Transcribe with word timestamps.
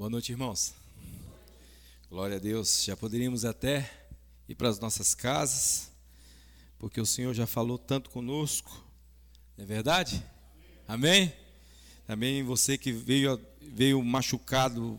Boa 0.00 0.08
noite, 0.08 0.32
irmãos. 0.32 0.72
Glória 2.08 2.38
a 2.38 2.40
Deus. 2.40 2.84
Já 2.84 2.96
poderíamos 2.96 3.44
até 3.44 4.08
ir 4.48 4.54
para 4.54 4.70
as 4.70 4.80
nossas 4.80 5.14
casas, 5.14 5.90
porque 6.78 6.98
o 6.98 7.04
Senhor 7.04 7.34
já 7.34 7.46
falou 7.46 7.76
tanto 7.76 8.08
conosco. 8.08 8.82
É 9.58 9.64
verdade? 9.66 10.24
Amém? 10.88 11.30
Também 12.06 12.42
você 12.42 12.78
que 12.78 12.92
veio, 12.92 13.38
veio 13.60 14.02
machucado, 14.02 14.98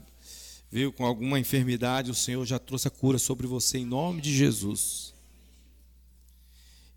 veio 0.70 0.94
com 0.94 1.04
alguma 1.04 1.40
enfermidade, 1.40 2.12
o 2.12 2.14
Senhor 2.14 2.46
já 2.46 2.60
trouxe 2.60 2.88
a 2.88 2.92
cura 2.92 3.18
sobre 3.18 3.48
você 3.48 3.80
em 3.80 3.86
nome 3.88 4.22
de 4.22 4.32
Jesus. 4.32 5.16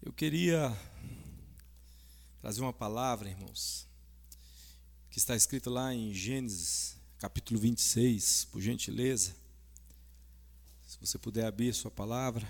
Eu 0.03 0.13
queria 0.13 0.77
trazer 2.43 2.61
uma 2.61 2.71
palavra, 2.71 3.31
irmãos, 3.31 3.89
que 5.09 5.17
está 5.17 5.35
escrito 5.35 5.71
lá 5.71 5.95
em 5.95 6.13
Gênesis 6.13 7.03
capítulo 7.25 7.59
26, 7.59 8.49
por 8.53 8.61
gentileza. 8.61 9.35
Se 10.87 10.99
você 11.01 11.17
puder 11.17 11.47
abrir 11.47 11.73
sua 11.73 11.91
palavra, 11.91 12.47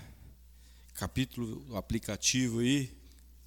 capítulo, 0.95 1.65
o 1.69 1.77
aplicativo 1.77 2.59
aí. 2.59 2.91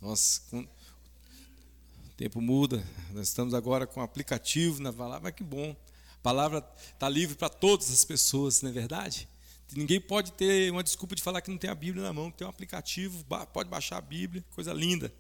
Nossa, 0.01 0.41
com, 0.51 0.61
o 0.63 2.09
tempo 2.17 2.41
muda. 2.41 2.83
Nós 3.13 3.29
estamos 3.29 3.53
agora 3.53 3.87
com 3.87 4.01
o 4.01 4.03
aplicativo 4.03 4.81
na 4.83 4.91
palavra, 4.91 5.31
que 5.31 5.45
bom. 5.45 5.77
A 6.15 6.23
palavra 6.23 6.67
está 6.95 7.11
livre 7.11 7.37
para 7.37 7.51
todas 7.51 7.91
as 7.91 8.07
pessoas, 8.07 8.63
não 8.63 8.71
é 8.71 8.73
verdade? 8.73 9.29
Ninguém 9.77 10.01
pode 10.01 10.33
ter 10.33 10.73
uma 10.73 10.83
desculpa 10.83 11.15
de 11.15 11.21
falar 11.21 11.43
que 11.43 11.51
não 11.51 11.59
tem 11.59 11.69
a 11.69 11.75
Bíblia 11.75 12.05
na 12.05 12.13
mão, 12.15 12.31
tem 12.31 12.47
um 12.47 12.51
aplicativo, 12.51 13.23
pode 13.53 13.69
baixar 13.69 13.99
a 13.99 14.01
Bíblia, 14.01 14.43
coisa 14.55 14.73
linda. 14.73 15.13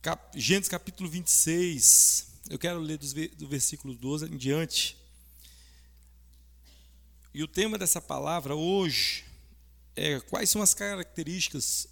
Cap, 0.00 0.40
Gênesis 0.40 0.70
capítulo 0.70 1.06
26, 1.06 2.35
eu 2.48 2.58
quero 2.58 2.78
ler 2.78 2.98
do 2.98 3.48
versículo 3.48 3.94
12 3.94 4.26
em 4.26 4.36
diante. 4.36 4.96
E 7.34 7.42
o 7.42 7.48
tema 7.48 7.76
dessa 7.76 8.00
palavra 8.00 8.54
hoje 8.54 9.24
é 9.94 10.20
quais 10.20 10.48
são 10.48 10.62
as 10.62 10.72
características 10.72 11.88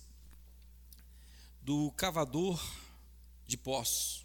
do 1.60 1.90
cavador 1.92 2.62
de 3.46 3.56
poços. 3.56 4.24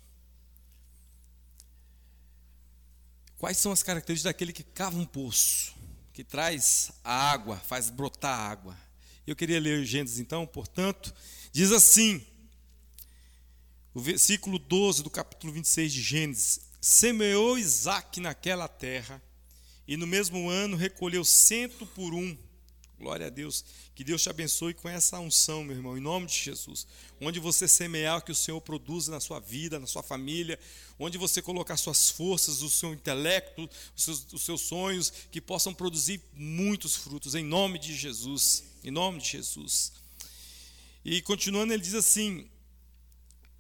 Quais 3.37 3.57
são 3.57 3.71
as 3.71 3.81
características 3.81 4.31
daquele 4.31 4.53
que 4.53 4.63
cava 4.63 4.97
um 4.97 5.05
poço, 5.05 5.73
que 6.13 6.23
traz 6.23 6.91
a 7.03 7.31
água, 7.31 7.57
faz 7.57 7.89
brotar 7.89 8.37
a 8.37 8.49
água? 8.49 8.77
Eu 9.25 9.35
queria 9.35 9.59
ler 9.59 9.85
Gênesis 9.85 10.19
então, 10.19 10.45
portanto, 10.45 11.13
diz 11.51 11.71
assim: 11.71 12.25
o 13.99 14.01
versículo 14.01 14.57
12 14.57 15.03
do 15.03 15.09
capítulo 15.09 15.51
26 15.51 15.91
de 15.91 16.01
Gênesis: 16.01 16.61
Semeou 16.79 17.57
Isaac 17.57 18.21
naquela 18.21 18.65
terra, 18.65 19.21
e 19.85 19.97
no 19.97 20.07
mesmo 20.07 20.49
ano 20.49 20.77
recolheu 20.77 21.25
cento 21.25 21.85
por 21.85 22.13
um. 22.13 22.37
Glória 22.97 23.27
a 23.27 23.29
Deus. 23.29 23.65
Que 23.93 24.03
Deus 24.03 24.21
te 24.23 24.29
abençoe 24.29 24.73
com 24.73 24.87
essa 24.87 25.19
unção, 25.19 25.65
meu 25.65 25.75
irmão, 25.75 25.97
em 25.97 26.01
nome 26.01 26.27
de 26.27 26.33
Jesus. 26.33 26.87
Onde 27.19 27.39
você 27.39 27.67
semear, 27.67 28.23
que 28.23 28.31
o 28.31 28.35
Senhor 28.35 28.59
produza 28.61 29.11
na 29.11 29.19
sua 29.19 29.39
vida, 29.39 29.79
na 29.79 29.87
sua 29.87 30.03
família. 30.03 30.57
Onde 30.97 31.17
você 31.17 31.41
colocar 31.41 31.75
suas 31.75 32.09
forças, 32.09 32.61
o 32.61 32.69
seu 32.69 32.93
intelecto, 32.93 33.69
os 33.95 34.03
seus, 34.03 34.27
os 34.31 34.43
seus 34.43 34.61
sonhos, 34.61 35.11
que 35.29 35.41
possam 35.41 35.73
produzir 35.73 36.21
muitos 36.33 36.95
frutos, 36.95 37.35
em 37.35 37.43
nome 37.43 37.79
de 37.79 37.93
Jesus. 37.93 38.63
Em 38.81 38.91
nome 38.91 39.19
de 39.19 39.29
Jesus. 39.29 39.91
E 41.03 41.21
continuando, 41.21 41.73
ele 41.73 41.83
diz 41.83 41.95
assim: 41.95 42.49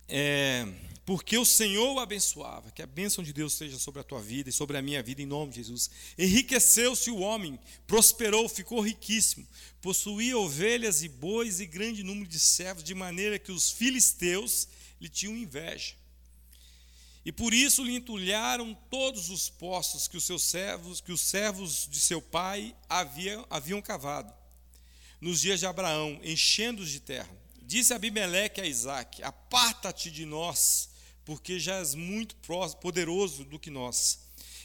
é, 0.09 0.67
porque 1.05 1.37
o 1.37 1.45
Senhor 1.45 1.93
o 1.93 1.99
abençoava, 1.99 2.71
que 2.71 2.81
a 2.81 2.87
bênção 2.87 3.23
de 3.23 3.33
Deus 3.33 3.53
seja 3.53 3.79
sobre 3.79 4.01
a 4.01 4.03
tua 4.03 4.21
vida 4.21 4.49
e 4.49 4.53
sobre 4.53 4.77
a 4.77 4.81
minha 4.81 5.01
vida, 5.01 5.21
em 5.21 5.25
nome 5.25 5.51
de 5.51 5.57
Jesus. 5.57 5.89
Enriqueceu-se 6.17 7.09
o 7.09 7.19
homem, 7.19 7.59
prosperou, 7.87 8.47
ficou 8.49 8.79
riquíssimo, 8.81 9.47
possuía 9.81 10.37
ovelhas 10.37 11.01
e 11.01 11.09
bois 11.09 11.59
e 11.59 11.65
grande 11.65 12.03
número 12.03 12.27
de 12.27 12.39
servos, 12.39 12.83
de 12.83 12.93
maneira 12.93 13.39
que 13.39 13.51
os 13.51 13.71
filisteus 13.71 14.67
lhe 14.99 15.09
tinham 15.09 15.35
inveja. 15.35 15.95
E 17.25 17.31
por 17.31 17.53
isso 17.53 17.83
lhe 17.83 17.95
entulharam 17.95 18.73
todos 18.89 19.29
os 19.29 19.49
postos 19.49 20.07
que 20.07 20.17
os 20.17 20.23
seus 20.23 20.43
servos, 20.43 21.01
que 21.01 21.11
os 21.11 21.21
servos 21.21 21.87
de 21.89 21.99
seu 21.99 22.21
pai 22.21 22.75
haviam, 22.87 23.45
haviam 23.49 23.81
cavado 23.81 24.33
nos 25.19 25.41
dias 25.41 25.59
de 25.59 25.65
Abraão, 25.65 26.19
enchendo-os 26.23 26.89
de 26.89 26.99
terra. 26.99 27.38
Disse 27.69 27.93
Abimeleque 27.93 28.59
a 28.59 28.65
Isaac: 28.65 29.21
Aparta-te 29.21 30.09
de 30.09 30.25
nós, 30.25 30.89
porque 31.23 31.59
já 31.59 31.75
és 31.75 31.93
muito 31.93 32.35
poderoso 32.81 33.45
do 33.45 33.59
que 33.59 33.69
nós. 33.69 34.21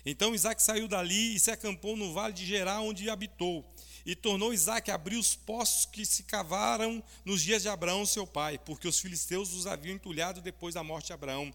Então 0.07 0.35
Isaac 0.35 0.63
saiu 0.63 0.89
dali 0.89 1.37
e 1.37 1.39
se 1.39 1.51
acampou 1.51 1.99
no 1.99 2.15
vale 2.15 2.33
de 2.33 2.47
Gerar, 2.47 2.81
onde 2.81 3.11
habitou. 3.11 3.63
E 4.07 4.17
tornou 4.17 4.55
Isaac 4.55 4.91
a 4.91 4.95
abrir 4.95 5.19
os 5.19 5.37
poços 5.37 5.85
que 5.85 6.07
se 6.07 6.23
cavaram 6.23 7.05
nos 7.27 7.43
dias 7.43 7.61
de 7.61 7.69
Abraão, 7.69 8.07
seu 8.07 8.27
pai, 8.27 8.59
porque 8.59 8.89
os 8.89 8.99
filisteus 8.99 9.53
os 9.53 9.67
haviam 9.67 9.97
entulhado 9.97 10.41
depois 10.41 10.73
da 10.73 10.83
morte 10.83 11.09
de 11.09 11.13
Abraão. 11.13 11.53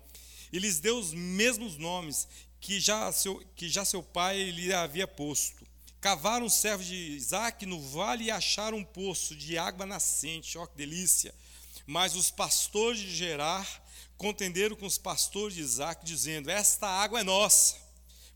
E 0.54 0.60
lhes 0.60 0.80
deu 0.80 1.00
os 1.00 1.16
mesmos 1.16 1.78
nomes 1.78 2.28
que 2.62 2.80
já 2.80 3.12
seu, 3.12 3.44
que 3.56 3.68
já 3.68 3.84
seu 3.84 4.04
pai 4.04 4.52
lhe 4.52 4.72
havia 4.72 5.08
posto. 5.08 5.66
Cavaram 6.02 6.46
os 6.46 6.54
servos 6.54 6.86
de 6.86 6.96
Isaac 6.96 7.66
no 7.66 7.82
vale 7.82 8.26
e 8.26 8.32
acharam 8.32 8.78
um 8.78 8.86
poço 8.86 9.36
de 9.36 9.58
água 9.58 9.86
nascente. 9.86 10.58
Ó, 10.58 10.66
que 10.66 10.78
delícia! 10.78 11.34
Mas 11.86 12.16
os 12.16 12.32
pastores 12.32 13.00
de 13.00 13.14
Gerar 13.14 13.68
contenderam 14.18 14.76
com 14.76 14.86
os 14.86 14.98
pastores 14.98 15.56
de 15.56 15.62
Isaac, 15.62 16.06
dizendo: 16.06 16.50
Esta 16.50 16.88
água 16.88 17.20
é 17.20 17.24
nossa. 17.24 17.76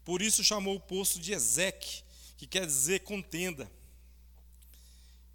Por 0.03 0.21
isso 0.21 0.43
chamou 0.43 0.75
o 0.75 0.79
poço 0.79 1.19
de 1.19 1.31
Ezeque, 1.31 2.03
que 2.37 2.45
quer 2.45 2.65
dizer 2.65 3.01
contenda. 3.01 3.71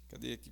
Cadê 0.09 0.33
aqui? 0.33 0.51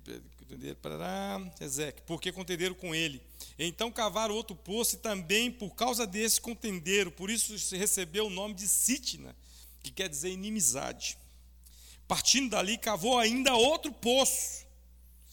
Parará, 0.80 1.40
Ezeque, 1.60 2.02
porque 2.02 2.32
contenderam 2.32 2.74
com 2.74 2.94
ele. 2.94 3.20
Então 3.58 3.92
cavaram 3.92 4.34
outro 4.34 4.56
poço 4.56 4.96
e 4.96 4.98
também 4.98 5.50
por 5.50 5.74
causa 5.74 6.06
desse 6.06 6.40
contenderam. 6.40 7.10
Por 7.10 7.28
isso 7.30 7.54
recebeu 7.76 8.26
o 8.26 8.30
nome 8.30 8.54
de 8.54 8.66
Sitna, 8.66 9.36
que 9.82 9.90
quer 9.90 10.08
dizer 10.08 10.30
inimizade. 10.30 11.18
Partindo 12.08 12.50
dali, 12.50 12.78
cavou 12.78 13.18
ainda 13.18 13.54
outro 13.54 13.92
poço. 13.92 14.66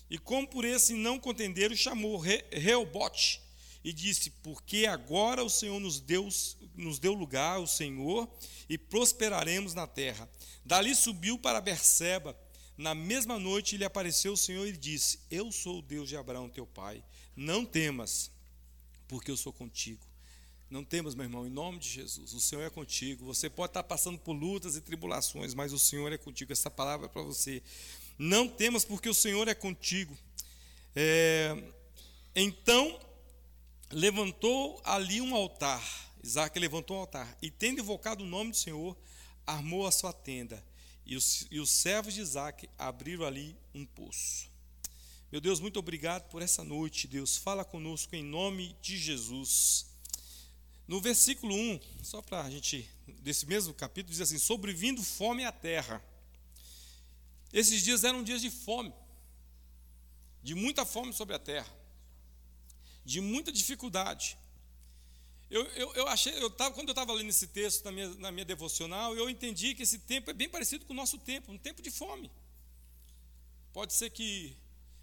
E 0.09 0.18
como 0.18 0.47
por 0.47 0.66
esse 0.66 0.94
não 0.94 1.18
contenderam, 1.18 1.75
chamou 1.75 2.19
Reobote 2.52 3.41
e 3.86 3.94
disse: 3.94 4.30
Porque 4.30 4.86
agora 4.86 5.44
o 5.44 5.50
Senhor 5.50 5.80
nos 5.80 6.00
deu, 6.00 6.28
nos 6.75 7.00
deu 7.00 7.13
lugar, 7.13 7.59
o 7.59 7.68
Senhor, 7.68 8.30
e 8.68 8.78
prosperaremos 8.78 9.74
na 9.74 9.88
terra. 9.88 10.30
Dali 10.66 10.94
subiu 10.94 11.40
para 11.40 11.62
Berseba. 11.62 12.38
Na 12.78 12.94
mesma 12.94 13.40
noite 13.40 13.78
lhe 13.78 13.86
apareceu 13.86 14.34
o 14.34 14.38
Senhor 14.38 14.68
e 14.68 14.75
disse: 14.75 15.19
Eu 15.31 15.52
sou 15.52 15.80
o 15.80 15.81
Deus 15.81 16.09
de 16.09 16.18
Abraão, 16.18 16.50
teu 16.50 16.68
pai. 16.68 17.03
Não 17.36 17.66
temas, 17.66 18.31
porque 19.07 19.31
eu 19.31 19.38
sou 19.38 19.53
contigo. 19.53 20.06
Não 20.69 20.83
temos, 20.83 21.13
meu 21.13 21.25
irmão, 21.25 21.45
em 21.45 21.49
nome 21.49 21.77
de 21.79 21.89
Jesus. 21.89 22.33
O 22.33 22.39
Senhor 22.39 22.63
é 22.63 22.69
contigo. 22.69 23.25
Você 23.25 23.49
pode 23.49 23.69
estar 23.69 23.83
passando 23.83 24.17
por 24.17 24.33
lutas 24.33 24.75
e 24.75 24.81
tribulações, 24.81 25.53
mas 25.53 25.71
o 25.71 25.79
Senhor 25.79 26.11
é 26.11 26.17
contigo. 26.17 26.51
Essa 26.51 26.71
palavra 26.71 27.05
é 27.05 27.09
para 27.09 27.21
você. 27.21 27.61
Não 28.17 28.47
temas, 28.47 28.83
porque 28.83 29.07
o 29.07 29.13
Senhor 29.13 29.47
é 29.47 29.53
contigo. 29.53 30.17
É, 30.95 31.55
então 32.35 32.99
levantou 33.91 34.81
ali 34.83 35.21
um 35.21 35.35
altar. 35.35 35.83
Isaac 36.23 36.57
levantou 36.57 36.97
um 36.97 37.01
altar. 37.01 37.37
E 37.41 37.51
tendo 37.51 37.81
invocado 37.81 38.23
o 38.23 38.27
nome 38.27 38.51
do 38.51 38.57
Senhor, 38.57 38.97
armou 39.45 39.85
a 39.85 39.91
sua 39.91 40.11
tenda. 40.11 40.63
E 41.05 41.15
os, 41.15 41.45
e 41.51 41.59
os 41.59 41.69
servos 41.69 42.15
de 42.15 42.21
Isaac 42.21 42.67
abriram 42.77 43.25
ali 43.25 43.55
um 43.73 43.85
poço. 43.85 44.49
Meu 45.31 45.39
Deus, 45.39 45.59
muito 45.59 45.77
obrigado 45.77 46.27
por 46.29 46.41
essa 46.41 46.63
noite, 46.63 47.07
Deus. 47.07 47.37
Fala 47.37 47.63
conosco 47.63 48.15
em 48.15 48.23
nome 48.23 48.75
de 48.81 48.97
Jesus. 48.97 49.85
No 50.88 51.01
versículo 51.01 51.56
1, 51.56 51.79
só 52.03 52.22
para 52.22 52.44
a 52.44 52.50
gente, 52.50 52.88
desse 53.22 53.46
mesmo 53.46 53.73
capítulo, 53.73 54.12
diz 54.12 54.22
assim: 54.22 54.38
Sobrevindo 54.38 55.01
fome 55.01 55.44
à 55.44 55.51
terra. 55.51 56.04
Esses 57.51 57.83
dias 57.83 58.04
eram 58.04 58.24
dias 58.24 58.42
de 58.42 58.51
fome, 58.51 58.94
de 60.44 60.54
muita 60.54 60.86
fome 60.86 61.13
sobre 61.13 61.36
a 61.36 61.39
terra, 61.39 61.71
de 63.04 63.21
muita 63.21 63.51
dificuldade. 63.51 64.38
Eu, 65.50 65.63
eu, 65.68 65.94
eu 65.94 66.07
achei, 66.07 66.33
eu 66.42 66.50
tava, 66.50 66.74
quando 66.74 66.89
eu 66.89 66.92
estava 66.92 67.13
lendo 67.13 67.30
esse 67.30 67.48
texto 67.48 67.86
na 67.86 67.92
minha, 67.92 68.09
na 68.15 68.31
minha 68.31 68.45
devocional, 68.45 69.15
eu 69.15 69.30
entendi 69.30 69.74
que 69.74 69.83
esse 69.83 70.00
tempo 70.00 70.30
é 70.30 70.33
bem 70.33 70.50
parecido 70.50 70.86
com 70.86 70.94
o 70.94 70.95
nosso 70.95 71.18
tempo, 71.18 71.51
um 71.51 71.57
tempo 71.57 71.81
de 71.81 71.92
fome. 71.92 72.31
Pode 73.71 73.94
ser 73.94 74.09
que 74.09 74.56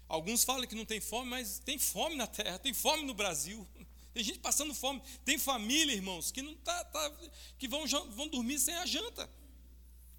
alguns 0.07 0.43
falem 0.43 0.67
que 0.67 0.75
não 0.75 0.85
tem 0.85 0.99
fome, 0.99 1.29
mas 1.29 1.59
tem 1.59 1.79
fome 1.79 2.15
na 2.15 2.27
terra, 2.27 2.59
tem 2.59 2.73
fome 2.73 3.03
no 3.03 3.13
Brasil. 3.13 3.67
Tem 4.13 4.23
gente 4.23 4.39
passando 4.39 4.73
fome. 4.73 5.01
Tem 5.25 5.37
família, 5.37 5.93
irmãos, 5.93 6.31
que 6.31 6.41
não 6.41 6.55
tá, 6.55 6.83
tá, 6.85 7.11
que 7.57 7.67
vão, 7.67 7.85
vão 7.87 8.27
dormir 8.27 8.59
sem 8.59 8.75
a 8.75 8.85
janta. 8.85 9.29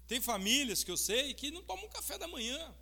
Tem 0.07 0.21
famílias 0.21 0.83
que 0.83 0.91
eu 0.91 0.97
sei 0.97 1.33
que 1.33 1.49
não 1.49 1.63
tomam 1.63 1.87
café 1.89 2.17
da 2.17 2.27
manhã. 2.27 2.73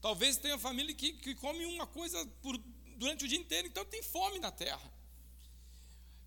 Talvez 0.00 0.36
tenha 0.36 0.58
família 0.58 0.94
que, 0.94 1.12
que 1.12 1.34
come 1.36 1.64
uma 1.64 1.86
coisa 1.86 2.26
por, 2.42 2.58
durante 2.96 3.24
o 3.24 3.28
dia 3.28 3.38
inteiro, 3.38 3.68
então 3.68 3.84
tem 3.84 4.02
fome 4.02 4.38
na 4.40 4.50
terra. 4.50 4.92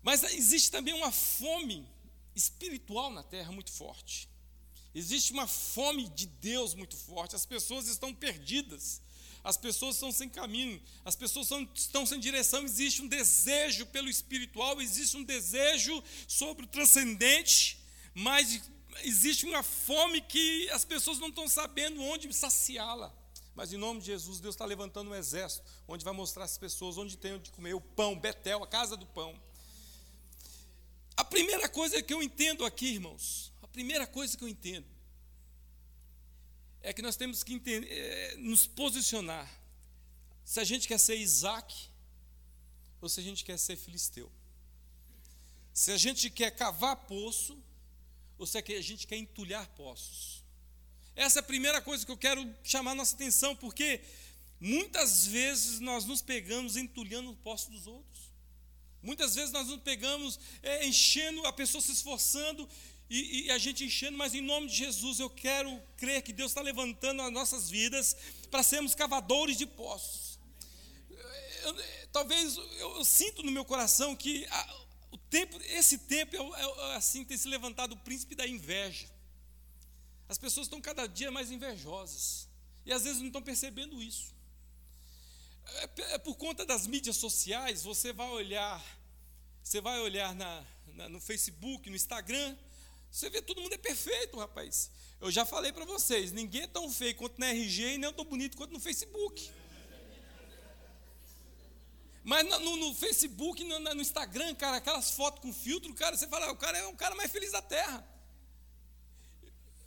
Mas 0.02 0.22
existe 0.22 0.70
também 0.70 0.94
uma 0.94 1.12
fome 1.12 1.86
espiritual 2.34 3.10
na 3.10 3.22
terra 3.22 3.52
muito 3.52 3.70
forte. 3.70 4.28
Existe 4.94 5.32
uma 5.32 5.46
fome 5.46 6.08
de 6.08 6.26
Deus 6.26 6.74
muito 6.74 6.96
forte. 6.96 7.36
As 7.36 7.44
pessoas 7.44 7.86
estão 7.86 8.14
perdidas. 8.14 9.02
As 9.46 9.56
pessoas 9.56 9.94
estão 9.94 10.10
sem 10.10 10.28
caminho. 10.28 10.82
As 11.04 11.14
pessoas 11.14 11.46
estão, 11.46 11.68
estão 11.72 12.04
sem 12.04 12.18
direção. 12.18 12.64
Existe 12.64 13.00
um 13.00 13.06
desejo 13.06 13.86
pelo 13.86 14.08
espiritual. 14.08 14.82
Existe 14.82 15.16
um 15.16 15.22
desejo 15.22 16.02
sobre 16.26 16.64
o 16.64 16.68
transcendente. 16.68 17.78
Mas 18.12 18.60
existe 19.04 19.46
uma 19.46 19.62
fome 19.62 20.20
que 20.20 20.68
as 20.70 20.84
pessoas 20.84 21.20
não 21.20 21.28
estão 21.28 21.48
sabendo 21.48 22.02
onde 22.02 22.32
saciá-la. 22.34 23.14
Mas 23.54 23.72
em 23.72 23.76
nome 23.76 24.00
de 24.00 24.06
Jesus, 24.06 24.40
Deus 24.40 24.56
está 24.56 24.64
levantando 24.64 25.12
um 25.12 25.14
exército 25.14 25.62
onde 25.86 26.04
vai 26.04 26.12
mostrar 26.12 26.42
às 26.42 26.58
pessoas 26.58 26.98
onde 26.98 27.16
tem 27.16 27.34
onde 27.34 27.52
comer 27.52 27.74
o 27.74 27.80
pão, 27.80 28.18
Betel, 28.18 28.64
a 28.64 28.66
casa 28.66 28.96
do 28.96 29.06
pão. 29.06 29.40
A 31.16 31.24
primeira 31.24 31.68
coisa 31.68 32.02
que 32.02 32.12
eu 32.12 32.20
entendo 32.20 32.64
aqui, 32.64 32.94
irmãos, 32.94 33.52
a 33.62 33.68
primeira 33.68 34.08
coisa 34.08 34.36
que 34.36 34.42
eu 34.42 34.48
entendo 34.48 34.95
é 36.86 36.92
que 36.92 37.02
nós 37.02 37.16
temos 37.16 37.42
que 37.42 37.52
entender, 37.52 37.90
é, 37.90 38.36
nos 38.36 38.64
posicionar 38.64 39.50
se 40.44 40.60
a 40.60 40.64
gente 40.64 40.86
quer 40.86 40.98
ser 40.98 41.16
Isaac 41.16 41.74
ou 43.00 43.08
se 43.08 43.18
a 43.18 43.22
gente 43.24 43.44
quer 43.44 43.58
ser 43.58 43.76
filisteu. 43.76 44.30
Se 45.74 45.90
a 45.90 45.96
gente 45.96 46.30
quer 46.30 46.52
cavar 46.52 46.94
poço 46.94 47.60
ou 48.38 48.46
se 48.46 48.56
a 48.56 48.80
gente 48.80 49.04
quer 49.04 49.16
entulhar 49.16 49.66
poços. 49.70 50.44
Essa 51.16 51.40
é 51.40 51.40
a 51.40 51.42
primeira 51.42 51.82
coisa 51.82 52.06
que 52.06 52.12
eu 52.12 52.16
quero 52.16 52.48
chamar 52.62 52.94
nossa 52.94 53.16
atenção, 53.16 53.56
porque 53.56 54.00
muitas 54.60 55.26
vezes 55.26 55.80
nós 55.80 56.04
nos 56.04 56.22
pegamos 56.22 56.76
entulhando 56.76 57.32
o 57.32 57.36
poço 57.36 57.68
dos 57.68 57.88
outros. 57.88 58.30
Muitas 59.02 59.34
vezes 59.34 59.50
nós 59.50 59.66
nos 59.66 59.82
pegamos 59.82 60.38
é, 60.62 60.86
enchendo, 60.86 61.44
a 61.48 61.52
pessoa 61.52 61.82
se 61.82 61.90
esforçando 61.90 62.68
e, 63.08 63.46
e, 63.46 63.50
a 63.52 63.58
gente 63.58 63.84
enchendo, 63.84 64.18
mas 64.18 64.34
em 64.34 64.40
nome 64.40 64.66
de 64.66 64.74
Jesus 64.74 65.20
eu 65.20 65.30
quero 65.30 65.80
crer 65.96 66.22
que 66.22 66.32
Deus 66.32 66.50
está 66.50 66.60
levantando 66.60 67.22
as 67.22 67.32
nossas 67.32 67.70
vidas 67.70 68.16
para 68.50 68.64
sermos 68.64 68.96
cavadores 68.96 69.56
de 69.56 69.64
poços. 69.64 70.38
Eu, 71.62 71.76
talvez 72.12 72.56
eu, 72.56 72.96
eu, 72.96 73.04
sinto 73.04 73.44
no 73.44 73.52
meu 73.52 73.64
coração 73.64 74.16
que 74.16 74.44
a, 74.46 74.76
o 75.12 75.18
tempo, 75.18 75.56
esse 75.66 75.98
tempo 75.98 76.36
é, 76.36 76.62
é, 76.62 76.96
assim 76.96 77.24
tem 77.24 77.36
se 77.36 77.48
levantado 77.48 77.92
o 77.92 77.98
príncipe 77.98 78.34
da 78.34 78.46
inveja. 78.46 79.08
As 80.28 80.36
pessoas 80.36 80.66
estão 80.66 80.80
cada 80.80 81.06
dia 81.06 81.30
mais 81.30 81.52
invejosas 81.52 82.48
e 82.84 82.92
às 82.92 83.04
vezes 83.04 83.20
não 83.20 83.28
estão 83.28 83.42
percebendo 83.42 84.02
isso. 84.02 84.34
É, 85.64 86.14
é 86.14 86.18
por 86.18 86.36
conta 86.36 86.66
das 86.66 86.88
mídias 86.88 87.16
sociais, 87.16 87.84
você 87.84 88.12
vai 88.12 88.28
olhar, 88.30 88.84
você 89.62 89.80
vai 89.80 90.00
olhar 90.00 90.34
na, 90.34 90.64
na, 90.94 91.08
no 91.08 91.20
Facebook, 91.20 91.88
no 91.88 91.94
Instagram, 91.94 92.56
você 93.10 93.30
vê 93.30 93.40
todo 93.40 93.60
mundo 93.60 93.72
é 93.72 93.78
perfeito, 93.78 94.38
rapaz. 94.38 94.90
Eu 95.20 95.30
já 95.30 95.44
falei 95.44 95.72
para 95.72 95.84
vocês, 95.84 96.32
ninguém 96.32 96.62
é 96.62 96.66
tão 96.66 96.90
feio 96.90 97.14
quanto 97.16 97.38
na 97.38 97.48
RG 97.48 97.94
e 97.94 97.98
nem 97.98 98.12
tão 98.12 98.24
bonito 98.24 98.56
quanto 98.56 98.72
no 98.72 98.80
Facebook. 98.80 99.50
Mas 102.22 102.44
no, 102.44 102.76
no 102.76 102.94
Facebook, 102.94 103.62
no, 103.62 103.78
no, 103.78 104.00
Instagram, 104.02 104.52
cara, 104.56 104.78
aquelas 104.78 105.12
fotos 105.12 105.40
com 105.40 105.52
filtro, 105.52 105.94
cara, 105.94 106.16
você 106.16 106.26
fala, 106.26 106.50
o 106.50 106.56
cara 106.56 106.76
é 106.76 106.86
o 106.86 106.96
cara 106.96 107.14
mais 107.14 107.30
feliz 107.30 107.52
da 107.52 107.62
terra. 107.62 108.04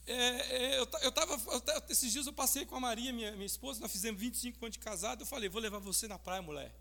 É, 0.07 0.13
é, 0.15 0.79
eu, 0.79 0.87
eu 1.01 1.11
tava, 1.11 1.33
eu, 1.33 1.61
esses 1.89 2.11
dias 2.11 2.25
eu 2.25 2.33
passei 2.33 2.65
com 2.65 2.75
a 2.75 2.79
Maria, 2.79 3.11
minha, 3.11 3.33
minha 3.33 3.45
esposa, 3.45 3.81
nós 3.81 3.91
fizemos 3.91 4.19
25 4.19 4.65
anos 4.65 4.77
de 4.77 4.79
casado, 4.79 5.21
eu 5.21 5.25
falei, 5.25 5.49
vou 5.49 5.61
levar 5.61 5.79
você 5.79 6.07
na 6.07 6.17
praia, 6.17 6.41
mulher. 6.41 6.73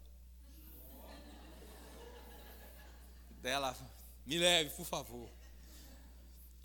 Dela, 3.43 3.77
me 4.25 4.39
leve, 4.39 4.71
por 4.71 4.87
favor. 4.87 5.29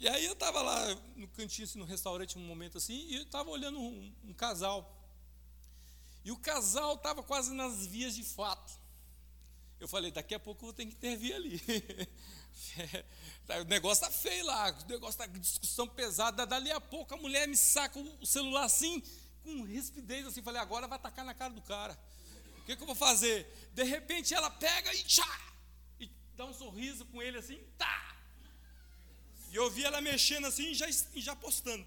E 0.04 0.08
aí 0.10 0.26
eu 0.26 0.34
estava 0.34 0.62
lá 0.62 0.98
no 1.16 1.30
cantinho, 1.30 1.64
assim, 1.64 1.80
no 1.80 1.86
restaurante, 1.86 2.38
um 2.38 2.42
momento 2.42 2.78
assim, 2.78 3.08
e 3.08 3.16
eu 3.16 3.24
estava 3.24 3.50
olhando 3.50 3.80
um, 3.80 4.14
um, 4.26 4.34
casal. 4.34 5.02
E 6.26 6.30
o 6.30 6.36
casal 6.36 6.96
estava 6.96 7.24
quase 7.24 7.54
nas 7.54 7.88
vias 7.88 8.14
de 8.14 8.22
fato. 8.22 8.74
Eu 9.80 9.88
falei, 9.88 10.12
daqui 10.12 10.36
a 10.36 10.40
pouco 10.42 10.60
eu 10.60 10.66
vou 10.66 10.74
ter 10.74 10.86
que 10.88 10.92
intervir 10.92 11.34
ali. 11.34 11.62
o 13.62 13.64
negócio 13.64 14.04
está 14.04 14.12
feio 14.12 14.46
lá, 14.46 14.72
o 14.72 14.90
negócio 14.90 15.24
está 15.24 15.26
discussão 15.26 15.88
pesada. 15.88 16.46
Dali 16.46 16.70
a 16.70 16.82
pouco 16.82 17.14
a 17.14 17.18
mulher 17.18 17.48
me 17.48 17.56
saca 17.56 17.98
o 17.98 18.26
celular 18.26 18.66
assim, 18.66 19.02
com 19.42 19.64
rispidez, 19.64 20.28
assim, 20.28 20.42
falei, 20.42 20.60
agora 20.60 20.86
vai 20.86 20.98
atacar 20.98 21.24
na 21.24 21.34
cara 21.34 21.54
do 21.54 21.62
cara. 21.62 21.98
O 22.58 22.66
que, 22.66 22.76
que 22.76 22.84
eu 22.84 22.88
vou 22.88 22.94
fazer? 22.94 23.48
De 23.74 23.84
repente 23.84 24.34
ela 24.34 24.50
pega 24.50 24.94
e 24.94 25.02
tchá! 25.04 25.54
E 25.98 26.12
dá 26.36 26.44
um 26.44 26.54
sorriso 26.54 27.06
com 27.06 27.22
ele 27.22 27.38
assim, 27.38 27.58
tá! 27.78 28.14
E 29.54 29.56
eu 29.56 29.70
vi 29.70 29.86
ela 29.86 30.02
mexendo 30.02 30.48
assim 30.48 30.72
e 30.72 30.74
já, 30.74 30.88
já 31.18 31.36
postando. 31.36 31.86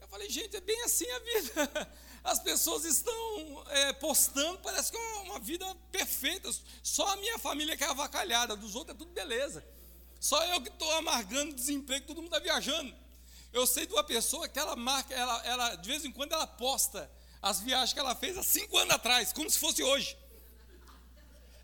Eu 0.00 0.08
falei, 0.08 0.30
gente, 0.30 0.56
é 0.56 0.60
bem 0.62 0.84
assim 0.84 1.06
a 1.10 1.18
vida. 1.18 1.92
As 2.24 2.40
pessoas 2.40 2.86
estão 2.86 3.64
é, 3.68 3.92
postando, 3.92 4.58
parece 4.60 4.90
que 4.90 4.96
é 4.96 5.16
uma 5.24 5.38
vida 5.38 5.66
perfeita. 5.92 6.50
Só 6.82 7.06
a 7.08 7.16
minha 7.16 7.38
família 7.38 7.76
que 7.76 7.84
é 7.84 7.88
avacalhada, 7.88 8.56
dos 8.56 8.74
outros 8.74 8.96
é 8.96 8.98
tudo 8.98 9.12
beleza. 9.12 9.62
Só 10.18 10.42
eu 10.46 10.62
que 10.62 10.70
estou 10.70 10.90
amargando 10.94 11.54
desemprego, 11.54 12.06
todo 12.06 12.22
mundo 12.22 12.34
está 12.34 12.38
viajando. 12.38 12.94
Eu 13.52 13.66
sei 13.66 13.86
de 13.86 13.92
uma 13.92 14.02
pessoa 14.02 14.48
que 14.48 14.58
ela 14.58 14.74
marca, 14.74 15.14
ela, 15.14 15.46
ela, 15.46 15.74
de 15.76 15.86
vez 15.86 16.06
em 16.06 16.10
quando 16.10 16.32
ela 16.32 16.46
posta 16.46 17.10
as 17.42 17.60
viagens 17.60 17.92
que 17.92 18.00
ela 18.00 18.14
fez 18.14 18.36
há 18.38 18.42
cinco 18.42 18.78
anos 18.78 18.94
atrás, 18.94 19.30
como 19.30 19.48
se 19.50 19.58
fosse 19.58 19.82
hoje. 19.82 20.16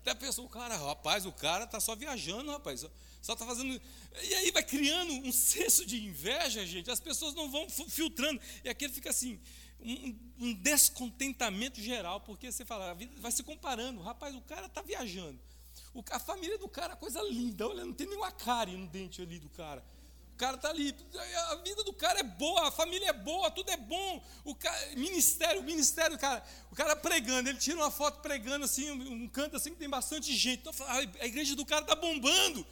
Até 0.01 0.11
a 0.11 0.15
pessoa, 0.15 0.47
cara, 0.49 0.77
rapaz, 0.77 1.25
o 1.25 1.31
cara 1.31 1.63
está 1.63 1.79
só 1.79 1.95
viajando, 1.95 2.51
rapaz. 2.51 2.85
Só 3.25 3.33
está 3.33 3.43
fazendo. 3.43 3.81
E 4.21 4.33
aí 4.35 4.51
vai 4.51 4.61
criando 4.61 5.11
um 5.11 5.31
senso 5.31 5.83
de 5.83 6.05
inveja, 6.05 6.63
gente. 6.63 6.91
As 6.91 6.99
pessoas 6.99 7.33
não 7.33 7.49
vão 7.49 7.67
filtrando. 7.67 8.39
E 8.63 8.69
aquele 8.69 8.93
fica 8.93 9.09
assim, 9.09 9.39
um, 9.79 10.15
um, 10.39 10.53
descontentamento 10.53 11.81
geral, 11.81 12.21
porque 12.21 12.51
você 12.51 12.63
fala, 12.63 12.91
a 12.91 12.93
vida 12.93 13.11
vai 13.17 13.31
se 13.31 13.41
comparando. 13.41 13.99
Rapaz, 13.99 14.35
o 14.35 14.41
cara 14.41 14.67
está 14.67 14.83
viajando. 14.83 15.39
O, 15.91 16.03
a 16.11 16.19
família 16.19 16.59
do 16.59 16.69
cara 16.69 16.95
coisa 16.95 17.19
linda. 17.23 17.67
Olha, 17.67 17.83
não 17.83 17.93
tem 17.93 18.05
nenhuma 18.05 18.31
cárie 18.31 18.77
no 18.77 18.85
dente 18.85 19.23
ali 19.23 19.39
do 19.39 19.49
cara. 19.49 19.83
O 20.35 20.37
cara 20.37 20.55
está 20.57 20.69
ali. 20.69 20.95
A 21.49 21.55
vida 21.55 21.83
do 21.83 21.93
cara 21.93 22.19
é 22.19 22.23
boa, 22.23 22.67
a 22.67 22.71
família 22.71 23.09
é 23.09 23.13
boa, 23.13 23.49
tudo 23.49 23.71
é 23.71 23.77
bom. 23.77 24.23
O 24.43 24.53
cara, 24.53 24.95
ministério, 24.95 25.61
o 25.61 25.63
ministério, 25.63 26.15
cara, 26.19 26.45
o 26.71 26.75
cara 26.75 26.95
pregando, 26.95 27.49
ele 27.49 27.57
tira 27.57 27.77
uma 27.77 27.89
foto 27.89 28.21
pregando 28.21 28.65
assim, 28.65 28.91
um 28.91 29.27
canto 29.27 29.55
assim 29.55 29.71
que 29.71 29.77
tem 29.77 29.89
bastante 29.89 30.31
gente. 30.31 30.59
Então, 30.59 30.73
a 30.87 31.25
igreja 31.25 31.55
do 31.55 31.65
cara 31.65 31.81
está 31.81 31.95
bombando. 31.95 32.63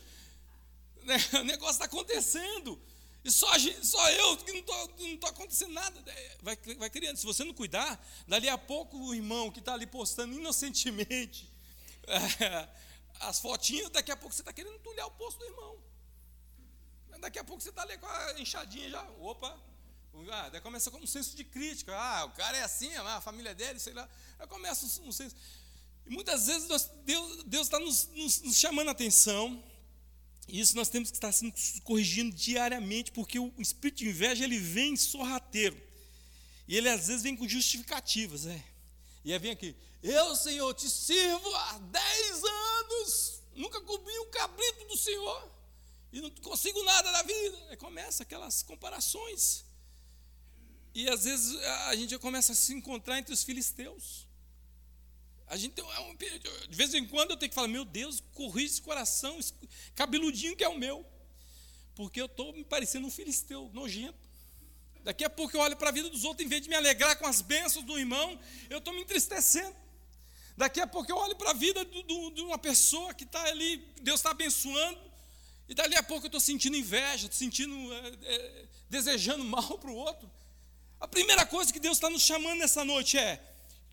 O 1.39 1.43
negócio 1.43 1.73
está 1.73 1.85
acontecendo. 1.85 2.79
E 3.23 3.31
só, 3.31 3.47
só 3.81 4.11
eu 4.11 4.37
que 4.37 4.51
não 4.51 4.59
estou 5.13 5.29
acontecendo 5.29 5.71
nada. 5.73 6.03
É, 6.11 6.37
vai, 6.41 6.57
vai 6.77 6.89
criando. 6.89 7.17
Se 7.17 7.25
você 7.25 7.43
não 7.43 7.53
cuidar, 7.53 8.05
dali 8.27 8.49
a 8.49 8.57
pouco 8.57 8.97
o 8.97 9.15
irmão 9.15 9.49
que 9.49 9.59
está 9.59 9.73
ali 9.73 9.87
postando 9.87 10.33
inocentemente 10.33 11.49
é, 12.07 12.69
as 13.21 13.39
fotinhas, 13.39 13.89
daqui 13.89 14.11
a 14.11 14.17
pouco 14.17 14.35
você 14.35 14.41
está 14.41 14.51
querendo 14.51 14.77
tulhar 14.79 15.07
o 15.07 15.11
posto 15.11 15.39
do 15.39 15.45
irmão. 15.45 15.77
Daqui 17.19 17.39
a 17.39 17.43
pouco 17.43 17.63
você 17.63 17.69
está 17.69 17.83
ali 17.83 17.97
com 17.97 18.05
a 18.05 18.41
enxadinha 18.41 18.89
já. 18.89 19.01
Opa! 19.19 19.57
Ah, 20.29 20.49
daí 20.49 20.59
começa 20.59 20.91
com 20.91 20.97
um 20.97 21.07
senso 21.07 21.35
de 21.37 21.45
crítica. 21.45 21.95
Ah, 21.95 22.25
o 22.25 22.31
cara 22.31 22.57
é 22.57 22.63
assim, 22.63 22.93
a 22.93 23.21
família 23.21 23.55
dele, 23.55 23.79
sei 23.79 23.93
lá. 23.93 24.07
Aí 24.37 24.45
começa 24.47 24.85
um, 25.01 25.07
um 25.07 25.11
senso. 25.11 25.33
E 26.05 26.09
muitas 26.09 26.47
vezes 26.47 26.67
Deus 27.45 27.67
está 27.67 27.79
nos, 27.79 28.07
nos, 28.09 28.41
nos 28.41 28.59
chamando 28.59 28.89
a 28.89 28.91
atenção 28.91 29.63
isso 30.47 30.75
nós 30.75 30.89
temos 30.89 31.09
que 31.09 31.17
estar 31.17 31.31
sendo 31.31 31.53
corrigindo 31.83 32.35
diariamente, 32.35 33.11
porque 33.11 33.39
o 33.39 33.53
espírito 33.57 33.99
de 33.99 34.09
inveja 34.09 34.43
ele 34.43 34.59
vem 34.59 34.95
sorrateiro. 34.95 35.81
E 36.67 36.77
ele 36.77 36.89
às 36.89 37.07
vezes 37.07 37.23
vem 37.23 37.35
com 37.35 37.47
justificativas, 37.47 38.45
né? 38.45 38.63
E 39.23 39.31
aí 39.31 39.39
vem 39.39 39.51
aqui, 39.51 39.75
eu, 40.01 40.35
Senhor, 40.35 40.73
te 40.73 40.89
sirvo 40.89 41.55
há 41.55 41.77
10 41.77 42.43
anos, 42.43 43.41
nunca 43.55 43.79
comi 43.81 44.19
um 44.19 44.29
cabrito 44.29 44.85
do 44.85 44.97
Senhor, 44.97 45.49
e 46.11 46.21
não 46.21 46.29
consigo 46.29 46.83
nada 46.83 47.11
na 47.11 47.23
vida. 47.23 47.57
Aí 47.69 47.77
começa 47.77 48.23
aquelas 48.23 48.61
comparações. 48.61 49.63
E 50.93 51.09
às 51.09 51.23
vezes 51.23 51.59
a 51.87 51.95
gente 51.95 52.11
já 52.11 52.19
começa 52.19 52.51
a 52.51 52.55
se 52.55 52.73
encontrar 52.73 53.17
entre 53.17 53.33
os 53.33 53.43
filisteus. 53.43 54.27
A 55.47 55.57
gente 55.57 55.73
tem 55.73 55.83
um, 55.83 56.15
de 56.15 56.75
vez 56.75 56.93
em 56.93 57.05
quando 57.05 57.31
eu 57.31 57.37
tenho 57.37 57.49
que 57.49 57.55
falar, 57.55 57.67
meu 57.67 57.85
Deus, 57.85 58.21
corrija 58.33 58.73
esse 58.73 58.81
coração, 58.81 59.37
esse 59.39 59.53
cabeludinho 59.95 60.55
que 60.55 60.63
é 60.63 60.69
o 60.69 60.77
meu. 60.77 61.05
Porque 61.95 62.19
eu 62.19 62.25
estou 62.25 62.53
me 62.53 62.63
parecendo 62.63 63.05
um 63.07 63.11
filisteu, 63.11 63.69
nojento. 63.73 64.17
Daqui 65.03 65.23
a 65.23 65.29
pouco 65.29 65.55
eu 65.55 65.59
olho 65.59 65.75
para 65.75 65.89
a 65.89 65.91
vida 65.91 66.09
dos 66.09 66.23
outros, 66.23 66.45
em 66.45 66.49
vez 66.49 66.61
de 66.61 66.69
me 66.69 66.75
alegrar 66.75 67.17
com 67.17 67.27
as 67.27 67.41
bênçãos 67.41 67.85
do 67.85 67.99
irmão, 67.99 68.39
eu 68.69 68.77
estou 68.77 68.93
me 68.93 69.01
entristecendo. 69.01 69.75
Daqui 70.55 70.79
a 70.79 70.87
pouco 70.87 71.11
eu 71.11 71.17
olho 71.17 71.35
para 71.35 71.51
a 71.51 71.53
vida 71.53 71.83
do, 71.83 72.03
do, 72.03 72.31
de 72.31 72.41
uma 72.41 72.57
pessoa 72.57 73.13
que 73.13 73.23
está 73.23 73.43
ali, 73.43 73.77
Deus 74.01 74.19
está 74.19 74.31
abençoando, 74.31 74.99
e 75.67 75.73
dali 75.73 75.95
a 75.95 76.03
pouco 76.03 76.25
eu 76.25 76.27
estou 76.27 76.39
sentindo 76.39 76.77
inveja, 76.77 77.25
estou 77.25 77.37
sentindo, 77.37 77.75
é, 77.93 78.07
é, 78.23 78.65
desejando 78.89 79.43
mal 79.45 79.77
para 79.77 79.89
o 79.89 79.95
outro. 79.95 80.31
A 80.99 81.07
primeira 81.07 81.45
coisa 81.45 81.73
que 81.73 81.79
Deus 81.79 81.97
está 81.97 82.09
nos 82.09 82.21
chamando 82.21 82.59
nessa 82.59 82.85
noite 82.85 83.17
é: 83.17 83.41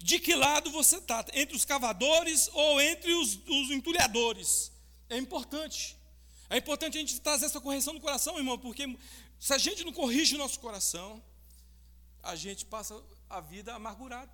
de 0.03 0.19
que 0.19 0.35
lado 0.35 0.71
você 0.71 0.97
está, 0.97 1.25
entre 1.35 1.55
os 1.55 1.65
cavadores 1.65 2.49
ou 2.55 2.81
entre 2.81 3.13
os, 3.13 3.39
os 3.47 3.71
entulhadores. 3.71 4.73
É 5.09 5.17
importante. 5.17 5.97
É 6.49 6.57
importante 6.57 6.97
a 6.97 7.01
gente 7.01 7.21
trazer 7.21 7.47
essa 7.47 7.61
correção 7.61 7.93
no 7.93 8.01
coração, 8.01 8.37
irmão, 8.39 8.59
porque 8.59 8.97
Se 9.39 9.55
a 9.55 9.59
gente 9.59 9.85
não 9.85 9.93
corrige 9.93 10.35
o 10.35 10.39
nosso 10.39 10.59
coração, 10.61 11.23
a 12.23 12.35
gente 12.35 12.65
passa 12.65 13.01
a 13.29 13.41
vida 13.41 13.75
amargurado. 13.75 14.33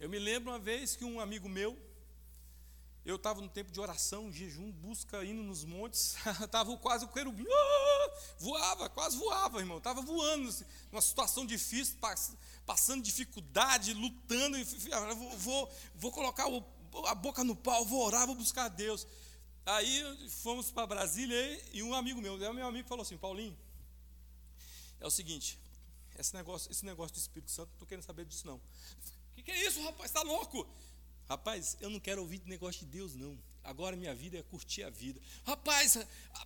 Eu 0.00 0.08
me 0.08 0.18
lembro 0.18 0.50
uma 0.50 0.58
vez 0.58 0.96
que 0.96 1.04
um 1.04 1.20
amigo 1.20 1.48
meu, 1.48 1.76
eu 3.06 3.14
estava 3.14 3.40
no 3.40 3.48
tempo 3.48 3.70
de 3.70 3.78
oração, 3.78 4.32
jejum, 4.32 4.72
busca, 4.72 5.24
indo 5.24 5.40
nos 5.40 5.64
montes, 5.64 6.16
estava 6.42 6.76
quase 6.76 7.04
o 7.04 7.08
querubim, 7.08 7.46
ah, 7.48 8.20
voava, 8.40 8.90
quase 8.90 9.16
voava, 9.16 9.60
irmão, 9.60 9.78
estava 9.78 10.02
voando, 10.02 10.48
assim, 10.48 10.64
numa 10.90 11.00
situação 11.00 11.46
difícil, 11.46 11.96
passando 12.66 13.04
dificuldade, 13.04 13.94
lutando, 13.94 14.58
vou, 15.16 15.38
vou, 15.38 15.72
vou 15.94 16.10
colocar 16.10 16.46
a 17.06 17.14
boca 17.14 17.44
no 17.44 17.54
pau, 17.54 17.84
vou 17.84 18.04
orar, 18.04 18.26
vou 18.26 18.34
buscar 18.34 18.64
a 18.64 18.68
Deus. 18.68 19.06
Aí 19.64 20.28
fomos 20.28 20.72
para 20.72 20.88
Brasília 20.88 21.64
e 21.72 21.84
um 21.84 21.94
amigo 21.94 22.20
meu, 22.20 22.36
meu 22.36 22.66
amigo 22.66 22.88
falou 22.88 23.02
assim, 23.02 23.16
Paulinho, 23.16 23.56
é 24.98 25.06
o 25.06 25.10
seguinte, 25.10 25.60
esse 26.18 26.34
negócio, 26.34 26.72
esse 26.72 26.84
negócio 26.84 27.14
do 27.14 27.20
Espírito 27.20 27.52
Santo, 27.52 27.68
não 27.68 27.74
estou 27.74 27.86
querendo 27.86 28.04
saber 28.04 28.24
disso 28.24 28.48
não. 28.48 28.56
O 28.56 28.62
que, 29.36 29.44
que 29.44 29.50
é 29.52 29.64
isso, 29.64 29.80
rapaz? 29.84 30.10
Está 30.10 30.22
louco? 30.22 30.66
Rapaz, 31.28 31.76
eu 31.80 31.90
não 31.90 31.98
quero 31.98 32.20
ouvir 32.22 32.40
negócio 32.46 32.86
de 32.86 32.86
Deus, 32.86 33.14
não. 33.14 33.36
Agora 33.64 33.96
minha 33.96 34.14
vida 34.14 34.38
é 34.38 34.42
curtir 34.44 34.84
a 34.84 34.90
vida. 34.90 35.20
Rapaz, 35.44 35.98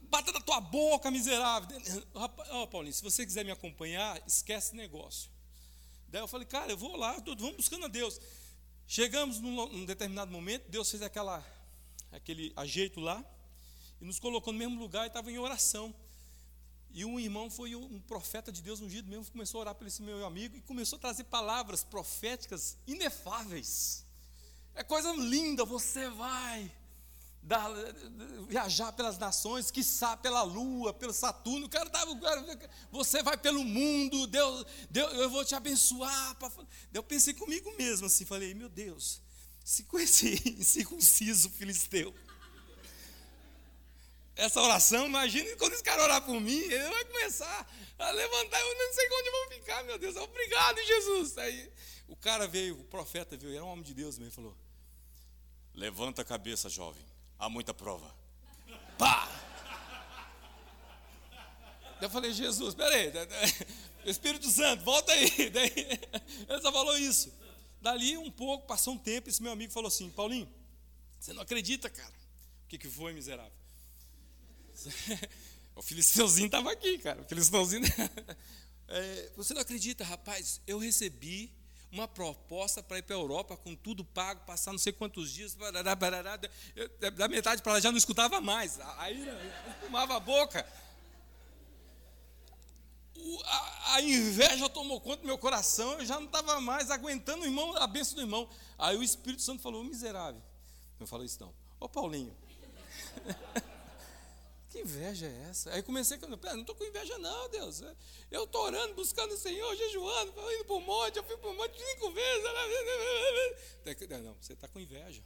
bata 0.03 0.33
da 0.33 0.41
tua 0.41 0.61
boca, 0.61 1.11
miserável. 1.11 1.79
Rapaz, 2.15 2.49
oh, 2.53 2.67
Paulinho, 2.67 2.95
se 2.95 3.03
você 3.03 3.27
quiser 3.27 3.45
me 3.45 3.51
acompanhar, 3.51 4.23
esquece 4.27 4.75
negócio. 4.75 5.31
Daí 6.09 6.23
eu 6.23 6.29
falei, 6.29 6.47
cara, 6.47 6.73
eu 6.73 6.79
vou 6.79 6.97
lá, 6.97 7.13
vamos 7.25 7.57
buscando 7.57 7.85
a 7.85 7.89
Deus. 7.89 8.19
Chegamos 8.87 9.39
num, 9.39 9.69
num 9.69 9.85
determinado 9.85 10.33
momento, 10.33 10.69
Deus 10.69 10.91
fez 10.91 11.03
aquela, 11.03 11.45
aquele 12.11 12.53
ajeito 12.57 12.99
lá, 12.99 13.25
e 14.01 14.05
nos 14.05 14.19
colocou 14.19 14.53
no 14.53 14.59
mesmo 14.59 14.81
lugar 14.81 15.05
e 15.05 15.09
estava 15.09 15.31
em 15.31 15.39
oração. 15.39 15.95
E 16.91 17.05
um 17.05 17.21
irmão 17.21 17.49
foi 17.51 17.77
um 17.77 18.01
profeta 18.01 18.51
de 18.51 18.63
Deus 18.63 18.81
ungido 18.81 19.09
mesmo, 19.09 19.31
começou 19.31 19.61
a 19.61 19.63
orar 19.63 19.75
para 19.75 19.87
esse 19.87 20.03
meu 20.03 20.27
amigo 20.27 20.57
e 20.57 20.61
começou 20.63 20.97
a 20.97 21.01
trazer 21.01 21.25
palavras 21.25 21.85
proféticas 21.85 22.77
inefáveis. 22.87 24.05
É 24.75 24.83
coisa 24.83 25.13
linda, 25.13 25.65
você 25.65 26.09
vai 26.11 26.71
dar, 27.43 27.71
viajar 28.49 28.93
pelas 28.93 29.19
nações, 29.19 29.71
quiçá 29.71 30.17
pela 30.17 30.43
lua, 30.43 30.93
pelo 30.93 31.13
Saturno, 31.13 31.67
o 31.67 31.69
cara 31.69 31.89
tava, 31.89 32.13
você 32.91 33.23
vai 33.23 33.37
pelo 33.37 33.65
mundo, 33.65 34.27
Deus, 34.27 34.67
Deus, 34.91 35.13
eu 35.15 35.31
vou 35.31 35.45
te 35.45 35.55
abençoar. 35.55 36.37
Eu 36.93 37.03
pensei 37.03 37.35
comigo 37.35 37.75
mesmo 37.77 38.07
assim, 38.07 38.25
falei, 38.25 38.55
meu 38.55 38.69
Deus, 38.69 39.21
se 39.65 39.85
com 39.85 39.99
esse 39.99 40.41
incircunciso 40.59 41.51
filisteu, 41.51 42.15
essa 44.37 44.61
oração, 44.61 45.07
imagine 45.07 45.55
quando 45.57 45.75
esse 45.75 45.83
cara 45.83 46.03
orar 46.03 46.23
por 46.23 46.41
mim, 46.41 46.59
ele 46.59 46.89
vai 46.89 47.05
começar 47.05 47.71
a 47.99 48.11
levantar, 48.11 48.59
eu 48.61 48.79
não 48.79 48.95
sei 48.95 49.07
onde 49.07 49.29
eu 49.29 49.33
vou 49.33 49.51
ficar, 49.51 49.85
meu 49.85 49.99
Deus, 49.99 50.17
obrigado, 50.17 50.83
Jesus. 50.83 51.37
Aí 51.37 51.71
o 52.11 52.17
cara 52.17 52.49
veio, 52.49 52.79
o 52.79 52.85
profeta 52.85 53.37
veio, 53.37 53.55
era 53.55 53.65
um 53.65 53.69
homem 53.69 53.85
de 53.85 53.95
Deus 53.95 54.19
mesmo, 54.19 54.33
falou: 54.33 54.57
Levanta 55.73 56.23
a 56.23 56.25
cabeça, 56.25 56.69
jovem. 56.69 57.03
Há 57.39 57.49
muita 57.49 57.73
prova. 57.73 58.13
Pá! 58.99 59.29
Eu 62.01 62.11
falei, 62.11 62.33
Jesus, 62.33 62.75
peraí, 62.75 63.13
Espírito 64.05 64.51
Santo, 64.51 64.83
volta 64.83 65.13
aí. 65.13 65.51
Daí, 65.51 65.73
ele 66.49 66.61
só 66.61 66.73
falou 66.73 66.99
isso. 66.99 67.33
Dali 67.81 68.17
um 68.19 68.31
pouco, 68.31 68.67
passou 68.67 68.95
um 68.95 68.99
tempo, 68.99 69.29
esse 69.29 69.43
meu 69.43 69.53
amigo 69.53 69.73
falou 69.73 69.89
assim: 69.89 70.11
Paulinho, 70.11 70.49
você 71.19 71.33
não 71.33 71.43
acredita, 71.43 71.89
cara. 71.89 72.15
O 72.65 72.69
que, 72.69 72.77
que 72.77 72.89
foi, 72.89 73.13
miserável? 73.13 73.53
O 75.77 75.83
filisteuzinho 75.83 76.47
estava 76.47 76.71
aqui, 76.73 76.99
cara. 76.99 77.23
O 77.23 77.25
filisteuzinho. 77.25 77.87
É, 78.93 79.31
você 79.37 79.55
não 79.55 79.61
acredita, 79.61 80.03
rapaz? 80.03 80.61
Eu 80.67 80.77
recebi 80.77 81.55
uma 81.93 82.07
proposta 82.07 82.83
para 82.83 82.99
ir 82.99 83.03
para 83.03 83.17
a 83.17 83.19
Europa 83.19 83.57
com 83.57 83.75
tudo 83.75 84.05
pago, 84.05 84.45
passar 84.47 84.73
não 84.73 84.79
sei 84.79 84.93
quantos 84.93 85.33
dias, 85.33 85.55
barará, 85.55 85.95
barará, 85.95 86.39
da 87.17 87.29
metade 87.29 87.63
para 87.63 87.73
lá 87.73 87.81
já 87.81 87.91
não 87.91 87.99
escutava 87.99 88.41
mais, 88.41 88.79
aí 88.99 89.27
fumava 89.81 90.17
a 90.17 90.21
boca. 90.21 90.67
O, 93.17 93.43
a, 93.45 93.95
a, 93.95 94.03
inveja 94.03 94.69
tomou 94.69 95.01
conta 95.01 95.19
do 95.19 95.27
meu 95.27 95.37
coração, 95.37 95.93
eu 95.99 96.07
já 96.07 96.15
não 96.15 96.27
estava 96.27 96.61
mais 96.61 96.91
aguentando 96.91 97.43
o 97.43 97.47
irmão, 97.47 97.77
a 97.77 97.87
bênção 97.87 98.15
do 98.15 98.23
irmão. 98.23 98.49
Aí 98.79 98.97
o 98.97 99.03
Espírito 99.03 99.43
Santo 99.43 99.63
falou, 99.63 99.85
miserável. 99.85 100.41
Eu 100.99 101.07
falei 101.07 101.27
isso 101.27 101.39
não. 101.41 101.53
Ô 101.79 101.89
Paulinho. 101.89 102.35
Que 104.71 104.81
inveja 104.83 105.27
é 105.27 105.49
essa? 105.51 105.75
Aí 105.75 105.83
comecei 105.83 106.17
com, 106.17 106.29
não 106.29 106.37
estou 106.61 106.77
com 106.77 106.85
inveja 106.85 107.19
não, 107.19 107.51
Deus. 107.51 107.83
Eu 108.31 108.45
estou 108.45 108.63
orando, 108.63 108.95
buscando 108.95 109.35
o 109.35 109.37
Senhor, 109.37 109.77
jejuando, 109.77 110.33
indo 110.53 110.65
para 110.65 110.77
o 110.77 110.81
monte, 110.81 111.17
eu 111.17 111.25
fui 111.25 111.37
para 111.37 111.51
o 111.51 111.57
monte 111.57 111.77
cinco 111.77 112.13
vezes. 112.13 112.45
Não, 114.23 114.35
você 114.35 114.53
está 114.53 114.69
com 114.69 114.79
inveja. 114.79 115.25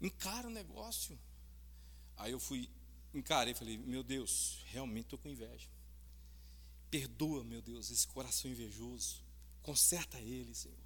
Encara 0.00 0.48
o 0.48 0.50
negócio. 0.50 1.16
Aí 2.16 2.32
eu 2.32 2.40
fui, 2.40 2.68
encarei, 3.14 3.54
falei, 3.54 3.78
meu 3.78 4.02
Deus, 4.02 4.64
realmente 4.66 5.04
estou 5.04 5.18
com 5.18 5.28
inveja. 5.28 5.68
Perdoa, 6.90 7.44
meu 7.44 7.62
Deus, 7.62 7.88
esse 7.92 8.06
coração 8.08 8.50
invejoso. 8.50 9.22
Conserta 9.62 10.18
ele, 10.18 10.52
Senhor. 10.54 10.76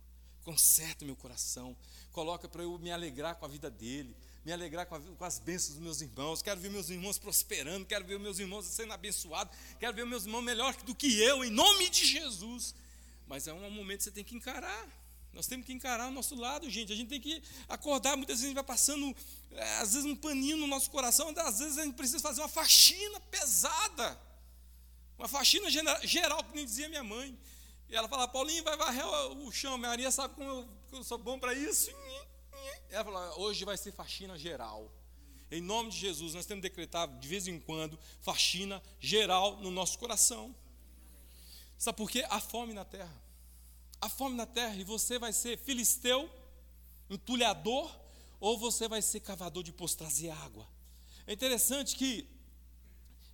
Conserta 0.45 1.03
meu 1.03 1.17
coração. 1.17 1.75
Coloca 2.13 2.47
para 2.47 2.63
eu 2.63 2.79
me 2.79 2.91
alegrar 2.91 3.37
com 3.37 3.47
a 3.47 3.49
vida 3.49 3.71
dele 3.71 4.15
me 4.49 4.53
alegrar 4.55 4.87
com, 4.87 4.95
a, 4.95 5.01
com, 5.01 5.25
as 5.27 5.39
bênçãos 5.39 5.75
dos 5.75 5.83
meus 5.83 6.01
irmãos, 6.01 6.41
quero 6.41 6.59
ver 6.59 6.71
meus 6.71 6.89
irmãos 6.89 7.19
prosperando, 7.19 7.85
quero 7.85 8.03
ver 8.07 8.19
meus 8.19 8.39
irmãos 8.39 8.65
sendo 8.65 8.95
abençoados, 8.95 9.55
quero 9.79 9.95
ver 9.95 10.07
meus 10.07 10.25
irmãos 10.25 10.41
melhor 10.41 10.75
do 10.85 10.95
que 10.95 11.21
eu, 11.21 11.45
em 11.45 11.51
nome 11.51 11.91
de 11.91 12.07
Jesus. 12.07 12.75
Mas 13.27 13.47
é 13.47 13.53
um 13.53 13.71
momento 13.71 13.99
que 13.99 14.05
você 14.05 14.11
tem 14.11 14.25
que 14.25 14.35
encarar. 14.35 14.89
Nós 15.35 15.47
temos 15.47 15.67
que 15.67 15.73
encarar 15.75 16.09
o 16.09 16.11
nosso 16.11 16.35
lado, 16.35 16.71
gente. 16.71 16.91
A 16.91 16.97
gente 16.97 17.11
tem 17.11 17.21
que 17.21 17.43
acordar. 17.69 18.17
Muitas 18.17 18.37
vezes 18.37 18.45
a 18.45 18.49
gente 18.49 18.55
vai 18.55 18.65
passando, 18.65 19.15
é, 19.51 19.77
às 19.81 19.93
vezes, 19.93 20.07
um 20.07 20.17
paninho 20.17 20.57
no 20.57 20.67
nosso 20.67 20.91
coração. 20.91 21.29
Às 21.37 21.59
vezes 21.59 21.77
a 21.77 21.85
gente 21.85 21.95
precisa 21.95 22.19
fazer 22.19 22.41
uma 22.41 22.49
faxina 22.49 23.21
pesada. 23.21 24.19
Uma 25.19 25.29
faxina 25.29 25.69
geral, 25.71 26.43
como 26.43 26.65
dizia 26.65 26.89
minha 26.89 27.05
mãe. 27.05 27.39
E 27.91 27.95
ela 27.95 28.09
fala, 28.09 28.27
Paulinho, 28.27 28.65
vai 28.65 28.79
varrer 28.79 29.07
o 29.07 29.53
chão. 29.53 29.77
Minha 29.77 29.91
Maria 29.91 30.11
sabe 30.11 30.35
como 30.37 30.49
eu, 30.49 30.69
eu 30.93 31.05
sou 31.05 31.19
bom 31.19 31.39
para 31.39 31.53
isso. 31.53 31.91
Ela 32.91 33.05
falou: 33.05 33.41
hoje 33.41 33.65
vai 33.65 33.77
ser 33.77 33.93
faxina 33.93 34.39
geral. 34.39 34.93
Em 35.51 35.61
nome 35.63 35.91
de 35.91 35.97
Jesus, 35.97 36.35
nós 36.35 36.45
temos 36.45 36.63
decretado 36.63 37.19
de 37.19 37.27
vez 37.27 37.49
em 37.49 37.59
quando 37.59 37.99
faxina 38.21 38.83
geral 39.01 39.57
no 39.59 39.71
nosso 39.71 39.99
coração. 39.99 40.55
Sabe 41.79 41.97
por 41.97 42.11
quê? 42.11 42.25
Há 42.29 42.41
fome 42.41 42.75
na 42.75 42.85
terra. 42.85 43.23
Há 44.01 44.09
fome 44.09 44.37
na 44.37 44.47
terra 44.47 44.77
e 44.77 44.85
você 44.85 45.19
vai 45.19 45.33
ser 45.33 45.59
filisteu, 45.59 46.31
entulhador, 47.09 47.91
ou 48.41 48.59
você 48.59 48.87
vai 48.87 49.01
ser 49.01 49.21
cavador 49.21 49.63
de 49.63 49.73
poço, 49.73 49.97
trazer 49.97 50.31
água. 50.31 50.69
É 51.27 51.33
interessante 51.33 51.97
que, 51.97 52.29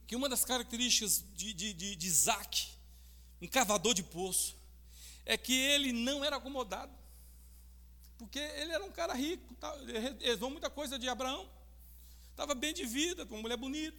que 0.06 0.16
uma 0.16 0.28
das 0.28 0.44
características 0.44 1.24
de, 1.34 1.52
de, 1.52 1.72
de, 1.72 1.96
de 1.96 2.06
Isaac, 2.06 2.68
um 3.42 3.46
cavador 3.46 3.92
de 3.92 4.02
poço, 4.02 4.56
é 5.26 5.36
que 5.36 5.52
ele 5.52 5.92
não 5.92 6.24
era 6.24 6.36
acomodado. 6.36 6.92
Porque 8.18 8.38
ele 8.38 8.72
era 8.72 8.84
um 8.84 8.92
cara 8.92 9.12
rico, 9.14 9.54
tá, 9.56 9.74
herdou 10.20 10.50
muita 10.50 10.70
coisa 10.70 10.98
de 10.98 11.08
Abraão. 11.08 11.48
Estava 12.30 12.54
bem 12.54 12.72
de 12.72 12.84
vida, 12.84 13.24
com 13.26 13.34
uma 13.34 13.42
mulher 13.42 13.56
bonita, 13.56 13.96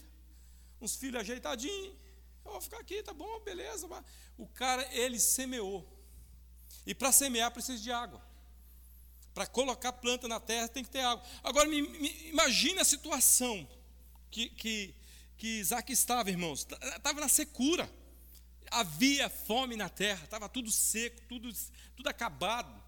uns 0.82 0.96
filhos 0.96 1.22
ajeitadinhos. 1.22 1.96
Eu 2.46 2.52
vou 2.52 2.62
ficar 2.62 2.80
aqui, 2.80 3.02
tá 3.02 3.14
bom, 3.14 3.40
beleza. 3.40 3.88
O 4.38 4.48
cara, 4.48 4.88
ele 4.94 5.20
semeou. 5.20 5.88
E 6.86 6.94
para 6.94 7.12
semear 7.12 7.52
precisa 7.52 7.82
de 7.82 7.92
água. 7.92 8.22
Para 9.34 9.48
colocar 9.48 9.92
planta 9.92 10.28
na 10.28 10.40
terra 10.40 10.68
tem 10.68 10.84
que 10.84 10.90
ter 10.90 11.02
água. 11.02 11.26
Agora, 11.44 11.68
me, 11.68 11.82
me, 11.82 12.30
imagine 12.30 12.80
a 12.80 12.86
situação 12.86 13.68
que, 14.30 14.50
que, 14.50 14.96
que 15.38 15.60
Isaac 15.60 15.92
estava, 15.92 16.30
irmãos. 16.30 16.68
Estava 16.96 17.20
na 17.20 17.28
secura. 17.28 17.90
Havia 18.72 19.30
fome 19.30 19.76
na 19.76 19.90
terra, 19.90 20.24
estava 20.24 20.50
tudo 20.50 20.72
seco, 20.72 21.22
tudo, 21.28 21.52
tudo 21.96 22.08
acabado. 22.08 22.84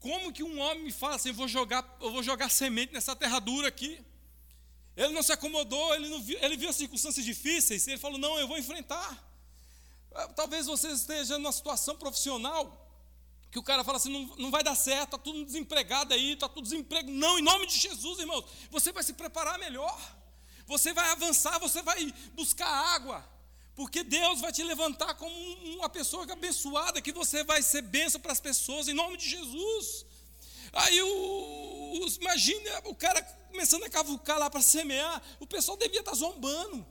Como 0.00 0.32
que 0.32 0.42
um 0.42 0.60
homem 0.60 0.84
me 0.84 0.92
fala 0.92 1.16
assim, 1.16 1.30
eu 1.30 1.34
vou 1.34 1.48
jogar, 1.48 1.84
eu 2.00 2.12
vou 2.12 2.22
jogar 2.22 2.48
semente 2.48 2.92
nessa 2.92 3.16
terra 3.16 3.38
dura 3.38 3.68
aqui? 3.68 4.00
Ele 4.96 5.12
não 5.12 5.22
se 5.22 5.32
acomodou, 5.32 5.94
ele, 5.94 6.08
não 6.08 6.20
viu, 6.20 6.38
ele 6.40 6.56
viu 6.56 6.68
as 6.68 6.76
circunstâncias 6.76 7.24
difíceis, 7.24 7.86
ele 7.86 7.98
falou, 7.98 8.18
não, 8.18 8.38
eu 8.38 8.48
vou 8.48 8.58
enfrentar. 8.58 9.24
Ah, 10.14 10.28
talvez 10.28 10.66
você 10.66 10.88
esteja 10.88 11.38
numa 11.38 11.52
situação 11.52 11.96
profissional 11.96 12.86
que 13.50 13.58
o 13.58 13.62
cara 13.62 13.82
fala 13.82 13.96
assim, 13.96 14.12
não, 14.12 14.36
não 14.36 14.50
vai 14.50 14.62
dar 14.62 14.74
certo, 14.74 15.14
está 15.14 15.18
tudo 15.18 15.44
desempregado 15.44 16.12
aí, 16.12 16.32
está 16.32 16.48
tudo 16.48 16.64
desemprego. 16.64 17.10
Não, 17.10 17.38
em 17.38 17.42
nome 17.42 17.66
de 17.66 17.78
Jesus, 17.78 18.18
irmãos, 18.18 18.44
você 18.70 18.92
vai 18.92 19.02
se 19.02 19.12
preparar 19.12 19.58
melhor. 19.58 19.98
Você 20.66 20.92
vai 20.92 21.10
avançar, 21.10 21.58
você 21.58 21.80
vai 21.80 22.12
buscar 22.34 22.68
água. 22.68 23.26
Porque 23.78 24.02
Deus 24.02 24.40
vai 24.40 24.50
te 24.50 24.60
levantar 24.64 25.14
como 25.14 25.32
uma 25.76 25.88
pessoa 25.88 26.26
abençoada, 26.32 27.00
que 27.00 27.12
você 27.12 27.44
vai 27.44 27.62
ser 27.62 27.80
bênção 27.80 28.20
para 28.20 28.32
as 28.32 28.40
pessoas, 28.40 28.88
em 28.88 28.92
nome 28.92 29.16
de 29.16 29.28
Jesus. 29.28 30.04
Aí, 30.72 31.00
o, 31.00 32.08
imagina 32.20 32.82
o 32.86 32.94
cara 32.96 33.22
começando 33.48 33.84
a 33.84 33.88
cavucar 33.88 34.36
lá 34.36 34.50
para 34.50 34.60
semear, 34.60 35.22
o 35.38 35.46
pessoal 35.46 35.76
devia 35.76 36.00
estar 36.00 36.12
zombando. 36.12 36.84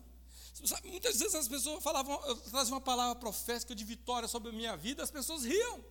Sabe, 0.63 0.88
muitas 0.88 1.20
vezes 1.20 1.36
as 1.36 1.50
pessoas 1.50 1.84
falavam, 1.84 2.25
eu 2.25 2.38
trazia 2.38 2.74
uma 2.74 2.79
palavra 2.79 3.15
profética 3.15 3.75
de 3.75 3.84
vitória 3.84 4.29
sobre 4.29 4.51
a 4.51 4.53
minha 4.53 4.77
vida, 4.77 5.03
as 5.03 5.12
pessoas 5.12 5.44
riam. 5.44 5.84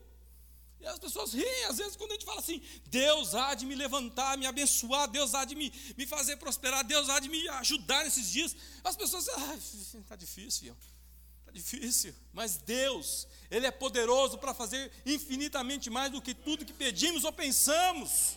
E 0.80 0.86
as 0.86 0.98
pessoas 0.98 1.32
riem, 1.32 1.64
às 1.64 1.78
vezes, 1.78 1.96
quando 1.96 2.10
a 2.10 2.14
gente 2.14 2.24
fala 2.24 2.40
assim: 2.40 2.60
Deus 2.86 3.34
há 3.34 3.54
de 3.54 3.64
me 3.66 3.74
levantar, 3.74 4.36
me 4.36 4.46
abençoar, 4.46 5.08
Deus 5.08 5.34
há 5.34 5.44
de 5.44 5.54
me, 5.54 5.72
me 5.96 6.06
fazer 6.06 6.36
prosperar, 6.36 6.84
Deus 6.84 7.08
há 7.08 7.18
de 7.18 7.28
me 7.28 7.48
ajudar 7.48 8.04
nesses 8.04 8.30
dias. 8.30 8.54
As 8.84 8.96
pessoas 8.96 9.24
dizem: 9.24 9.42
ah, 9.42 9.54
está 10.00 10.16
difícil. 10.16 10.76
Está 11.40 11.52
difícil. 11.52 12.14
Mas 12.32 12.56
Deus, 12.58 13.26
Ele 13.50 13.66
é 13.66 13.70
poderoso 13.70 14.36
para 14.38 14.52
fazer 14.52 14.92
infinitamente 15.06 15.88
mais 15.88 16.12
do 16.12 16.20
que 16.20 16.34
tudo 16.34 16.64
que 16.64 16.72
pedimos 16.72 17.24
ou 17.24 17.32
pensamos. 17.32 18.36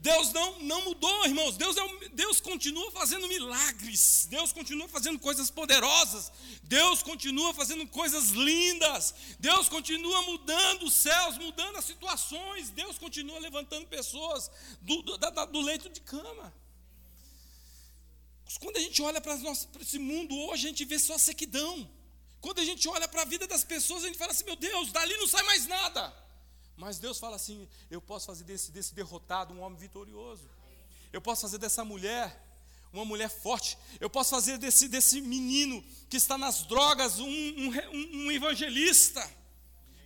Deus 0.00 0.32
não, 0.32 0.58
não 0.60 0.84
mudou, 0.86 1.26
irmãos. 1.26 1.58
Deus, 1.58 1.76
é, 1.76 2.08
Deus 2.14 2.40
continua 2.40 2.90
fazendo 2.90 3.28
milagres. 3.28 4.26
Deus 4.30 4.50
continua 4.50 4.88
fazendo 4.88 5.18
coisas 5.18 5.50
poderosas. 5.50 6.32
Deus 6.62 7.02
continua 7.02 7.52
fazendo 7.52 7.86
coisas 7.86 8.30
lindas. 8.30 9.14
Deus 9.38 9.68
continua 9.68 10.22
mudando 10.22 10.84
os 10.84 10.94
céus, 10.94 11.36
mudando 11.36 11.76
as 11.76 11.84
situações. 11.84 12.70
Deus 12.70 12.96
continua 12.96 13.38
levantando 13.38 13.86
pessoas 13.88 14.50
do, 14.80 15.02
do, 15.02 15.18
do 15.18 15.60
leito 15.60 15.90
de 15.90 16.00
cama. 16.00 16.54
Quando 18.58 18.78
a 18.78 18.80
gente 18.80 19.02
olha 19.02 19.20
para 19.20 19.38
esse 19.80 19.98
mundo 19.98 20.34
hoje, 20.34 20.66
a 20.66 20.70
gente 20.70 20.84
vê 20.86 20.98
só 20.98 21.18
sequidão. 21.18 21.88
Quando 22.40 22.60
a 22.60 22.64
gente 22.64 22.88
olha 22.88 23.06
para 23.06 23.20
a 23.20 23.26
vida 23.26 23.46
das 23.46 23.64
pessoas, 23.64 24.02
a 24.02 24.06
gente 24.06 24.18
fala 24.18 24.32
assim: 24.32 24.44
meu 24.44 24.56
Deus, 24.56 24.90
dali 24.92 25.14
não 25.18 25.28
sai 25.28 25.42
mais 25.42 25.66
nada. 25.66 26.29
Mas 26.80 26.98
Deus 26.98 27.18
fala 27.18 27.36
assim: 27.36 27.68
eu 27.90 28.00
posso 28.00 28.24
fazer 28.26 28.42
desse, 28.44 28.72
desse 28.72 28.94
derrotado 28.94 29.52
um 29.52 29.60
homem 29.60 29.78
vitorioso. 29.78 30.48
Eu 31.12 31.20
posso 31.20 31.42
fazer 31.42 31.58
dessa 31.58 31.84
mulher 31.84 32.34
uma 32.90 33.04
mulher 33.04 33.28
forte. 33.28 33.76
Eu 34.00 34.08
posso 34.08 34.30
fazer 34.30 34.56
desse, 34.56 34.88
desse 34.88 35.20
menino 35.20 35.84
que 36.08 36.16
está 36.16 36.38
nas 36.38 36.62
drogas 36.62 37.18
um, 37.18 37.28
um, 37.28 38.24
um 38.24 38.32
evangelista. 38.32 39.22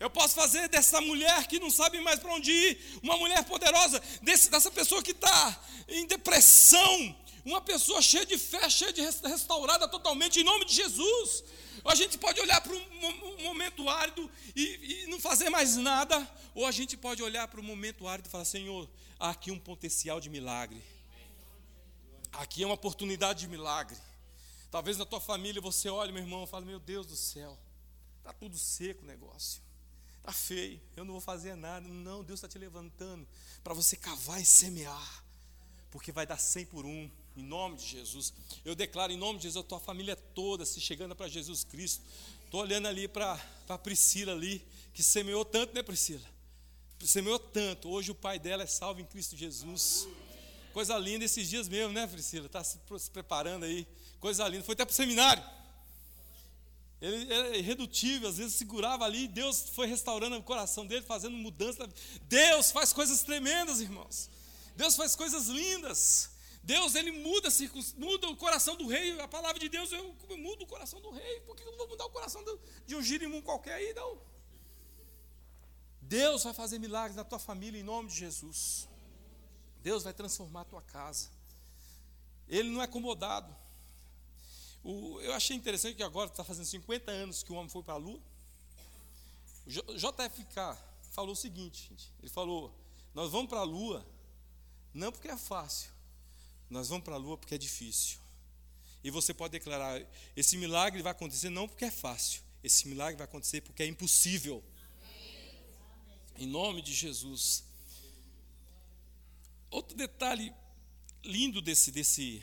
Eu 0.00 0.10
posso 0.10 0.34
fazer 0.34 0.68
dessa 0.68 1.00
mulher 1.00 1.46
que 1.46 1.60
não 1.60 1.70
sabe 1.70 2.00
mais 2.00 2.18
para 2.18 2.34
onde 2.34 2.50
ir, 2.50 3.00
uma 3.04 3.16
mulher 3.16 3.44
poderosa, 3.44 4.02
desse, 4.20 4.50
dessa 4.50 4.70
pessoa 4.70 5.00
que 5.00 5.12
está 5.12 5.64
em 5.86 6.04
depressão, 6.06 7.16
uma 7.44 7.60
pessoa 7.60 8.02
cheia 8.02 8.26
de 8.26 8.36
fé, 8.36 8.68
cheia 8.68 8.92
de 8.92 9.00
restaurada 9.00 9.86
totalmente, 9.86 10.40
em 10.40 10.44
nome 10.44 10.64
de 10.64 10.74
Jesus. 10.74 11.44
Ou 11.84 11.90
a 11.90 11.94
gente 11.94 12.16
pode 12.16 12.40
olhar 12.40 12.62
para 12.62 12.72
um, 12.72 13.42
momento 13.42 13.88
árido 13.90 14.30
e, 14.56 15.02
e, 15.04 15.06
não 15.08 15.20
fazer 15.20 15.50
mais 15.50 15.76
nada, 15.76 16.28
ou 16.54 16.64
a 16.64 16.72
gente 16.72 16.96
pode 16.96 17.22
olhar 17.22 17.46
para 17.46 17.60
o 17.60 17.62
momento 17.62 18.08
árido 18.08 18.26
e 18.26 18.30
falar: 18.30 18.46
Senhor, 18.46 18.88
há 19.20 19.30
aqui 19.30 19.50
um 19.50 19.58
potencial 19.58 20.18
de 20.18 20.30
milagre, 20.30 20.82
aqui 22.32 22.62
é 22.62 22.66
uma 22.66 22.74
oportunidade 22.74 23.40
de 23.40 23.48
milagre. 23.48 23.96
Talvez 24.70 24.96
na 24.96 25.04
tua 25.04 25.20
família 25.20 25.60
você 25.60 25.90
olhe, 25.90 26.10
meu 26.10 26.22
irmão, 26.22 26.44
e 26.44 26.46
fale: 26.46 26.64
Meu 26.64 26.80
Deus 26.80 27.06
do 27.06 27.16
céu, 27.16 27.58
está 28.18 28.32
tudo 28.32 28.56
seco 28.56 29.02
o 29.02 29.06
negócio, 29.06 29.60
está 30.16 30.32
feio, 30.32 30.80
eu 30.96 31.04
não 31.04 31.12
vou 31.12 31.20
fazer 31.20 31.54
nada. 31.54 31.86
Não, 31.86 32.24
Deus 32.24 32.38
está 32.38 32.48
te 32.48 32.58
levantando 32.58 33.28
para 33.62 33.74
você 33.74 33.94
cavar 33.94 34.40
e 34.40 34.46
semear, 34.46 35.22
porque 35.90 36.10
vai 36.10 36.26
dar 36.26 36.38
100 36.38 36.64
por 36.64 36.86
um. 36.86 37.10
Em 37.36 37.42
nome 37.42 37.76
de 37.76 37.86
Jesus. 37.86 38.32
Eu 38.64 38.74
declaro 38.74 39.12
em 39.12 39.16
nome 39.16 39.38
de 39.38 39.44
Jesus 39.44 39.64
a 39.64 39.68
tua 39.68 39.80
família 39.80 40.14
toda 40.14 40.64
se 40.64 40.80
chegando 40.80 41.16
para 41.16 41.28
Jesus 41.28 41.64
Cristo. 41.64 42.02
Estou 42.44 42.60
olhando 42.60 42.86
ali 42.86 43.08
para 43.08 43.40
a 43.68 43.76
Priscila 43.76 44.32
ali, 44.32 44.64
que 44.92 45.02
semeou 45.02 45.44
tanto, 45.44 45.74
né, 45.74 45.82
Priscila? 45.82 46.24
Semeou 47.00 47.38
tanto. 47.38 47.88
Hoje 47.90 48.10
o 48.10 48.14
pai 48.14 48.38
dela 48.38 48.62
é 48.62 48.66
salvo 48.66 49.00
em 49.00 49.04
Cristo 49.04 49.36
Jesus. 49.36 50.06
Coisa 50.72 50.96
linda 50.96 51.24
esses 51.24 51.48
dias 51.48 51.68
mesmo, 51.68 51.92
né, 51.92 52.06
Priscila? 52.06 52.46
Está 52.46 52.62
se 52.62 52.78
preparando 53.12 53.64
aí. 53.64 53.86
Coisa 54.20 54.46
linda. 54.48 54.64
Foi 54.64 54.74
até 54.74 54.84
para 54.84 54.92
o 54.92 54.94
seminário. 54.94 55.44
Ele 57.00 57.30
é 57.32 57.58
irredutível, 57.58 58.28
às 58.28 58.38
vezes 58.38 58.54
segurava 58.54 59.04
ali, 59.04 59.28
Deus 59.28 59.68
foi 59.74 59.86
restaurando 59.86 60.36
o 60.36 60.42
coração 60.42 60.86
dele, 60.86 61.04
fazendo 61.04 61.36
mudança. 61.36 61.86
Deus 62.22 62.70
faz 62.70 62.94
coisas 62.94 63.22
tremendas, 63.22 63.80
irmãos. 63.80 64.30
Deus 64.74 64.96
faz 64.96 65.14
coisas 65.14 65.48
lindas. 65.48 66.30
Deus, 66.64 66.94
ele 66.94 67.12
muda, 67.12 67.50
muda 67.98 68.26
o 68.28 68.36
coração 68.36 68.74
do 68.74 68.86
rei. 68.86 69.20
A 69.20 69.28
palavra 69.28 69.60
de 69.60 69.68
Deus, 69.68 69.92
eu, 69.92 70.16
mudo 70.38 70.64
o 70.64 70.66
coração 70.66 70.98
do 70.98 71.10
rei. 71.10 71.40
Por 71.40 71.54
que 71.54 71.62
eu 71.62 71.70
não 71.70 71.76
vou 71.76 71.88
mudar 71.88 72.06
o 72.06 72.10
coração 72.10 72.42
de 72.86 72.96
um 72.96 73.02
girimum 73.02 73.42
qualquer 73.42 73.74
aí, 73.74 73.92
não? 73.92 74.18
Deus 76.00 76.42
vai 76.42 76.54
fazer 76.54 76.78
milagres 76.78 77.16
na 77.16 77.24
tua 77.24 77.38
família 77.38 77.78
em 77.78 77.82
nome 77.82 78.08
de 78.08 78.16
Jesus. 78.16 78.88
Deus 79.82 80.04
vai 80.04 80.14
transformar 80.14 80.62
a 80.62 80.64
tua 80.64 80.80
casa. 80.80 81.28
Ele 82.48 82.70
não 82.70 82.80
é 82.80 82.84
acomodado. 82.84 83.54
O, 84.82 85.20
eu 85.20 85.34
achei 85.34 85.54
interessante 85.54 85.96
que 85.96 86.02
agora 86.02 86.30
está 86.30 86.44
fazendo 86.44 86.64
50 86.64 87.10
anos 87.10 87.42
que 87.42 87.52
o 87.52 87.56
homem 87.56 87.68
foi 87.68 87.82
para 87.82 87.94
a 87.94 87.98
lua. 87.98 88.20
O 89.66 89.70
JFK 89.70 90.78
falou 91.12 91.32
o 91.32 91.36
seguinte: 91.36 91.88
gente, 91.90 92.10
ele 92.20 92.30
falou, 92.30 92.74
nós 93.12 93.30
vamos 93.30 93.50
para 93.50 93.60
a 93.60 93.64
lua, 93.64 94.06
não 94.94 95.12
porque 95.12 95.28
é 95.28 95.36
fácil, 95.36 95.93
nós 96.70 96.88
vamos 96.88 97.04
para 97.04 97.14
a 97.14 97.18
lua 97.18 97.36
porque 97.36 97.54
é 97.54 97.58
difícil. 97.58 98.18
E 99.02 99.10
você 99.10 99.34
pode 99.34 99.52
declarar: 99.52 100.00
esse 100.36 100.56
milagre 100.56 101.02
vai 101.02 101.12
acontecer 101.12 101.50
não 101.50 101.68
porque 101.68 101.84
é 101.84 101.90
fácil, 101.90 102.42
esse 102.62 102.88
milagre 102.88 103.16
vai 103.16 103.24
acontecer 103.24 103.60
porque 103.60 103.82
é 103.82 103.86
impossível. 103.86 104.62
Em 106.36 106.46
nome 106.46 106.82
de 106.82 106.92
Jesus. 106.92 107.64
Outro 109.70 109.96
detalhe 109.96 110.52
lindo 111.22 111.60
desse, 111.62 111.90
desse, 111.90 112.42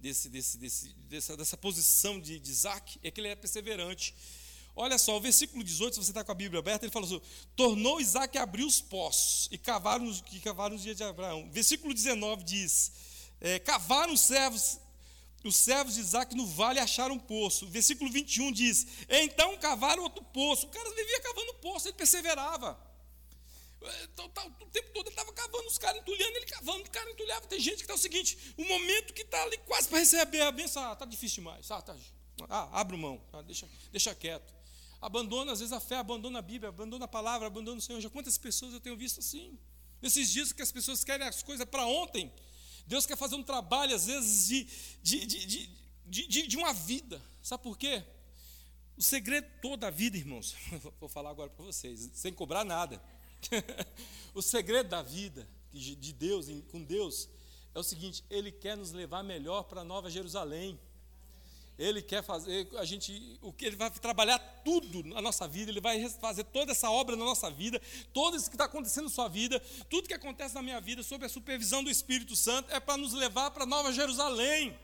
desse, 0.00 0.28
desse, 0.28 0.58
desse 0.58 0.94
dessa, 1.14 1.36
dessa 1.36 1.56
posição 1.56 2.20
de, 2.20 2.38
de 2.38 2.50
Isaac 2.50 2.98
é 3.02 3.10
que 3.10 3.20
ele 3.20 3.28
é 3.28 3.36
perseverante. 3.36 4.14
Olha 4.76 4.98
só, 4.98 5.16
o 5.16 5.20
versículo 5.20 5.62
18, 5.62 5.94
se 5.94 6.04
você 6.04 6.10
está 6.10 6.24
com 6.24 6.32
a 6.32 6.34
Bíblia 6.34 6.58
aberta, 6.58 6.84
ele 6.84 6.92
fala 6.92 7.06
assim: 7.06 7.20
tornou 7.54 8.00
Isaac 8.00 8.36
abrir 8.36 8.64
os 8.64 8.80
poços 8.80 9.48
e 9.52 9.56
cavaram, 9.56 10.12
que 10.22 10.40
cavaram 10.40 10.74
os 10.74 10.82
dias 10.82 10.96
de 10.96 11.04
Abraão. 11.04 11.48
Versículo 11.52 11.94
19 11.94 12.42
diz: 12.42 12.92
é, 13.44 13.58
cavaram 13.58 14.14
os 14.14 14.22
servos, 14.22 14.80
os 15.44 15.54
servos 15.54 15.96
de 15.96 16.00
Isaac 16.00 16.34
no 16.34 16.46
vale 16.46 16.78
e 16.78 16.82
acharam 16.82 17.16
um 17.16 17.18
poço. 17.18 17.68
Versículo 17.68 18.10
21 18.10 18.50
diz: 18.50 18.86
Então 19.06 19.54
cavaram 19.58 20.02
outro 20.02 20.24
poço. 20.24 20.66
O 20.66 20.70
cara 20.70 20.88
vivia 20.94 21.20
cavando 21.20 21.52
poço, 21.56 21.86
ele 21.88 21.94
perseverava. 21.94 22.80
É, 23.82 24.04
então, 24.04 24.30
tá, 24.30 24.42
o 24.46 24.66
tempo 24.70 24.90
todo 24.94 25.08
ele 25.08 25.10
estava 25.10 25.30
cavando, 25.34 25.66
os 25.66 25.76
caras 25.76 26.00
entulhando, 26.00 26.36
ele 26.38 26.46
cavando, 26.46 26.84
o 26.84 26.90
cara 26.90 27.10
entulhava. 27.10 27.46
Tem 27.46 27.60
gente 27.60 27.76
que 27.76 27.82
está 27.82 27.92
o 27.92 27.98
seguinte: 27.98 28.54
o 28.56 28.64
momento 28.64 29.12
que 29.12 29.20
está 29.20 29.42
ali 29.42 29.58
quase 29.58 29.90
para 29.90 29.98
receber 29.98 30.40
a 30.40 30.50
benção, 30.50 30.82
ah, 30.82 30.94
está 30.94 31.04
difícil 31.04 31.42
demais. 31.42 31.70
Ah, 31.70 31.82
tá, 31.82 31.94
ah 32.48 32.80
abre 32.80 32.96
mão, 32.96 33.22
ah, 33.30 33.42
deixa, 33.42 33.68
deixa 33.92 34.14
quieto. 34.14 34.54
Abandona, 35.02 35.52
às 35.52 35.58
vezes, 35.58 35.74
a 35.74 35.80
fé, 35.80 35.96
abandona 35.96 36.38
a 36.38 36.42
Bíblia, 36.42 36.70
abandona 36.70 37.04
a 37.04 37.08
palavra, 37.08 37.46
abandona 37.46 37.76
o 37.76 37.82
Senhor. 37.82 38.00
Já 38.00 38.08
quantas 38.08 38.38
pessoas 38.38 38.72
eu 38.72 38.80
tenho 38.80 38.96
visto 38.96 39.20
assim? 39.20 39.58
Nesses 40.00 40.30
dias 40.30 40.50
que 40.50 40.62
as 40.62 40.72
pessoas 40.72 41.04
querem 41.04 41.26
as 41.26 41.42
coisas 41.42 41.66
para 41.66 41.84
ontem, 41.84 42.32
Deus 42.86 43.06
quer 43.06 43.16
fazer 43.16 43.36
um 43.36 43.42
trabalho, 43.42 43.94
às 43.94 44.06
vezes, 44.06 44.46
de, 44.46 44.64
de, 45.02 45.46
de, 46.06 46.26
de, 46.26 46.46
de 46.46 46.56
uma 46.56 46.72
vida. 46.72 47.20
Sabe 47.42 47.62
por 47.62 47.78
quê? 47.78 48.04
O 48.96 49.02
segredo 49.02 49.48
toda 49.60 49.88
a 49.88 49.90
vida, 49.90 50.16
irmãos, 50.16 50.54
vou 51.00 51.08
falar 51.08 51.30
agora 51.30 51.50
para 51.50 51.64
vocês, 51.64 52.10
sem 52.14 52.32
cobrar 52.32 52.64
nada. 52.64 53.02
o 54.34 54.40
segredo 54.40 54.88
da 54.88 55.02
vida 55.02 55.48
de 55.72 56.12
Deus, 56.12 56.46
com 56.70 56.82
Deus, 56.82 57.28
é 57.74 57.78
o 57.78 57.82
seguinte: 57.82 58.24
Ele 58.30 58.52
quer 58.52 58.76
nos 58.76 58.92
levar 58.92 59.22
melhor 59.22 59.64
para 59.64 59.82
Nova 59.82 60.08
Jerusalém. 60.08 60.78
Ele 61.78 62.00
quer 62.00 62.22
fazer 62.22 62.68
a 62.78 62.84
gente, 62.84 63.38
o 63.42 63.52
que 63.52 63.64
ele 63.64 63.74
vai 63.74 63.90
trabalhar 63.90 64.38
tudo 64.64 65.02
na 65.02 65.20
nossa 65.20 65.48
vida, 65.48 65.70
ele 65.70 65.80
vai 65.80 66.08
fazer 66.08 66.44
toda 66.44 66.70
essa 66.70 66.88
obra 66.88 67.16
na 67.16 67.24
nossa 67.24 67.50
vida, 67.50 67.80
tudo 68.12 68.36
isso 68.36 68.48
que 68.48 68.54
está 68.54 68.66
acontecendo 68.66 69.04
na 69.04 69.10
sua 69.10 69.28
vida, 69.28 69.60
tudo 69.90 70.06
que 70.06 70.14
acontece 70.14 70.54
na 70.54 70.62
minha 70.62 70.80
vida, 70.80 71.02
sob 71.02 71.26
a 71.26 71.28
supervisão 71.28 71.82
do 71.82 71.90
Espírito 71.90 72.36
Santo, 72.36 72.72
é 72.72 72.78
para 72.78 72.96
nos 72.96 73.12
levar 73.12 73.50
para 73.50 73.66
Nova 73.66 73.92
Jerusalém. 73.92 74.78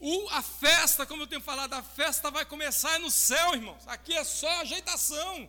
O, 0.00 0.28
a 0.30 0.42
festa, 0.42 1.04
como 1.06 1.22
eu 1.22 1.26
tenho 1.26 1.42
falado, 1.42 1.74
a 1.74 1.82
festa 1.82 2.30
vai 2.30 2.44
começar 2.46 2.98
no 2.98 3.10
céu, 3.10 3.54
irmãos. 3.54 3.86
Aqui 3.86 4.14
é 4.14 4.24
só 4.24 4.48
ajeitação. 4.62 5.48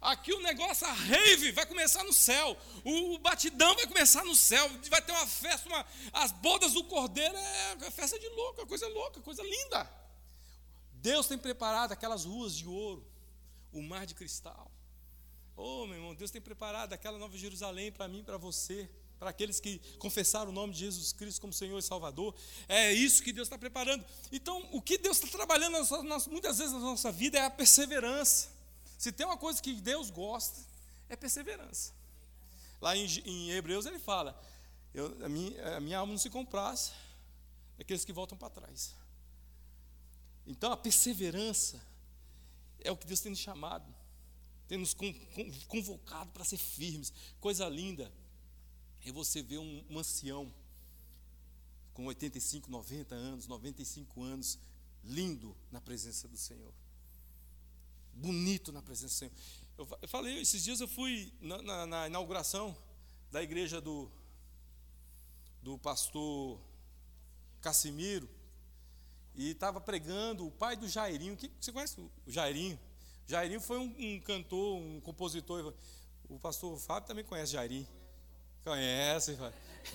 Aqui 0.00 0.32
o 0.32 0.40
negócio, 0.40 0.86
a 0.86 0.92
rave, 0.92 1.52
vai 1.52 1.66
começar 1.66 2.02
no 2.04 2.12
céu. 2.12 2.56
O, 2.82 3.14
o 3.14 3.18
batidão 3.18 3.74
vai 3.74 3.86
começar 3.86 4.24
no 4.24 4.34
céu. 4.34 4.70
Vai 4.88 5.02
ter 5.02 5.12
uma 5.12 5.26
festa, 5.26 5.68
uma, 5.68 5.84
as 6.14 6.32
bodas 6.32 6.72
do 6.72 6.84
cordeiro 6.84 7.36
é, 7.36 7.76
é 7.82 7.90
festa 7.90 8.18
de 8.18 8.26
louco, 8.28 8.66
coisa 8.66 8.88
louca, 8.88 9.20
coisa 9.20 9.42
linda. 9.42 9.99
Deus 11.02 11.26
tem 11.26 11.38
preparado 11.38 11.92
aquelas 11.92 12.24
ruas 12.24 12.54
de 12.54 12.68
ouro, 12.68 13.04
o 13.72 13.82
mar 13.82 14.06
de 14.06 14.14
cristal. 14.14 14.70
Oh, 15.56 15.86
meu 15.86 15.96
irmão, 15.96 16.14
Deus 16.14 16.30
tem 16.30 16.40
preparado 16.40 16.92
aquela 16.92 17.18
nova 17.18 17.36
Jerusalém 17.36 17.90
para 17.90 18.08
mim, 18.08 18.22
para 18.22 18.36
você, 18.36 18.88
para 19.18 19.30
aqueles 19.30 19.60
que 19.60 19.78
confessaram 19.98 20.50
o 20.50 20.54
nome 20.54 20.72
de 20.72 20.80
Jesus 20.80 21.12
Cristo 21.12 21.40
como 21.40 21.52
Senhor 21.52 21.78
e 21.78 21.82
Salvador. 21.82 22.34
É 22.68 22.92
isso 22.92 23.22
que 23.22 23.32
Deus 23.32 23.46
está 23.46 23.58
preparando. 23.58 24.04
Então, 24.32 24.66
o 24.72 24.80
que 24.80 24.96
Deus 24.96 25.18
está 25.18 25.28
trabalhando 25.28 25.76
muitas 26.30 26.58
vezes 26.58 26.72
na 26.72 26.78
nossa 26.78 27.12
vida 27.12 27.38
é 27.38 27.44
a 27.44 27.50
perseverança. 27.50 28.50
Se 28.98 29.10
tem 29.10 29.26
uma 29.26 29.36
coisa 29.36 29.60
que 29.60 29.74
Deus 29.74 30.10
gosta, 30.10 30.60
é 31.08 31.16
perseverança. 31.16 31.92
Lá 32.80 32.96
em, 32.96 33.06
em 33.24 33.50
Hebreus 33.50 33.84
ele 33.86 33.98
fala: 33.98 34.38
eu, 34.94 35.16
a, 35.24 35.28
minha, 35.28 35.76
a 35.76 35.80
minha 35.80 35.98
alma 35.98 36.12
não 36.12 36.18
se 36.18 36.30
compraz, 36.30 36.92
aqueles 37.78 38.04
que 38.04 38.12
voltam 38.12 38.36
para 38.36 38.50
trás. 38.50 38.94
Então 40.46 40.72
a 40.72 40.76
perseverança 40.76 41.80
é 42.80 42.90
o 42.90 42.96
que 42.96 43.06
Deus 43.06 43.20
tem 43.20 43.30
nos 43.30 43.38
chamado, 43.38 43.94
tem 44.66 44.78
nos 44.78 44.94
convocado 45.66 46.30
para 46.30 46.44
ser 46.44 46.56
firmes. 46.56 47.12
Coisa 47.40 47.68
linda 47.68 48.12
é 49.04 49.12
você 49.12 49.42
ver 49.42 49.58
um, 49.58 49.84
um 49.90 49.98
ancião 49.98 50.52
com 51.92 52.06
85, 52.06 52.70
90 52.70 53.14
anos, 53.14 53.46
95 53.46 54.22
anos, 54.22 54.58
lindo 55.04 55.56
na 55.70 55.80
presença 55.80 56.28
do 56.28 56.36
Senhor. 56.36 56.72
Bonito 58.12 58.72
na 58.72 58.82
presença 58.82 59.14
do 59.14 59.18
Senhor. 59.18 59.32
Eu, 59.78 59.98
eu 60.02 60.08
falei, 60.08 60.40
esses 60.40 60.62
dias 60.62 60.80
eu 60.80 60.88
fui 60.88 61.32
na, 61.40 61.62
na, 61.62 61.86
na, 61.86 62.06
inauguração 62.06 62.76
da 63.30 63.42
igreja 63.42 63.80
do, 63.80 64.10
do 65.62 65.78
pastor 65.78 66.60
Cassimiro 67.60 68.28
e 69.34 69.50
estava 69.50 69.80
pregando 69.80 70.46
o 70.46 70.50
pai 70.50 70.76
do 70.76 70.88
Jairinho. 70.88 71.36
Que, 71.36 71.50
você 71.60 71.72
conhece 71.72 72.00
o 72.00 72.10
Jairinho? 72.26 72.78
Jairinho 73.26 73.60
foi 73.60 73.78
um, 73.78 73.94
um 73.98 74.20
cantor, 74.20 74.78
um 74.78 75.00
compositor. 75.00 75.74
O 76.28 76.38
pastor 76.38 76.78
Fábio 76.78 77.06
também 77.06 77.24
conhece 77.24 77.52
Jairinho. 77.52 77.86
Conhece, 78.64 79.38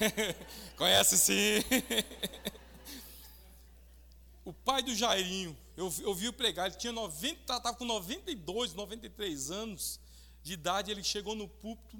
conhece 0.77 1.17
sim. 1.17 1.63
o 4.43 4.53
pai 4.53 4.81
do 4.81 4.95
Jairinho, 4.95 5.55
eu, 5.77 5.93
eu 6.01 6.15
vi 6.15 6.31
pregar, 6.31 6.67
ele 6.67 6.75
tinha 6.75 6.93
90, 6.93 7.41
estava 7.41 7.73
com 7.73 7.85
92, 7.85 8.73
93 8.73 9.51
anos 9.51 9.99
de 10.41 10.53
idade, 10.53 10.91
ele 10.91 11.03
chegou 11.03 11.35
no 11.35 11.47
púlpito, 11.47 11.97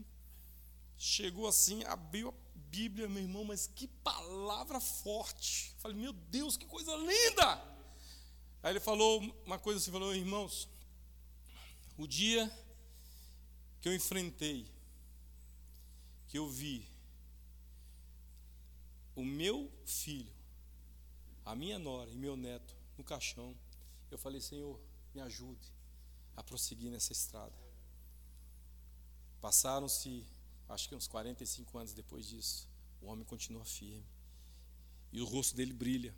chegou 0.97 1.47
assim, 1.47 1.83
abriu 1.83 2.29
a 2.29 2.33
Bíblia, 2.75 3.07
meu 3.07 3.23
irmão, 3.23 3.45
mas 3.45 3.67
que 3.67 3.87
palavra 3.87 4.81
forte. 4.81 5.71
Eu 5.75 5.79
falei, 5.79 5.97
meu 5.97 6.11
Deus, 6.11 6.57
que 6.57 6.65
coisa 6.65 6.93
linda! 6.97 7.49
Aí 8.61 8.73
ele 8.73 8.81
falou 8.81 9.21
uma 9.45 9.57
coisa 9.57 9.79
assim, 9.79 9.91
falou, 9.91 10.13
irmãos, 10.13 10.67
o 11.97 12.05
dia 12.05 12.51
que 13.79 13.87
eu 13.87 13.95
enfrentei, 13.95 14.69
que 16.27 16.37
eu 16.37 16.49
vi 16.49 16.85
o 19.15 19.23
meu 19.23 19.71
filho, 19.85 20.33
a 21.45 21.55
minha 21.55 21.79
nora 21.79 22.09
e 22.09 22.15
meu 22.17 22.35
neto 22.35 22.75
no 22.97 23.05
caixão, 23.05 23.55
eu 24.11 24.17
falei, 24.17 24.41
Senhor, 24.41 24.77
me 25.13 25.21
ajude 25.21 25.71
a 26.35 26.43
prosseguir 26.43 26.91
nessa 26.91 27.13
estrada. 27.13 27.55
Passaram-se, 29.39 30.25
acho 30.69 30.89
que 30.89 30.95
uns 30.95 31.07
45 31.07 31.77
anos 31.77 31.93
depois 31.93 32.27
disso, 32.27 32.67
o 33.01 33.07
homem 33.07 33.25
continua 33.25 33.63
firme. 33.65 34.05
E 35.11 35.21
o 35.21 35.25
rosto 35.25 35.55
dele 35.55 35.73
brilha. 35.73 36.13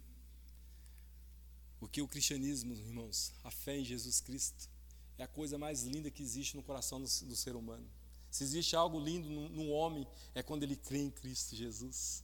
Porque 1.80 2.02
o 2.02 2.08
cristianismo, 2.08 2.74
irmãos, 2.74 3.34
a 3.44 3.52
fé 3.52 3.78
em 3.78 3.86
Jesus 3.86 4.20
Cristo, 4.22 4.70
é 5.18 5.24
a 5.24 5.28
coisa 5.28 5.58
mais 5.58 5.84
linda 5.84 6.10
que 6.10 6.24
existe 6.24 6.56
no 6.56 6.64
coração 6.64 7.00
do, 7.00 7.06
do 7.06 7.36
ser 7.36 7.56
humano. 7.56 7.88
Se 8.32 8.44
existe 8.44 8.76
algo 8.76 9.00
lindo 9.00 9.30
no, 9.30 9.50
no 9.50 9.70
homem, 9.70 10.08
é 10.34 10.42
quando 10.42 10.64
ele 10.64 10.76
crê 10.76 11.00
em 11.00 11.10
Cristo 11.10 11.56
Jesus. 11.56 12.24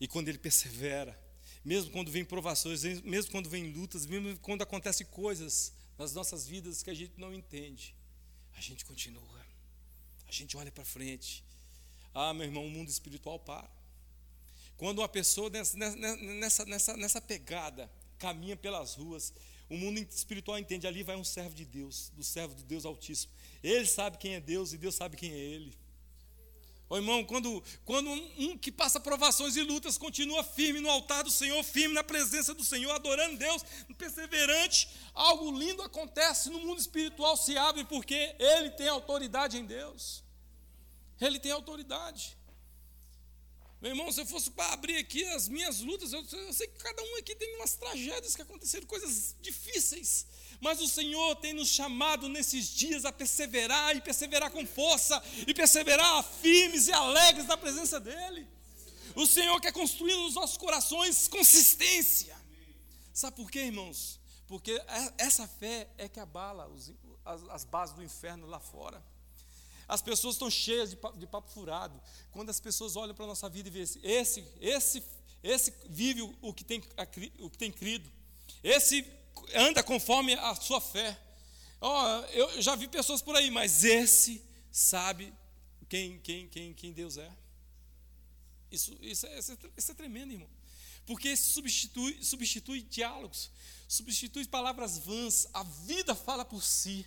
E 0.00 0.08
quando 0.08 0.28
ele 0.28 0.38
persevera, 0.38 1.18
mesmo 1.64 1.90
quando 1.90 2.10
vem 2.10 2.24
provações, 2.24 2.82
mesmo 3.02 3.30
quando 3.30 3.48
vem 3.48 3.72
lutas, 3.72 4.06
mesmo 4.06 4.38
quando 4.40 4.62
acontecem 4.62 5.06
coisas 5.06 5.72
nas 5.96 6.12
nossas 6.12 6.46
vidas 6.46 6.82
que 6.82 6.90
a 6.90 6.94
gente 6.94 7.18
não 7.18 7.32
entende, 7.32 7.94
a 8.56 8.60
gente 8.60 8.84
continua, 8.84 9.46
a 10.26 10.32
gente 10.32 10.56
olha 10.56 10.72
para 10.72 10.84
frente. 10.84 11.43
Ah, 12.14 12.32
meu 12.32 12.46
irmão, 12.46 12.64
o 12.64 12.70
mundo 12.70 12.88
espiritual 12.88 13.38
para. 13.40 13.68
Quando 14.76 15.00
uma 15.00 15.08
pessoa 15.08 15.50
nessa, 15.50 15.76
nessa, 15.76 16.64
nessa, 16.64 16.96
nessa 16.96 17.20
pegada 17.20 17.90
caminha 18.18 18.56
pelas 18.56 18.94
ruas, 18.94 19.32
o 19.68 19.76
mundo 19.76 19.98
espiritual 19.98 20.58
entende, 20.58 20.86
ali 20.86 21.02
vai 21.02 21.16
um 21.16 21.24
servo 21.24 21.54
de 21.54 21.64
Deus, 21.64 22.10
do 22.14 22.22
servo 22.22 22.54
de 22.54 22.64
Deus 22.64 22.84
Altíssimo. 22.84 23.32
Ele 23.62 23.86
sabe 23.86 24.18
quem 24.18 24.34
é 24.34 24.40
Deus 24.40 24.72
e 24.72 24.78
Deus 24.78 24.94
sabe 24.94 25.16
quem 25.16 25.32
é 25.32 25.36
ele. 25.36 25.76
Ô 26.88 26.96
irmão, 26.96 27.24
quando, 27.24 27.62
quando 27.84 28.10
um, 28.10 28.58
que 28.58 28.70
passa 28.70 29.00
provações 29.00 29.56
e 29.56 29.62
lutas 29.62 29.96
continua 29.96 30.44
firme 30.44 30.80
no 30.80 30.90
altar 30.90 31.24
do 31.24 31.30
Senhor, 31.30 31.62
firme 31.64 31.94
na 31.94 32.04
presença 32.04 32.52
do 32.52 32.62
Senhor, 32.62 32.90
adorando 32.92 33.38
Deus, 33.38 33.64
perseverante, 33.96 34.88
algo 35.14 35.50
lindo 35.50 35.82
acontece 35.82 36.50
no 36.50 36.60
mundo 36.60 36.78
espiritual, 36.78 37.36
se 37.36 37.56
abre 37.56 37.84
porque 37.84 38.36
ele 38.38 38.70
tem 38.70 38.86
autoridade 38.86 39.56
em 39.56 39.64
Deus. 39.64 40.23
Ele 41.20 41.38
tem 41.38 41.52
autoridade. 41.52 42.36
Meu 43.80 43.90
irmão, 43.90 44.10
se 44.10 44.20
eu 44.20 44.26
fosse 44.26 44.50
para 44.50 44.72
abrir 44.72 44.96
aqui 44.96 45.22
as 45.26 45.46
minhas 45.46 45.80
lutas, 45.80 46.12
eu, 46.12 46.24
eu 46.32 46.52
sei 46.54 46.66
que 46.66 46.82
cada 46.82 47.02
um 47.02 47.16
aqui 47.18 47.34
tem 47.34 47.56
umas 47.56 47.74
tragédias 47.74 48.34
que 48.34 48.40
aconteceram, 48.40 48.86
coisas 48.86 49.36
difíceis. 49.42 50.26
Mas 50.58 50.80
o 50.80 50.88
Senhor 50.88 51.36
tem 51.36 51.52
nos 51.52 51.68
chamado 51.68 52.26
nesses 52.26 52.68
dias 52.68 53.04
a 53.04 53.12
perseverar 53.12 53.94
e 53.94 54.00
perseverar 54.00 54.50
com 54.50 54.66
força 54.66 55.22
e 55.46 55.52
perseverar 55.52 56.24
firmes 56.24 56.88
e 56.88 56.92
alegres 56.92 57.46
na 57.46 57.58
presença 57.58 58.00
dEle. 58.00 58.48
O 59.14 59.26
Senhor 59.26 59.60
quer 59.60 59.72
construir 59.72 60.16
nos 60.16 60.34
nossos 60.34 60.56
corações 60.56 61.28
consistência. 61.28 62.34
Sabe 63.12 63.36
por 63.36 63.50
quê, 63.50 63.60
irmãos? 63.66 64.18
Porque 64.46 64.72
é, 64.72 65.14
essa 65.18 65.46
fé 65.46 65.88
é 65.98 66.08
que 66.08 66.18
abala 66.18 66.68
os, 66.68 66.90
as, 67.24 67.42
as 67.50 67.64
bases 67.64 67.94
do 67.94 68.02
inferno 68.02 68.46
lá 68.46 68.58
fora. 68.58 69.04
As 69.94 70.02
pessoas 70.02 70.34
estão 70.34 70.50
cheias 70.50 70.90
de 70.90 70.96
papo, 70.96 71.16
de 71.16 71.24
papo 71.24 71.48
furado. 71.48 72.02
Quando 72.32 72.50
as 72.50 72.58
pessoas 72.58 72.96
olham 72.96 73.14
para 73.14 73.26
a 73.26 73.28
nossa 73.28 73.48
vida 73.48 73.68
e 73.68 73.70
veem 73.70 73.84
esse, 74.02 74.44
esse, 74.60 75.04
esse 75.40 75.72
vive 75.88 76.22
o 76.42 76.52
que 76.52 76.64
tem, 76.64 76.82
o 77.38 77.48
que 77.48 77.56
tem 77.56 77.70
crido. 77.70 78.10
Esse 78.60 79.06
anda 79.54 79.84
conforme 79.84 80.34
a 80.34 80.52
sua 80.56 80.80
fé. 80.80 81.16
Oh, 81.80 82.06
eu 82.32 82.60
já 82.60 82.74
vi 82.74 82.88
pessoas 82.88 83.22
por 83.22 83.36
aí, 83.36 83.52
mas 83.52 83.84
esse 83.84 84.44
sabe 84.72 85.32
quem, 85.88 86.18
quem, 86.18 86.48
quem, 86.48 86.74
quem 86.74 86.92
Deus 86.92 87.16
é. 87.16 87.30
Isso, 88.72 88.98
isso, 89.00 89.26
é, 89.28 89.38
isso 89.76 89.92
é 89.92 89.94
tremendo, 89.94 90.32
irmão. 90.32 90.50
Porque 91.06 91.36
substitui, 91.36 92.18
substitui 92.20 92.82
diálogos, 92.82 93.48
substitui 93.86 94.44
palavras 94.44 94.98
vãs. 94.98 95.46
A 95.52 95.62
vida 95.62 96.16
fala 96.16 96.44
por 96.44 96.64
si. 96.64 97.06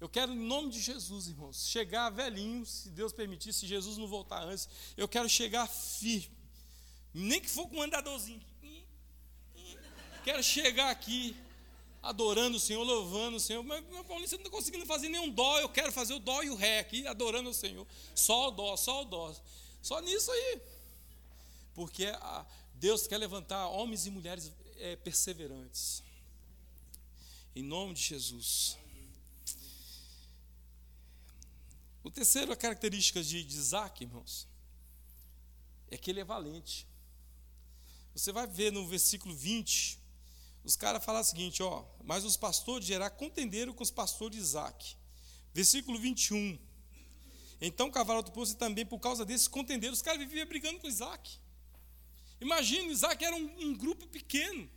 Eu 0.00 0.08
quero, 0.08 0.32
em 0.32 0.38
nome 0.38 0.70
de 0.70 0.80
Jesus, 0.80 1.28
irmãos, 1.28 1.66
chegar 1.68 2.10
velhinho, 2.10 2.66
se 2.66 2.90
Deus 2.90 3.12
permitir, 3.12 3.52
se 3.52 3.66
Jesus 3.66 3.96
não 3.96 4.06
voltar 4.06 4.42
antes, 4.42 4.68
eu 4.96 5.08
quero 5.08 5.28
chegar 5.28 5.66
firme. 5.66 6.36
Nem 7.12 7.40
que 7.40 7.48
for 7.48 7.68
com 7.68 7.76
um 7.76 7.82
andadorzinho. 7.82 8.42
Quero 10.24 10.42
chegar 10.42 10.90
aqui 10.90 11.36
adorando 12.04 12.58
o 12.58 12.60
Senhor, 12.60 12.82
louvando 12.82 13.38
o 13.38 13.40
Senhor. 13.40 13.62
Mas, 13.62 13.84
meu 13.86 14.04
você 14.04 14.36
não 14.36 14.44
está 14.44 14.50
conseguindo 14.50 14.84
fazer 14.84 15.08
nenhum 15.08 15.30
dó. 15.30 15.58
Eu 15.58 15.68
quero 15.68 15.90
fazer 15.90 16.14
o 16.14 16.18
dó 16.18 16.42
e 16.42 16.50
o 16.50 16.54
ré 16.54 16.80
aqui, 16.80 17.06
adorando 17.06 17.48
o 17.48 17.54
Senhor. 17.54 17.86
Só 18.14 18.48
o 18.48 18.50
dó, 18.50 18.76
só 18.76 19.02
o 19.02 19.04
dó. 19.04 19.34
Só 19.82 20.00
nisso 20.00 20.30
aí. 20.30 20.60
Porque 21.74 22.06
a, 22.06 22.46
Deus 22.74 23.06
quer 23.06 23.18
levantar 23.18 23.68
homens 23.68 24.06
e 24.06 24.10
mulheres 24.10 24.52
é, 24.78 24.96
perseverantes. 24.96 26.02
Em 27.56 27.62
nome 27.62 27.94
de 27.94 28.02
Jesus. 28.02 28.76
O 32.04 32.10
terceiro 32.10 32.52
a 32.52 32.56
característica 32.56 33.22
de, 33.22 33.38
Isaac, 33.38 34.04
irmãos, 34.04 34.46
é 35.90 35.96
que 35.96 36.10
ele 36.10 36.20
é 36.20 36.24
valente. 36.24 36.86
Você 38.14 38.30
vai 38.30 38.46
ver 38.46 38.70
no 38.70 38.86
versículo 38.86 39.34
20, 39.34 39.98
os 40.62 40.76
caras 40.76 41.02
falam 41.02 41.22
o 41.22 41.24
seguinte, 41.24 41.62
ó, 41.62 41.82
mas 42.04 42.22
os 42.22 42.36
pastores 42.36 42.86
de 42.86 42.92
Gerá 42.92 43.08
contenderam 43.08 43.72
com 43.72 43.82
os 43.82 43.90
pastores 43.90 44.36
de 44.36 44.42
Isaac. 44.42 44.96
Versículo 45.54 45.98
21. 45.98 46.58
Então 47.58 47.90
cavalo 47.90 48.22
do 48.22 48.32
poço 48.32 48.54
também 48.56 48.84
por 48.84 48.98
causa 48.98 49.24
desses 49.24 49.48
contenderam. 49.48 49.94
Os 49.94 50.02
caras 50.02 50.20
viviam 50.20 50.46
brigando 50.46 50.80
com 50.80 50.86
Isaac. 50.86 51.38
Imagina, 52.38 52.92
Isaac 52.92 53.24
era 53.24 53.34
um, 53.34 53.68
um 53.68 53.74
grupo 53.74 54.06
pequeno. 54.08 54.68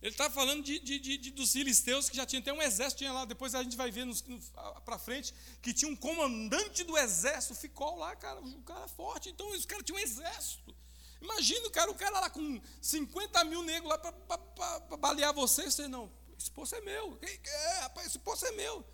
Ele 0.00 0.12
está 0.12 0.30
falando 0.30 0.62
de, 0.62 0.78
de, 0.78 0.98
de, 0.98 1.30
dos 1.32 1.52
filisteus, 1.52 2.08
que 2.08 2.16
já 2.16 2.24
tinha 2.24 2.40
até 2.40 2.52
um 2.52 2.62
exército, 2.62 2.98
tinha 2.98 3.12
lá, 3.12 3.24
depois 3.24 3.54
a 3.54 3.62
gente 3.62 3.76
vai 3.76 3.90
ver 3.90 4.06
para 4.84 4.98
frente, 4.98 5.34
que 5.60 5.72
tinha 5.72 5.90
um 5.90 5.96
comandante 5.96 6.84
do 6.84 6.96
exército, 6.96 7.54
ficou 7.54 7.96
lá, 7.96 8.14
cara, 8.14 8.40
o 8.40 8.62
cara 8.62 8.86
forte, 8.86 9.28
então 9.28 9.50
os 9.50 9.66
caras 9.66 9.84
tinham 9.84 9.98
um 9.98 10.02
exército. 10.02 10.74
Imagina, 11.20 11.68
cara, 11.70 11.90
o 11.90 11.94
cara 11.94 12.20
lá 12.20 12.30
com 12.30 12.60
50 12.80 13.44
mil 13.44 13.62
negros 13.62 13.90
lá 13.90 13.98
para 13.98 14.96
balear 14.96 15.34
você. 15.34 15.64
Você 15.64 15.88
não, 15.88 16.10
esse 16.38 16.50
poço 16.50 16.74
é 16.76 16.80
meu. 16.80 17.18
É, 17.20 17.80
rapaz, 17.80 18.06
esse 18.06 18.18
poço 18.20 18.46
é 18.46 18.52
meu. 18.52 18.84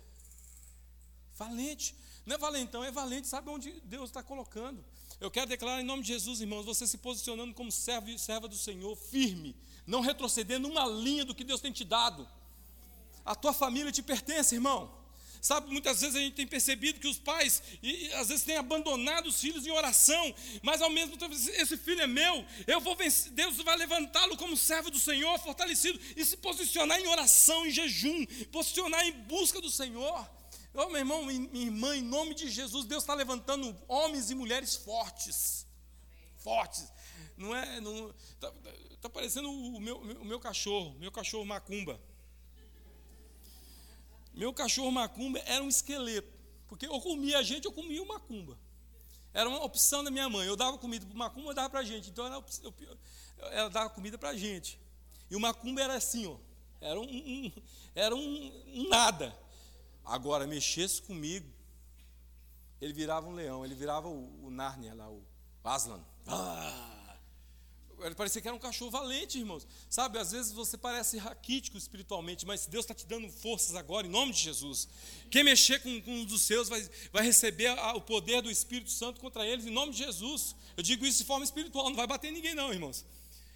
Valente. 1.35 1.95
Não 2.25 2.35
é 2.35 2.39
valentão, 2.39 2.83
é 2.83 2.91
valente, 2.91 3.27
sabe 3.27 3.49
onde 3.51 3.79
Deus 3.81 4.09
está 4.09 4.23
colocando. 4.23 4.83
Eu 5.21 5.29
quero 5.29 5.47
declarar 5.47 5.79
em 5.79 5.85
nome 5.85 6.01
de 6.01 6.07
Jesus, 6.07 6.41
irmãos, 6.41 6.65
você 6.65 6.87
se 6.87 6.97
posicionando 6.97 7.53
como 7.53 7.71
servo 7.71 8.17
serva 8.17 8.47
do 8.47 8.57
Senhor, 8.57 8.95
firme, 8.95 9.55
não 9.85 10.01
retrocedendo 10.01 10.67
uma 10.67 10.85
linha 10.85 11.25
do 11.25 11.35
que 11.35 11.43
Deus 11.43 11.61
tem 11.61 11.71
te 11.71 11.83
dado. 11.83 12.27
A 13.23 13.35
tua 13.35 13.53
família 13.53 13.91
te 13.91 14.01
pertence, 14.01 14.55
irmão. 14.55 14.91
Sabe, 15.45 15.71
muitas 15.71 16.01
vezes 16.01 16.15
a 16.15 16.19
gente 16.19 16.33
tem 16.33 16.47
percebido 16.47 16.99
que 16.99 17.07
os 17.07 17.19
pais, 17.19 17.61
e, 17.83 18.07
e, 18.07 18.13
às 18.13 18.29
vezes, 18.29 18.43
têm 18.43 18.57
abandonado 18.57 19.27
os 19.27 19.39
filhos 19.39 19.67
em 19.67 19.69
oração, 19.69 20.33
mas 20.63 20.81
ao 20.81 20.89
mesmo 20.89 21.15
tempo, 21.17 21.35
esse 21.35 21.77
filho 21.77 22.01
é 22.01 22.07
meu, 22.07 22.43
eu 22.65 22.81
vou 22.81 22.95
vencer, 22.95 23.31
Deus 23.31 23.55
vai 23.57 23.77
levantá-lo 23.77 24.35
como 24.37 24.57
servo 24.57 24.89
do 24.89 24.97
Senhor, 24.97 25.37
fortalecido, 25.37 25.99
e 26.15 26.25
se 26.25 26.35
posicionar 26.37 26.99
em 26.99 27.05
oração, 27.05 27.63
em 27.67 27.69
jejum, 27.69 28.25
posicionar 28.51 29.05
em 29.05 29.11
busca 29.11 29.61
do 29.61 29.69
Senhor. 29.69 30.27
Oh, 30.73 30.89
meu 30.89 30.97
irmão, 30.97 31.23
minha 31.23 31.65
irmã, 31.65 31.95
em 31.95 32.01
nome 32.01 32.33
de 32.33 32.49
Jesus, 32.49 32.85
Deus 32.85 33.03
está 33.03 33.13
levantando 33.13 33.77
homens 33.87 34.31
e 34.31 34.35
mulheres 34.35 34.75
fortes. 34.75 35.67
Fortes. 36.37 36.87
Não 37.37 37.55
é. 37.55 37.79
Está 38.31 38.53
tá 39.01 39.09
parecendo 39.09 39.51
o 39.51 39.79
meu, 39.79 39.97
o 39.97 40.25
meu 40.25 40.39
cachorro, 40.39 40.95
meu 40.99 41.11
cachorro 41.11 41.45
macumba. 41.45 41.99
Meu 44.33 44.53
cachorro 44.53 44.91
macumba 44.91 45.39
era 45.39 45.63
um 45.63 45.69
esqueleto. 45.69 46.33
Porque 46.67 46.85
eu 46.85 46.99
comia 46.99 47.37
a 47.39 47.43
gente, 47.43 47.65
eu 47.65 47.71
comia 47.71 48.01
o 48.01 48.07
macumba. 48.07 48.57
Era 49.33 49.49
uma 49.49 49.63
opção 49.63 50.03
da 50.03 50.09
minha 50.09 50.29
mãe. 50.29 50.47
Eu 50.47 50.55
dava 50.55 50.77
comida 50.77 51.05
para 51.05 51.13
o 51.13 51.17
macumba, 51.17 51.51
eu 51.51 51.55
dava 51.55 51.69
para 51.69 51.81
a 51.81 51.83
gente. 51.83 52.09
Então 52.09 52.25
ela, 52.25 52.43
ela 53.51 53.69
dava 53.69 53.89
comida 53.89 54.17
para 54.17 54.29
a 54.29 54.37
gente. 54.37 54.79
E 55.29 55.35
o 55.35 55.39
macumba 55.39 55.81
era 55.81 55.95
assim, 55.95 56.25
ó. 56.25 56.37
Era 56.81 56.99
um, 56.99 57.03
um 57.03 57.51
era 57.93 58.15
um, 58.15 58.63
um 58.67 58.89
nada. 58.89 59.37
Agora, 60.03 60.45
mexesse 60.45 61.01
comigo, 61.01 61.49
ele 62.79 62.93
virava 62.93 63.27
um 63.27 63.33
leão, 63.33 63.65
ele 63.65 63.73
virava 63.73 64.07
o, 64.07 64.45
o 64.45 64.51
Nárnia 64.51 64.93
lá, 64.93 65.09
o 65.09 65.23
Aslan. 65.63 66.03
Ah! 66.27 66.94
Parecia 68.15 68.41
que 68.41 68.47
era 68.47 68.55
um 68.55 68.59
cachorro 68.59 68.91
valente, 68.91 69.39
irmãos. 69.39 69.67
Sabe, 69.89 70.19
às 70.19 70.31
vezes 70.31 70.51
você 70.51 70.77
parece 70.77 71.17
raquítico 71.17 71.77
espiritualmente, 71.77 72.45
mas 72.45 72.65
Deus 72.65 72.83
está 72.83 72.93
te 72.93 73.05
dando 73.05 73.29
forças 73.29 73.75
agora, 73.75 74.05
em 74.05 74.09
nome 74.09 74.31
de 74.33 74.39
Jesus. 74.39 74.87
Quem 75.29 75.43
mexer 75.43 75.81
com, 75.81 76.01
com 76.01 76.11
um 76.11 76.25
dos 76.25 76.41
seus 76.43 76.69
vai, 76.69 76.87
vai 77.11 77.23
receber 77.23 77.67
a, 77.67 77.93
o 77.93 78.01
poder 78.01 78.41
do 78.41 78.51
Espírito 78.51 78.91
Santo 78.91 79.19
contra 79.19 79.45
eles, 79.45 79.65
em 79.65 79.71
nome 79.71 79.91
de 79.91 79.99
Jesus. 79.99 80.55
Eu 80.75 80.83
digo 80.83 81.05
isso 81.05 81.19
de 81.19 81.25
forma 81.25 81.45
espiritual, 81.45 81.89
não 81.89 81.95
vai 81.95 82.07
bater 82.07 82.31
ninguém, 82.31 82.53
não, 82.53 82.71
irmãos. 82.71 83.05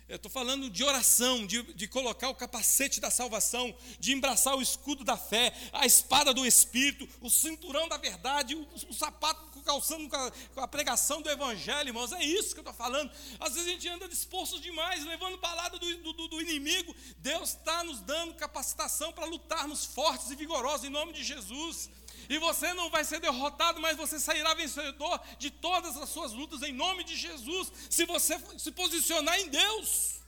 Eu 0.10 0.16
estou 0.16 0.32
falando 0.32 0.72
de 0.72 0.84
oração, 0.84 1.46
de, 1.46 1.62
de 1.74 1.88
colocar 1.88 2.30
o 2.30 2.36
capacete 2.36 3.00
da 3.00 3.12
salvação, 3.12 3.76
de 4.00 4.12
embraçar 4.12 4.56
o 4.56 4.62
escudo 4.62 5.04
da 5.04 5.16
fé, 5.16 5.54
a 5.72 5.86
espada 5.86 6.34
do 6.34 6.48
Espírito, 6.48 7.08
o 7.22 7.30
cinturão 7.30 7.88
da 7.88 7.96
verdade, 7.96 8.56
o, 8.56 8.68
o 8.90 8.94
sapato 8.94 9.59
calçando 9.70 10.10
com 10.10 10.16
a, 10.16 10.32
com 10.56 10.62
a, 10.62 10.68
pregação 10.68 11.22
do 11.22 11.30
Evangelho, 11.30 11.90
irmãos. 11.90 12.12
É 12.12 12.24
isso 12.24 12.56
que 12.56 12.60
eu 12.60 12.68
estou 12.68 12.74
falando. 12.74 13.12
Às 13.40 13.54
vezes 13.54 13.68
a 13.68 13.72
gente 13.72 13.88
anda 13.88 14.08
disposto 14.08 14.60
demais, 14.60 15.06
levando 15.06 15.38
balada 15.38 15.78
do, 15.78 16.14
do, 16.14 16.28
do 16.28 16.42
inimigo. 16.42 16.96
Deus 17.20 17.50
está 17.50 17.84
nos 17.84 18.00
dando 18.02 18.34
capacitação 18.34 19.12
para 19.14 19.26
lutarmos 19.26 19.86
fortes 19.86 20.32
e 20.32 20.36
vigorosos 20.36 20.88
em 20.88 20.90
nome 20.90 21.14
de 21.14 21.24
Jesus. 21.24 21.88
E 22.28 22.40
você 22.40 22.74
não 22.74 22.90
vai 22.90 23.04
ser 23.04 23.20
derrotado, 23.20 23.80
mas 23.80 23.96
você 23.96 24.20
sairá 24.20 24.56
vencedor 24.56 25.22
de 25.38 25.52
todas 25.52 25.96
as 25.98 26.10
suas 26.10 26.34
lutas 26.34 26.64
em 26.64 26.74
nome 26.74 27.04
de 27.04 27.16
Jesus, 27.16 27.72
se 27.90 28.06
você 28.06 28.40
se 28.58 28.72
posicionar 28.72 29.40
em 29.40 29.50
Deus. 29.50 30.20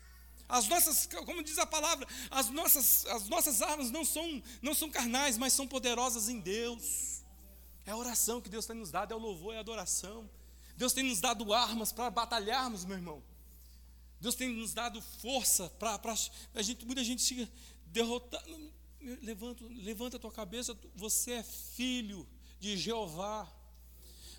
As 0.48 0.68
nossas, 0.68 1.08
como 1.26 1.42
diz 1.42 1.58
a 1.58 1.66
palavra, 1.66 2.08
as 2.30 2.50
nossas, 2.50 3.06
as 3.08 3.28
nossas 3.28 3.62
armas 3.62 3.90
não 3.90 4.06
são, 4.06 4.44
não 4.62 4.76
são 4.76 4.90
carnais, 4.90 5.38
mas 5.38 5.54
são 5.54 5.68
poderosas 5.68 6.30
em 6.30 6.40
Deus. 6.40 7.11
É 7.86 7.92
a 7.92 7.98
oração 7.98 8.42
que 8.42 8.50
Deus 8.50 8.66
tem 8.66 8.76
nos 8.76 8.92
dado, 8.92 9.14
é 9.14 9.16
o 9.16 9.20
louvor, 9.20 9.54
é 9.54 9.58
a 9.58 9.62
adoração. 9.62 10.30
Deus 10.78 10.94
tem 10.94 11.04
nos 11.04 11.20
dado 11.20 11.54
armas 11.54 11.92
para 11.92 12.10
batalharmos, 12.10 12.86
meu 12.86 12.98
irmão. 12.98 13.24
Deus 14.20 14.36
tem 14.36 14.50
nos 14.50 14.74
dado 14.74 15.02
força 15.02 15.70
para 15.72 16.00
a 16.54 16.62
gente, 16.62 16.86
muita 16.86 17.04
gente 17.04 17.22
siga 17.22 17.50
derrotando. 17.88 18.72
Levanta, 19.22 19.66
levanta 19.68 20.18
a 20.18 20.20
tua 20.20 20.32
cabeça, 20.32 20.78
você 20.96 21.32
é 21.32 21.44
filho 21.44 22.28
de 22.60 22.78
Jeová. 22.78 23.52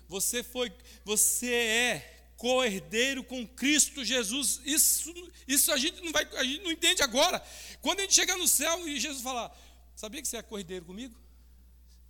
Você 0.07 0.41
foi, 0.41 0.73
você 1.03 1.53
é 1.53 2.25
co-herdeiro 2.37 3.23
com 3.23 3.47
Cristo 3.47 4.03
Jesus. 4.03 4.61
Isso, 4.63 5.13
isso 5.47 5.71
a 5.71 5.77
gente 5.77 6.01
não 6.01 6.11
vai, 6.11 6.23
a 6.37 6.43
gente 6.43 6.63
não 6.63 6.71
entende 6.71 7.01
agora. 7.01 7.45
Quando 7.81 7.99
a 7.99 8.01
gente 8.03 8.13
chegar 8.13 8.37
no 8.37 8.47
céu 8.47 8.87
e 8.87 8.99
Jesus 8.99 9.21
falar, 9.21 9.53
sabia 9.95 10.21
que 10.21 10.27
você 10.27 10.37
é 10.37 10.41
co-herdeiro 10.41 10.85
comigo? 10.85 11.15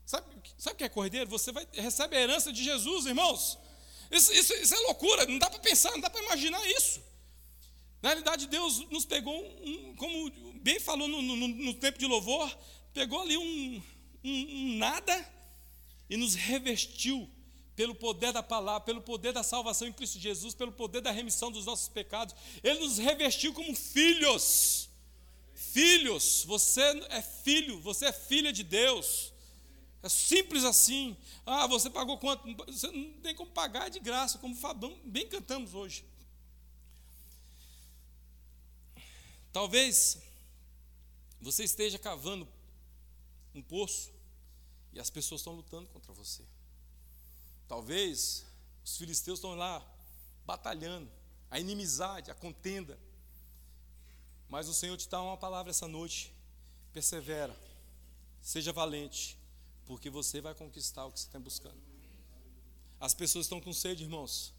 Sabe, 0.05 0.25
sabe 0.57 0.75
o 0.75 0.77
que 0.77 0.83
é 0.83 0.89
cordeiro? 0.89 1.29
Você 1.29 1.51
vai, 1.51 1.67
recebe 1.73 2.15
a 2.15 2.21
herança 2.21 2.51
de 2.51 2.63
Jesus, 2.63 3.05
irmãos. 3.05 3.57
Isso, 4.11 4.31
isso, 4.33 4.53
isso 4.53 4.75
é 4.75 4.79
loucura, 4.79 5.25
não 5.25 5.39
dá 5.39 5.49
para 5.49 5.59
pensar, 5.59 5.91
não 5.91 5.99
dá 5.99 6.09
para 6.09 6.23
imaginar 6.23 6.63
isso. 6.71 7.01
Na 8.01 8.09
realidade, 8.09 8.47
Deus 8.47 8.79
nos 8.89 9.05
pegou, 9.05 9.33
um, 9.33 9.95
como 9.95 10.31
bem 10.61 10.79
falou 10.79 11.07
no, 11.07 11.21
no, 11.21 11.47
no, 11.47 11.73
tempo 11.73 11.97
de 11.97 12.05
louvor, 12.05 12.55
pegou 12.93 13.21
ali 13.21 13.37
um, 13.37 13.81
um, 14.23 14.31
um 14.31 14.77
nada 14.77 15.33
e 16.09 16.17
nos 16.17 16.35
revestiu 16.35 17.29
pelo 17.75 17.95
poder 17.95 18.31
da 18.31 18.43
palavra, 18.43 18.81
pelo 18.81 19.01
poder 19.01 19.33
da 19.33 19.41
salvação 19.41 19.87
em 19.87 19.93
Cristo 19.93 20.19
Jesus, 20.19 20.53
pelo 20.53 20.71
poder 20.71 21.01
da 21.01 21.11
remissão 21.11 21.51
dos 21.51 21.65
nossos 21.65 21.87
pecados. 21.87 22.35
Ele 22.63 22.79
nos 22.79 22.97
revestiu 22.97 23.53
como 23.53 23.75
filhos. 23.75 24.89
Filhos, 25.55 26.43
você 26.45 26.81
é 27.09 27.21
filho, 27.21 27.79
você 27.79 28.05
é 28.07 28.13
filha 28.13 28.53
de 28.53 28.63
Deus. 28.63 29.32
É 30.03 30.09
simples 30.09 30.65
assim. 30.65 31.15
Ah, 31.45 31.65
você 31.65 31.89
pagou 31.89 32.17
quanto? 32.17 32.43
Você 32.65 32.91
não 32.91 33.13
tem 33.21 33.33
como 33.33 33.49
pagar 33.49 33.89
de 33.89 34.01
graça, 34.01 34.37
como 34.37 34.53
Fabão, 34.53 34.99
bem 35.05 35.27
cantamos 35.29 35.73
hoje. 35.73 36.05
Talvez 39.53 40.21
você 41.39 41.63
esteja 41.63 41.97
cavando 41.97 42.45
um 43.55 43.61
poço 43.61 44.11
e 44.91 44.99
as 44.99 45.09
pessoas 45.09 45.39
estão 45.39 45.53
lutando 45.53 45.87
contra 45.87 46.11
você. 46.11 46.43
Talvez 47.65 48.45
os 48.83 48.97
filisteus 48.97 49.39
estão 49.39 49.55
lá 49.55 49.81
batalhando, 50.45 51.09
a 51.49 51.59
inimizade, 51.59 52.29
a 52.29 52.35
contenda. 52.35 52.99
Mas 54.49 54.67
o 54.67 54.73
Senhor 54.73 54.97
te 54.97 55.07
dá 55.07 55.21
uma 55.21 55.37
palavra 55.37 55.69
essa 55.69 55.87
noite. 55.87 56.33
Persevera, 56.91 57.55
seja 58.41 58.73
valente, 58.73 59.37
porque 59.93 60.09
você 60.09 60.41
vai 60.41 60.55
conquistar 60.55 61.05
o 61.05 61.11
que 61.11 61.19
você 61.19 61.27
está 61.27 61.37
buscando. 61.37 61.77
As 62.99 63.13
pessoas 63.13 63.45
estão 63.45 63.61
com 63.61 63.71
sede, 63.71 64.01
irmãos. 64.01 64.51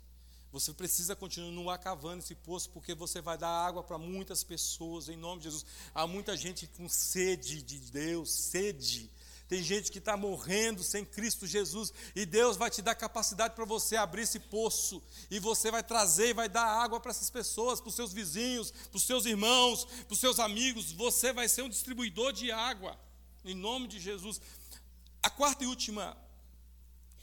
Você 0.52 0.72
precisa 0.72 1.16
continuar 1.16 1.76
cavando 1.78 2.22
esse 2.22 2.36
poço, 2.36 2.70
porque 2.70 2.94
você 2.94 3.20
vai 3.20 3.36
dar 3.36 3.48
água 3.48 3.82
para 3.82 3.98
muitas 3.98 4.44
pessoas, 4.44 5.08
em 5.08 5.16
nome 5.16 5.38
de 5.38 5.44
Jesus. 5.46 5.66
Há 5.92 6.06
muita 6.06 6.36
gente 6.36 6.68
com 6.68 6.88
sede 6.88 7.62
de 7.62 7.80
Deus, 7.80 8.30
sede 8.30 9.10
tem 9.48 9.62
gente 9.62 9.92
que 9.92 9.98
está 9.98 10.16
morrendo 10.16 10.82
sem 10.82 11.04
Cristo 11.04 11.46
Jesus, 11.46 11.92
e 12.16 12.24
Deus 12.24 12.56
vai 12.56 12.70
te 12.70 12.80
dar 12.80 12.94
capacidade 12.94 13.54
para 13.54 13.64
você 13.64 13.94
abrir 13.94 14.22
esse 14.22 14.38
poço, 14.38 15.02
e 15.30 15.38
você 15.38 15.70
vai 15.70 15.82
trazer 15.82 16.28
e 16.28 16.32
vai 16.32 16.48
dar 16.48 16.64
água 16.64 16.98
para 16.98 17.10
essas 17.10 17.28
pessoas, 17.28 17.78
para 17.78 17.88
os 17.88 17.94
seus 17.94 18.12
vizinhos, 18.12 18.70
para 18.70 18.96
os 18.96 19.02
seus 19.02 19.26
irmãos, 19.26 19.84
para 19.84 20.14
os 20.14 20.18
seus 20.18 20.38
amigos. 20.38 20.92
Você 20.92 21.32
vai 21.32 21.48
ser 21.48 21.62
um 21.62 21.68
distribuidor 21.68 22.32
de 22.32 22.50
água, 22.50 22.98
em 23.44 23.54
nome 23.54 23.86
de 23.86 24.00
Jesus. 24.00 24.40
A 25.24 25.30
quarta 25.30 25.64
e 25.64 25.66
última 25.66 26.16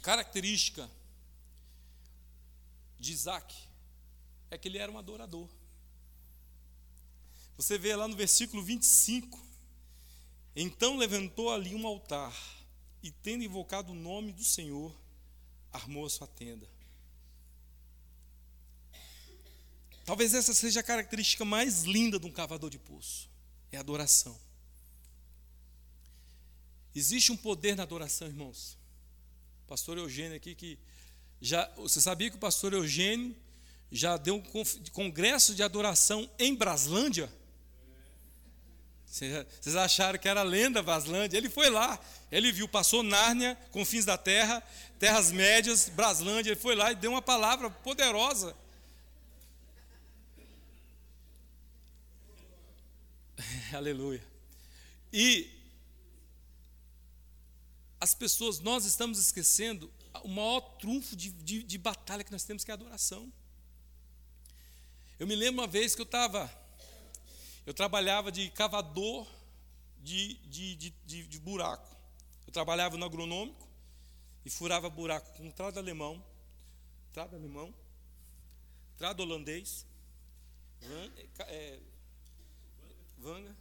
característica 0.01 0.89
de 2.99 3.13
Isaac 3.13 3.55
é 4.49 4.57
que 4.57 4.67
ele 4.67 4.77
era 4.77 4.91
um 4.91 4.97
adorador. 4.97 5.47
Você 7.55 7.77
vê 7.77 7.95
lá 7.95 8.07
no 8.07 8.15
versículo 8.15 8.61
25 8.61 9.51
então 10.55 10.97
levantou 10.97 11.51
ali 11.51 11.73
um 11.73 11.87
altar 11.87 12.35
e, 13.01 13.09
tendo 13.11 13.43
invocado 13.43 13.91
o 13.91 13.95
nome 13.95 14.31
do 14.33 14.43
Senhor, 14.43 14.93
armou 15.71 16.05
a 16.05 16.09
sua 16.09 16.27
tenda. 16.27 16.67
Talvez 20.03 20.33
essa 20.33 20.53
seja 20.53 20.81
a 20.81 20.83
característica 20.83 21.45
mais 21.45 21.83
linda 21.83 22.19
de 22.19 22.25
um 22.25 22.31
cavador 22.31 22.69
de 22.69 22.77
poço: 22.77 23.29
é 23.71 23.77
adoração. 23.77 24.37
Existe 26.95 27.31
um 27.31 27.37
poder 27.37 27.75
na 27.75 27.83
adoração, 27.83 28.27
irmãos. 28.27 28.77
O 29.65 29.67
pastor 29.67 29.97
Eugênio 29.97 30.35
aqui 30.35 30.53
que 30.53 30.77
já, 31.41 31.69
você 31.75 32.01
sabia 32.01 32.29
que 32.29 32.35
o 32.35 32.39
pastor 32.39 32.73
Eugênio 32.73 33.35
já 33.91 34.17
deu 34.17 34.35
um 34.35 34.43
congresso 34.91 35.55
de 35.55 35.63
adoração 35.63 36.29
em 36.37 36.53
Braslândia? 36.55 37.31
Vocês 39.11 39.75
acharam 39.75 40.17
que 40.17 40.29
era 40.29 40.41
lenda 40.41 40.81
Vaslândia? 40.81 41.37
Ele 41.37 41.49
foi 41.49 41.69
lá, 41.69 41.99
ele 42.31 42.49
viu, 42.49 42.65
passou 42.65 43.03
Nárnia, 43.03 43.57
confins 43.69 44.05
da 44.05 44.17
terra, 44.17 44.63
terras 44.97 45.33
médias, 45.33 45.89
Braslândia, 45.89 46.51
ele 46.51 46.59
foi 46.59 46.75
lá 46.75 46.93
e 46.93 46.95
deu 46.95 47.11
uma 47.11 47.21
palavra 47.21 47.69
poderosa. 47.69 48.55
Aleluia. 53.73 54.23
E 55.11 55.60
as 58.01 58.15
pessoas, 58.15 58.59
nós 58.59 58.83
estamos 58.83 59.19
esquecendo 59.19 59.93
o 60.23 60.27
maior 60.27 60.59
trunfo 60.79 61.15
de, 61.15 61.29
de, 61.29 61.61
de 61.61 61.77
batalha 61.77 62.23
que 62.23 62.31
nós 62.31 62.43
temos, 62.43 62.63
que 62.63 62.71
é 62.71 62.73
a 62.73 62.75
adoração. 62.75 63.31
Eu 65.19 65.27
me 65.27 65.35
lembro 65.35 65.61
uma 65.61 65.67
vez 65.67 65.93
que 65.93 66.01
eu 66.01 66.05
estava 66.05 66.51
eu 67.63 67.75
trabalhava 67.75 68.31
de 68.31 68.49
cavador 68.49 69.27
de, 70.01 70.33
de, 70.47 70.75
de, 70.75 71.27
de, 71.27 71.39
buraco. 71.39 71.95
Eu 72.47 72.51
trabalhava 72.51 72.97
no 72.97 73.05
agronômico 73.05 73.67
e 74.43 74.49
furava 74.49 74.89
buraco 74.89 75.31
com 75.37 75.51
trado 75.51 75.77
alemão, 75.77 76.25
trado 77.13 77.35
alemão, 77.35 77.71
trado 78.97 79.21
holandês, 79.21 79.85
van, 80.81 81.11
é, 81.41 81.79
vanga, 83.19 83.55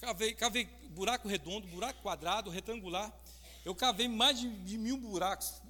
cavei, 0.00 0.34
cavei 0.34 0.64
buraco 0.90 1.28
redondo, 1.28 1.66
buraco 1.68 2.02
quadrado, 2.02 2.50
retangular. 2.50 3.12
Eu 3.64 3.74
cavei 3.74 4.08
mais 4.08 4.40
de, 4.40 4.78
mil 4.78 4.96
buracos 4.96 5.60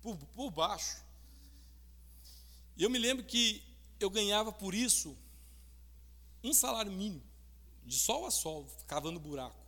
por, 0.00 0.16
por 0.34 0.50
baixo. 0.50 1.02
E 2.76 2.82
eu 2.82 2.90
me 2.90 2.98
lembro 2.98 3.24
que 3.24 3.62
eu 3.98 4.08
ganhava 4.08 4.52
por 4.52 4.74
isso 4.74 5.16
um 6.42 6.52
salário 6.52 6.90
mínimo, 6.90 7.22
de 7.84 7.96
sol 7.96 8.26
a 8.26 8.30
sol, 8.30 8.66
cavando 8.86 9.20
buraco. 9.20 9.60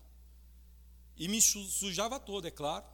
E 1.16 1.29
me 1.29 1.40
sujava 1.40 2.18
todo, 2.18 2.46
é 2.46 2.50
claro. 2.50 2.85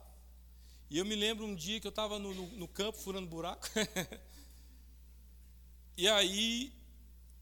E 0.89 0.97
eu 0.97 1.05
me 1.05 1.15
lembro 1.15 1.45
um 1.45 1.55
dia 1.55 1.79
que 1.79 1.87
eu 1.87 1.89
estava 1.89 2.19
no, 2.19 2.33
no, 2.33 2.47
no, 2.47 2.67
campo 2.67 2.97
furando 2.97 3.27
buraco. 3.27 3.67
e 5.97 6.07
aí 6.07 6.71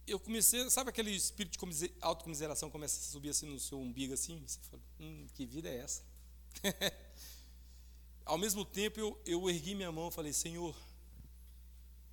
eu 0.10 0.20
comecei, 0.20 0.70
sabe 0.70 0.90
aquele 0.90 1.12
espírito 1.12 1.58
de 1.66 1.92
autocomiseração 2.02 2.70
começa 2.70 3.00
a 3.00 3.12
subir 3.12 3.30
assim 3.30 3.48
no 3.48 3.60
seu 3.60 3.80
umbigo 3.80 4.14
assim? 4.14 4.42
Você 4.46 4.60
fala, 4.70 4.82
hum, 5.00 5.28
que 5.34 5.46
vida 5.46 5.70
é 5.70 5.78
essa? 5.78 6.04
Ao 8.26 8.38
mesmo 8.38 8.64
tempo 8.64 9.00
eu, 9.00 9.22
eu 9.26 9.50
ergui 9.50 9.76
minha 9.76 9.92
mão 9.92 10.10
e 10.10 10.12
falei, 10.12 10.34
Senhor, 10.34 10.76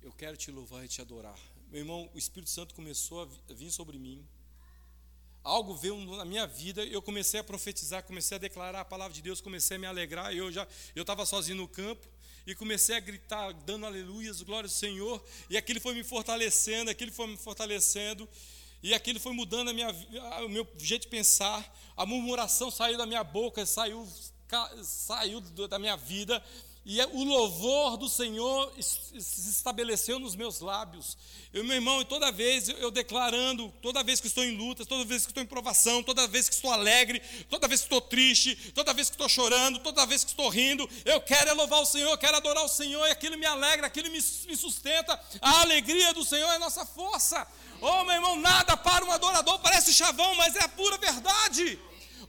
eu 0.01 0.11
quero 0.11 0.37
te 0.37 0.51
louvar 0.51 0.83
e 0.85 0.87
te 0.87 1.01
adorar. 1.01 1.37
Meu 1.69 1.81
irmão, 1.81 2.09
o 2.13 2.17
Espírito 2.17 2.49
Santo 2.49 2.73
começou 2.73 3.23
a 3.23 3.53
vir 3.53 3.71
sobre 3.71 3.99
mim 3.99 4.25
algo 5.47 5.73
veio 5.73 5.97
na 6.17 6.25
minha 6.25 6.45
vida, 6.45 6.83
eu 6.83 7.01
comecei 7.01 7.39
a 7.39 7.43
profetizar, 7.43 8.03
comecei 8.03 8.35
a 8.35 8.39
declarar 8.39 8.81
a 8.81 8.85
palavra 8.85 9.13
de 9.13 9.21
Deus, 9.21 9.39
comecei 9.39 9.77
a 9.77 9.79
me 9.79 9.85
alegrar, 9.85 10.33
eu 10.33 10.51
já 10.51 10.67
eu 10.93 11.01
estava 11.01 11.25
sozinho 11.25 11.57
no 11.57 11.67
campo 11.67 12.05
e 12.47 12.55
comecei 12.55 12.95
a 12.95 12.99
gritar, 13.01 13.51
dando 13.51 13.85
aleluias, 13.85 14.41
glória 14.41 14.67
ao 14.67 14.71
Senhor, 14.71 15.21
e 15.49 15.57
aquilo 15.57 15.81
foi 15.81 15.93
me 15.93 16.01
fortalecendo, 16.01 16.89
aquilo 16.89 17.11
foi 17.11 17.27
me 17.27 17.35
fortalecendo, 17.35 18.27
e 18.81 18.93
aquilo 18.93 19.19
foi 19.19 19.33
mudando 19.33 19.69
a 19.69 19.73
minha, 19.73 19.89
o 20.45 20.47
meu 20.47 20.65
jeito 20.77 21.01
de 21.01 21.07
pensar, 21.09 21.77
a 21.97 22.05
murmuração 22.05 22.71
saiu 22.71 22.97
da 22.97 23.05
minha 23.05 23.21
boca, 23.21 23.65
saiu, 23.65 24.07
saiu 24.81 25.41
da 25.41 25.77
minha 25.77 25.97
vida, 25.97 26.41
e 26.89 27.01
é, 27.01 27.05
o 27.07 27.21
louvor 27.25 27.97
do 27.97 28.07
Senhor 28.07 28.71
se 28.79 29.49
estabeleceu 29.49 30.17
nos 30.19 30.37
meus 30.37 30.61
lábios. 30.61 31.17
Eu, 31.53 31.65
meu 31.65 31.75
irmão, 31.75 32.01
e 32.01 32.05
toda 32.05 32.31
vez 32.31 32.69
eu 32.69 32.89
declarando, 32.89 33.73
toda 33.81 34.01
vez 34.03 34.21
que 34.21 34.27
estou 34.27 34.41
em 34.41 34.55
luta, 34.55 34.85
toda 34.85 35.03
vez 35.03 35.23
que 35.23 35.31
estou 35.31 35.43
em 35.43 35.45
provação, 35.45 36.01
toda 36.01 36.25
vez 36.29 36.47
que 36.47 36.55
estou 36.55 36.71
alegre, 36.71 37.21
toda 37.49 37.67
vez 37.67 37.81
que 37.81 37.87
estou 37.87 37.99
triste, 37.99 38.55
toda 38.73 38.93
vez 38.93 39.09
que 39.09 39.15
estou 39.15 39.27
chorando, 39.27 39.79
toda 39.79 40.05
vez 40.05 40.23
que 40.23 40.29
estou 40.29 40.47
rindo, 40.47 40.89
eu 41.03 41.19
quero 41.19 41.53
louvar 41.55 41.81
o 41.81 41.85
Senhor, 41.85 42.09
eu 42.09 42.17
quero 42.17 42.37
adorar 42.37 42.63
o 42.63 42.69
Senhor, 42.69 43.05
e 43.05 43.11
aquilo 43.11 43.37
me 43.37 43.45
alegra, 43.45 43.87
aquilo 43.87 44.09
me, 44.09 44.19
me 44.19 44.55
sustenta. 44.55 45.19
A 45.41 45.59
alegria 45.63 46.13
do 46.13 46.23
Senhor 46.23 46.49
é 46.53 46.57
nossa 46.57 46.85
força. 46.85 47.45
Oh, 47.81 48.05
meu 48.05 48.15
irmão, 48.15 48.37
nada 48.37 48.77
para 48.77 49.03
um 49.03 49.11
adorador 49.11 49.59
parece 49.59 49.93
chavão, 49.93 50.35
mas 50.35 50.55
é 50.55 50.63
a 50.63 50.69
pura 50.69 50.97
verdade. 50.97 51.77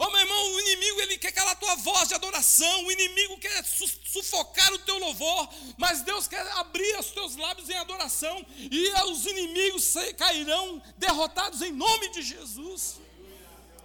Oh, 0.00 0.10
meu 0.10 0.20
irmão, 0.20 0.54
o 0.54 0.60
inimigo 0.60 1.00
ele 1.00 1.18
quer 1.18 1.32
calar 1.32 1.54
a 1.54 1.56
tua 1.56 1.74
voz 1.74 2.08
de 2.08 2.14
adoração, 2.14 2.86
o 2.86 2.92
inimigo 2.92 3.36
quer 3.38 3.64
sufocar 3.64 4.72
o 4.72 4.78
teu 4.78 4.96
louvor, 4.96 5.48
mas 5.76 6.02
Deus 6.02 6.28
quer 6.28 6.46
abrir 6.52 6.96
os 7.00 7.10
teus 7.10 7.34
lábios 7.34 7.68
em 7.68 7.74
adoração, 7.74 8.46
e 8.70 8.90
os 9.10 9.26
inimigos 9.26 9.94
cairão 10.16 10.80
derrotados 10.96 11.62
em 11.62 11.72
nome 11.72 12.10
de 12.10 12.22
Jesus. 12.22 13.00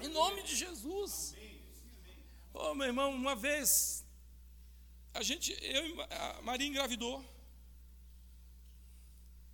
Em 0.01 0.07
nome 0.09 0.43
de 0.43 0.55
Jesus. 0.55 1.33
Oh, 2.53 2.75
meu 2.75 2.85
irmão, 2.85 3.09
uma 3.09 3.35
vez, 3.35 4.05
a 5.15 5.23
gente, 5.23 5.51
eu, 5.61 5.99
a 6.01 6.41
Maria 6.43 6.67
engravidou. 6.67 7.25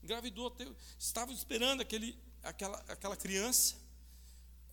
Engravidou, 0.03 0.53
estava 0.97 1.31
esperando 1.31 1.79
aquele, 1.79 2.19
aquela, 2.43 2.77
aquela 2.89 3.15
criança. 3.15 3.77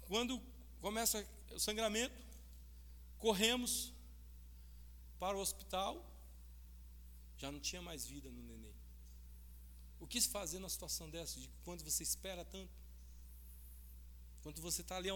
Quando 0.08 0.42
começa 0.80 1.24
o 1.52 1.58
sangramento, 1.58 2.14
corremos 3.18 3.92
para 5.18 5.36
o 5.36 5.40
hospital, 5.40 6.04
já 7.38 7.50
não 7.50 7.60
tinha 7.60 7.82
mais 7.82 8.06
vida 8.06 8.30
no 8.30 8.42
neném. 8.42 8.74
O 9.98 10.06
que 10.06 10.20
se 10.20 10.28
fazer 10.28 10.58
numa 10.58 10.68
situação 10.68 11.08
dessa, 11.08 11.40
de 11.40 11.48
quando 11.64 11.82
você 11.82 12.02
espera 12.02 12.44
tanto? 12.44 12.72
Quando 14.42 14.60
você 14.60 14.82
está 14.82 14.96
ali 14.96 15.08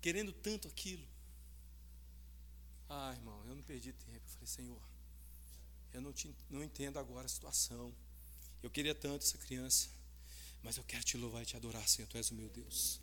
querendo 0.00 0.32
tanto 0.32 0.68
aquilo? 0.68 1.06
Ah, 2.88 3.12
irmão, 3.14 3.44
eu 3.46 3.54
não 3.54 3.62
perdi 3.62 3.92
tempo. 3.92 4.22
Eu 4.24 4.30
falei, 4.32 4.46
Senhor, 4.46 4.82
eu 5.92 6.00
não, 6.00 6.12
te, 6.12 6.34
não 6.48 6.62
entendo 6.62 6.98
agora 6.98 7.26
a 7.26 7.28
situação. 7.28 7.94
Eu 8.62 8.70
queria 8.70 8.94
tanto 8.94 9.24
essa 9.24 9.38
criança, 9.38 9.88
mas 10.62 10.76
eu 10.76 10.84
quero 10.84 11.02
te 11.04 11.16
louvar 11.16 11.42
e 11.42 11.46
te 11.46 11.56
adorar, 11.56 11.88
Senhor. 11.88 12.08
Tu 12.08 12.16
és 12.16 12.30
o 12.30 12.34
meu 12.34 12.48
Deus. 12.48 13.00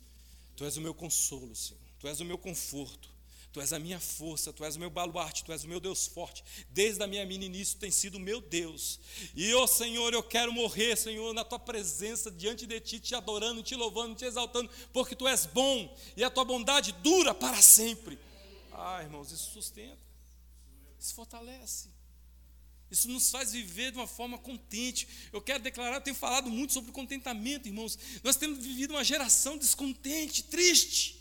Tu 0.56 0.64
és 0.64 0.76
o 0.76 0.80
meu 0.80 0.94
consolo, 0.94 1.54
Senhor. 1.54 1.87
Tu 1.98 2.06
és 2.06 2.20
o 2.20 2.24
meu 2.24 2.38
conforto, 2.38 3.10
Tu 3.52 3.60
és 3.60 3.72
a 3.72 3.78
minha 3.78 3.98
força, 3.98 4.52
Tu 4.52 4.64
és 4.64 4.76
o 4.76 4.78
meu 4.78 4.90
baluarte, 4.90 5.42
Tu 5.42 5.52
és 5.52 5.64
o 5.64 5.68
meu 5.68 5.80
Deus 5.80 6.06
forte. 6.06 6.44
Desde 6.70 7.02
a 7.02 7.06
minha 7.06 7.24
meninice 7.24 7.74
Tu 7.74 7.80
tens 7.80 7.94
sido 7.94 8.16
o 8.16 8.20
meu 8.20 8.40
Deus. 8.40 9.00
E, 9.34 9.52
ó 9.54 9.64
oh, 9.64 9.66
Senhor, 9.66 10.12
eu 10.12 10.22
quero 10.22 10.52
morrer, 10.52 10.96
Senhor, 10.96 11.32
na 11.32 11.44
Tua 11.44 11.58
presença, 11.58 12.30
diante 12.30 12.66
de 12.66 12.78
Ti, 12.80 13.00
Te 13.00 13.14
adorando, 13.14 13.62
Te 13.62 13.74
louvando, 13.74 14.14
Te 14.14 14.26
exaltando, 14.26 14.70
porque 14.92 15.16
Tu 15.16 15.26
és 15.26 15.46
bom 15.46 15.96
e 16.16 16.22
a 16.22 16.30
Tua 16.30 16.44
bondade 16.44 16.92
dura 16.92 17.34
para 17.34 17.60
sempre. 17.62 18.18
Ah, 18.72 19.02
irmãos, 19.02 19.32
isso 19.32 19.50
sustenta, 19.52 19.98
isso 21.00 21.14
fortalece. 21.14 21.88
Isso 22.90 23.08
nos 23.08 23.30
faz 23.30 23.52
viver 23.52 23.92
de 23.92 23.98
uma 23.98 24.06
forma 24.06 24.38
contente. 24.38 25.08
Eu 25.32 25.42
quero 25.42 25.62
declarar, 25.62 25.96
eu 25.96 26.00
tenho 26.00 26.16
falado 26.16 26.48
muito 26.48 26.72
sobre 26.72 26.92
contentamento, 26.92 27.66
irmãos. 27.66 27.98
Nós 28.22 28.36
temos 28.36 28.58
vivido 28.58 28.92
uma 28.92 29.04
geração 29.04 29.58
descontente, 29.58 30.44
triste. 30.44 31.17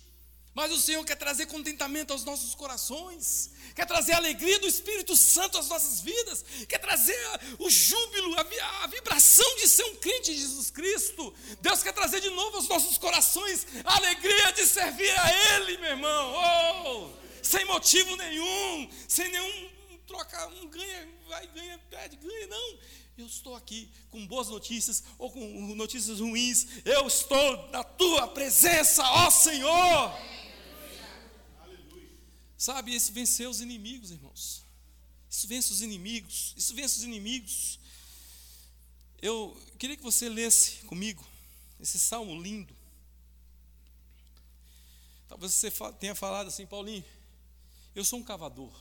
Mas 0.58 0.72
o 0.72 0.82
Senhor 0.82 1.06
quer 1.06 1.16
trazer 1.16 1.46
contentamento 1.46 2.12
aos 2.12 2.24
nossos 2.24 2.56
corações, 2.56 3.52
quer 3.76 3.86
trazer 3.86 4.14
a 4.14 4.18
alegria 4.18 4.58
do 4.58 4.66
Espírito 4.66 5.16
Santo 5.16 5.56
às 5.56 5.68
nossas 5.68 6.02
vidas, 6.02 6.44
quer 6.68 6.80
trazer 6.80 7.16
o 7.60 7.70
júbilo, 7.70 8.36
a, 8.40 8.88
vibração 8.88 9.46
de 9.58 9.68
ser 9.68 9.84
um 9.84 9.96
crente 9.98 10.34
de 10.34 10.40
Jesus 10.40 10.72
Cristo. 10.72 11.32
Deus 11.62 11.84
quer 11.84 11.94
trazer 11.94 12.22
de 12.22 12.32
novo 12.32 12.58
aos 12.58 12.68
nossos 12.68 12.98
corações 12.98 13.68
a 13.86 13.98
alegria 13.98 14.52
de 14.54 14.66
servir 14.66 15.12
a 15.20 15.58
Ele, 15.58 15.78
meu 15.78 15.92
irmão, 15.92 16.34
oh, 16.34 17.10
sem 17.44 17.64
motivo 17.66 18.16
nenhum, 18.16 18.90
sem 19.08 19.30
nenhum 19.30 19.70
troca, 20.08 20.48
um 20.48 20.68
ganha, 20.70 21.08
vai, 21.28 21.46
ganha, 21.50 21.80
pede, 21.88 22.16
ganha, 22.16 22.48
não. 22.48 22.80
Eu 23.16 23.28
estou 23.28 23.56
aqui 23.56 23.92
com 24.10 24.26
boas 24.26 24.48
notícias 24.48 25.04
ou 25.20 25.30
com 25.30 25.40
notícias 25.76 26.20
ruins, 26.20 26.66
eu 26.84 27.06
estou 27.06 27.70
na 27.70 27.84
tua 27.84 28.28
presença, 28.30 29.04
ó 29.04 29.30
Senhor. 29.30 30.47
Sabe, 32.58 32.96
isso 32.96 33.14
venceu 33.14 33.52
os 33.52 33.62
inimigos, 33.62 34.10
irmãos. 34.10 34.66
Isso 35.30 35.48
vence 35.48 35.72
os 35.72 35.82
inimigos. 35.82 36.56
Isso 36.58 36.74
vence 36.74 36.98
os 36.98 37.04
inimigos. 37.04 37.80
Eu 39.22 39.56
queria 39.78 39.96
que 39.96 40.02
você 40.02 40.28
lesse 40.28 40.84
comigo 40.86 41.24
esse 41.80 42.00
salmo 42.00 42.42
lindo. 42.42 42.76
Talvez 45.28 45.54
você 45.54 45.70
tenha 46.00 46.16
falado 46.16 46.48
assim, 46.48 46.66
Paulinho, 46.66 47.06
eu 47.94 48.04
sou 48.04 48.18
um 48.20 48.24
cavador. 48.24 48.74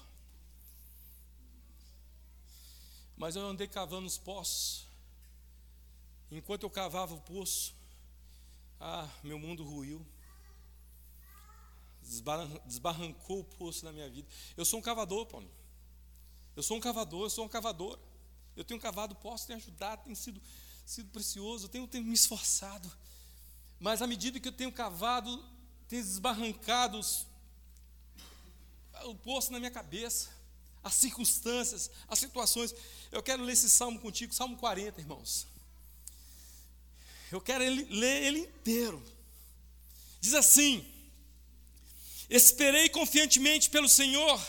Mas 3.16 3.36
eu 3.36 3.46
andei 3.46 3.68
cavando 3.68 4.06
os 4.06 4.16
poços. 4.16 4.86
Enquanto 6.30 6.62
eu 6.62 6.70
cavava 6.70 7.14
o 7.14 7.20
poço, 7.20 7.74
ah, 8.80 9.08
meu 9.22 9.38
mundo 9.38 9.64
ruiu 9.64 10.04
desbarrancou 12.64 13.40
o 13.40 13.44
poço 13.44 13.84
na 13.84 13.92
minha 13.92 14.08
vida. 14.08 14.28
Eu 14.56 14.64
sou 14.64 14.78
um 14.78 14.82
cavador, 14.82 15.26
Paulo. 15.26 15.50
Eu 16.54 16.62
sou 16.62 16.76
um 16.76 16.80
cavador, 16.80 17.26
eu 17.26 17.30
sou 17.30 17.44
um 17.44 17.48
cavador. 17.48 17.98
Eu 18.56 18.64
tenho 18.64 18.80
cavado 18.80 19.14
poço, 19.14 19.46
tenho 19.46 19.58
ajudado, 19.58 20.04
tem 20.04 20.14
sido, 20.14 20.40
sido 20.86 21.10
precioso, 21.10 21.66
eu 21.66 21.68
tenho, 21.68 21.86
tenho 21.86 22.04
me 22.04 22.14
esforçado. 22.14 22.90
Mas 23.78 24.00
à 24.00 24.06
medida 24.06 24.40
que 24.40 24.48
eu 24.48 24.52
tenho 24.52 24.72
cavado, 24.72 25.44
tem 25.88 26.00
desbarrancado 26.00 26.98
o 29.04 29.14
poço 29.14 29.52
na 29.52 29.58
minha 29.58 29.70
cabeça, 29.70 30.30
as 30.82 30.94
circunstâncias, 30.94 31.90
as 32.08 32.18
situações. 32.18 32.74
Eu 33.12 33.22
quero 33.22 33.42
ler 33.42 33.52
esse 33.52 33.68
salmo 33.68 34.00
contigo, 34.00 34.32
Salmo 34.32 34.56
40, 34.56 35.00
irmãos. 35.00 35.46
Eu 37.30 37.40
quero 37.40 37.62
ele, 37.62 37.84
ler 37.94 38.22
ele 38.22 38.40
inteiro. 38.40 39.02
Diz 40.20 40.32
assim: 40.32 40.95
Esperei 42.28 42.88
confiantemente 42.88 43.70
pelo 43.70 43.88
Senhor, 43.88 44.40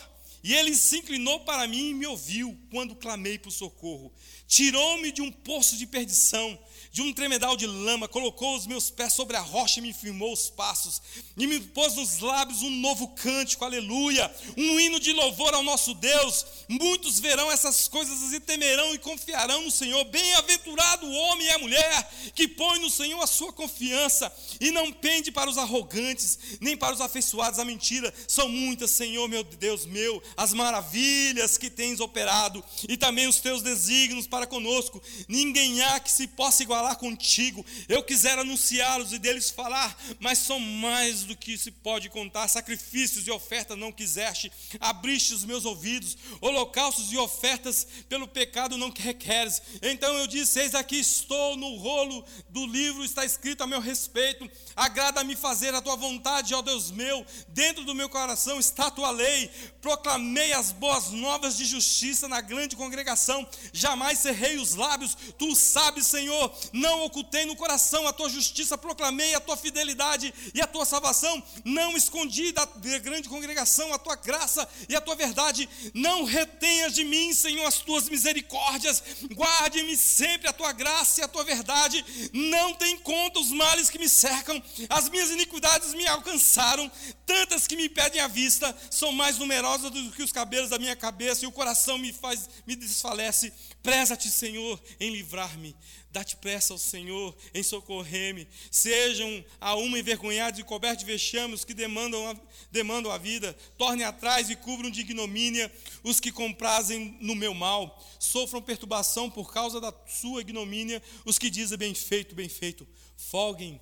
e 0.43 0.53
ele 0.53 0.73
se 0.75 0.97
inclinou 0.97 1.41
para 1.41 1.67
mim 1.67 1.89
e 1.89 1.93
me 1.93 2.07
ouviu 2.07 2.57
quando 2.71 2.95
clamei 2.95 3.37
por 3.37 3.51
socorro. 3.51 4.13
Tirou-me 4.47 5.11
de 5.11 5.21
um 5.21 5.31
poço 5.31 5.75
de 5.77 5.85
perdição, 5.85 6.57
de 6.97 7.03
um 7.03 7.13
tremedal 7.13 7.55
de 7.55 7.67
lama, 7.67 8.07
colocou 8.07 8.55
os 8.55 8.65
meus 8.65 8.89
pés 8.89 9.13
sobre 9.13 9.37
a 9.37 9.39
rocha 9.39 9.77
e 9.77 9.83
me 9.83 9.93
firmou 9.93 10.33
os 10.33 10.49
passos, 10.49 10.99
e 11.37 11.45
me 11.45 11.59
pôs 11.59 11.93
nos 11.93 12.17
lábios 12.17 12.63
um 12.63 12.71
novo 12.71 13.09
cântico, 13.09 13.63
aleluia, 13.63 14.33
um 14.57 14.79
hino 14.79 14.99
de 14.99 15.13
louvor 15.13 15.53
ao 15.53 15.61
nosso 15.61 15.93
Deus. 15.93 16.43
Muitos 16.67 17.19
verão 17.19 17.51
essas 17.51 17.87
coisas 17.87 18.33
e 18.33 18.39
temerão 18.39 18.95
e 18.95 18.97
confiarão 18.97 19.61
no 19.61 19.69
Senhor. 19.69 20.03
Bem-aventurado 20.05 21.05
o 21.05 21.13
homem 21.13 21.45
e 21.45 21.51
a 21.51 21.59
mulher 21.59 22.11
que 22.33 22.47
põe 22.47 22.79
no 22.79 22.89
Senhor 22.89 23.21
a 23.21 23.27
sua 23.27 23.53
confiança 23.53 24.33
e 24.59 24.71
não 24.71 24.91
pende 24.91 25.31
para 25.31 25.51
os 25.51 25.57
arrogantes, 25.59 26.57
nem 26.59 26.75
para 26.75 26.95
os 26.95 27.01
afeiçoados 27.01 27.59
à 27.59 27.63
mentira. 27.63 28.11
São 28.27 28.49
muitas, 28.49 28.89
Senhor, 28.89 29.29
meu 29.29 29.43
Deus 29.43 29.85
meu, 29.85 30.19
as 30.35 30.51
maravilhas 30.51 31.59
que 31.59 31.69
tens 31.69 31.99
operado 31.99 32.63
e 32.89 32.97
também 32.97 33.27
os 33.27 33.39
teus 33.39 33.61
desígnios 33.61 34.25
para 34.25 34.47
conosco. 34.47 34.99
Ninguém 35.27 35.79
há 35.83 35.99
que 35.99 36.11
se 36.11 36.25
possa 36.25 36.63
igualar 36.63 36.86
contigo. 36.95 37.65
Eu 37.87 38.03
quisera 38.03 38.41
anunciá-los 38.41 39.13
e 39.13 39.19
deles 39.19 39.49
falar, 39.49 39.97
mas 40.19 40.39
são 40.39 40.59
mais 40.59 41.23
do 41.23 41.35
que 41.35 41.57
se 41.57 41.71
pode 41.71 42.09
contar. 42.09 42.47
Sacrifícios 42.47 43.27
e 43.27 43.31
ofertas 43.31 43.77
não 43.77 43.91
quiseste, 43.91 44.51
abriste 44.79 45.33
os 45.33 45.43
meus 45.43 45.65
ouvidos, 45.65 46.17
holocaustos 46.41 47.11
e 47.11 47.17
ofertas 47.17 47.87
pelo 48.07 48.27
pecado 48.27 48.77
não 48.77 48.91
requeres. 48.91 49.61
Então 49.81 50.13
eu 50.15 50.27
disse: 50.27 50.59
Eis 50.59 50.75
aqui 50.75 50.99
estou 50.99 51.55
no 51.55 51.75
rolo 51.77 52.25
do 52.49 52.65
livro, 52.65 53.03
está 53.03 53.25
escrito 53.25 53.63
a 53.63 53.67
meu 53.67 53.79
respeito. 53.79 54.49
Agrada-me 54.75 55.35
fazer 55.35 55.73
a 55.73 55.81
tua 55.81 55.95
vontade, 55.95 56.53
ó 56.53 56.61
Deus 56.61 56.91
meu. 56.91 57.25
Dentro 57.49 57.83
do 57.83 57.95
meu 57.95 58.09
coração 58.09 58.59
está 58.59 58.87
a 58.87 58.91
tua 58.91 59.11
lei. 59.11 59.49
Proclamei 59.81 60.53
as 60.53 60.71
boas 60.71 61.09
novas 61.09 61.57
de 61.57 61.65
justiça 61.65 62.27
na 62.27 62.41
grande 62.41 62.75
congregação. 62.75 63.47
Jamais 63.71 64.19
cerrei 64.19 64.57
os 64.57 64.75
lábios, 64.75 65.17
tu 65.37 65.55
sabes, 65.55 66.07
Senhor. 66.07 66.53
Não 66.73 67.05
ocultei 67.05 67.45
no 67.45 67.55
coração 67.55 68.07
a 68.07 68.13
tua 68.13 68.29
justiça, 68.29 68.77
proclamei 68.77 69.33
a 69.35 69.39
tua 69.39 69.57
fidelidade 69.57 70.33
e 70.53 70.61
a 70.61 70.67
tua 70.67 70.85
salvação. 70.85 71.41
Não 71.63 71.95
escondi 71.95 72.51
da 72.51 72.65
grande 73.01 73.29
congregação 73.29 73.93
a 73.93 73.99
tua 73.99 74.15
graça 74.15 74.67
e 74.87 74.95
a 74.95 75.01
tua 75.01 75.15
verdade. 75.15 75.67
Não 75.93 76.23
retenhas 76.23 76.93
de 76.93 77.03
mim, 77.03 77.33
Senhor, 77.33 77.65
as 77.65 77.79
tuas 77.79 78.09
misericórdias. 78.09 79.03
Guarde-me 79.33 79.95
sempre 79.97 80.47
a 80.47 80.53
tua 80.53 80.71
graça 80.71 81.21
e 81.21 81.23
a 81.23 81.27
tua 81.27 81.43
verdade. 81.43 82.03
Não 82.33 82.73
tem 82.73 82.97
conta 82.97 83.39
os 83.39 83.51
males 83.51 83.89
que 83.89 83.99
me 83.99 84.09
cercam 84.09 84.61
as 84.89 85.09
minhas 85.09 85.29
iniquidades 85.29 85.93
me 85.93 86.07
alcançaram, 86.07 86.91
tantas 87.25 87.67
que 87.67 87.75
me 87.75 87.89
pedem 87.89 88.21
a 88.21 88.27
vista, 88.27 88.75
são 88.89 89.11
mais 89.11 89.37
numerosas 89.37 89.91
do 89.91 90.11
que 90.11 90.23
os 90.23 90.31
cabelos 90.31 90.69
da 90.69 90.79
minha 90.79 90.95
cabeça, 90.95 91.43
e 91.43 91.47
o 91.47 91.51
coração 91.51 91.97
me 91.97 92.13
faz, 92.13 92.49
me 92.65 92.75
desfalece. 92.75 93.51
Preza-te, 93.81 94.29
Senhor, 94.29 94.79
em 94.99 95.11
livrar-me. 95.11 95.75
Dá-te 96.11 96.37
pressa 96.37 96.73
ao 96.73 96.79
Senhor 96.79 97.35
em 97.53 97.61
socorrer-me. 97.61 98.47
Sejam 98.71 99.43
a 99.59 99.75
uma 99.75 99.99
envergonhados 99.99 100.59
e 100.59 100.63
cobertos 100.63 101.05
de 101.05 101.11
vexames 101.11 101.65
que 101.65 101.73
demandam 101.73 102.29
a, 102.29 102.35
demandam 102.71 103.11
a 103.11 103.17
vida. 103.17 103.53
Tornem 103.77 104.05
atrás 104.05 104.49
e 104.49 104.55
cubram 104.55 104.89
de 104.89 105.01
ignomínia 105.01 105.71
os 106.03 106.19
que 106.19 106.31
comprazem 106.31 107.17
no 107.19 107.35
meu 107.35 107.53
mal. 107.53 108.03
Sofram 108.19 108.61
perturbação 108.61 109.29
por 109.29 109.51
causa 109.53 109.81
da 109.81 109.93
sua 110.07 110.41
ignomínia 110.41 111.03
os 111.25 111.37
que 111.37 111.49
dizem 111.49 111.77
bem 111.77 111.93
feito, 111.93 112.33
bem 112.33 112.49
feito. 112.49 112.87
Folguem 113.17 113.79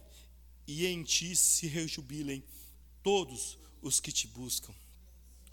e 0.68 0.86
em 0.88 1.04
ti 1.04 1.36
se 1.36 1.68
rejubilem 1.68 2.44
todos 3.04 3.58
os 3.82 4.00
que 4.00 4.12
te 4.12 4.28
buscam. 4.28 4.74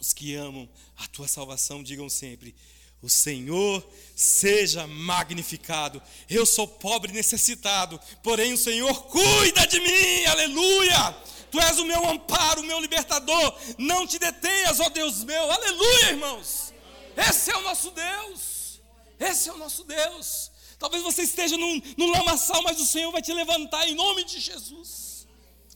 Os 0.01 0.13
que 0.13 0.35
amam 0.35 0.69
a 0.97 1.07
tua 1.07 1.29
salvação 1.29 1.83
digam 1.83 2.09
sempre: 2.09 2.55
O 3.03 3.11
Senhor 3.11 3.85
seja 4.15 4.87
magnificado. 4.87 6.01
Eu 6.31 6.47
sou 6.47 6.69
pobre 6.69 7.11
e 7.11 7.15
necessitado, 7.15 8.01
porém 8.23 8.53
o 8.53 8.59
Senhor 8.59 9.05
cuida 9.07 9.67
de 9.67 9.81
mim. 9.81 10.25
Aleluia! 10.27 11.17
Tu 11.51 11.61
és 11.61 11.79
o 11.79 11.85
meu 11.85 12.09
amparo, 12.09 12.63
o 12.63 12.65
meu 12.65 12.81
libertador. 12.81 13.55
Não 13.77 14.07
te 14.07 14.19
detenhas, 14.19 14.81
ó 14.81 14.89
Deus 14.89 15.25
meu. 15.25 15.51
Aleluia, 15.51 16.11
irmãos. 16.11 16.73
Esse 17.17 17.51
é 17.51 17.57
o 17.57 17.63
nosso 17.63 17.91
Deus. 17.91 18.81
Esse 19.19 19.51
é 19.51 19.53
o 19.53 19.59
nosso 19.59 19.85
Deus. 19.85 20.51
Talvez 20.79 21.03
você 21.03 21.23
esteja 21.23 21.57
num, 21.57 21.83
num 21.97 22.11
lamaçal, 22.11 22.63
mas 22.63 22.81
o 22.81 22.87
Senhor 22.87 23.11
vai 23.11 23.21
te 23.21 23.33
levantar 23.33 23.87
em 23.87 23.95
nome 23.95 24.25
de 24.25 24.41
Jesus. 24.41 25.27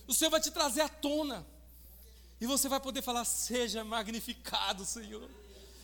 O 0.07 0.15
Senhor 0.15 0.31
vai 0.31 0.41
te 0.41 0.51
trazer 0.51 0.81
à 0.81 0.89
tona. 0.89 1.47
E 2.41 2.47
você 2.47 2.69
vai 2.69 2.81
poder 2.81 3.03
falar: 3.03 3.25
Seja 3.25 3.85
magnificado, 3.85 4.85
Senhor. 4.85 5.29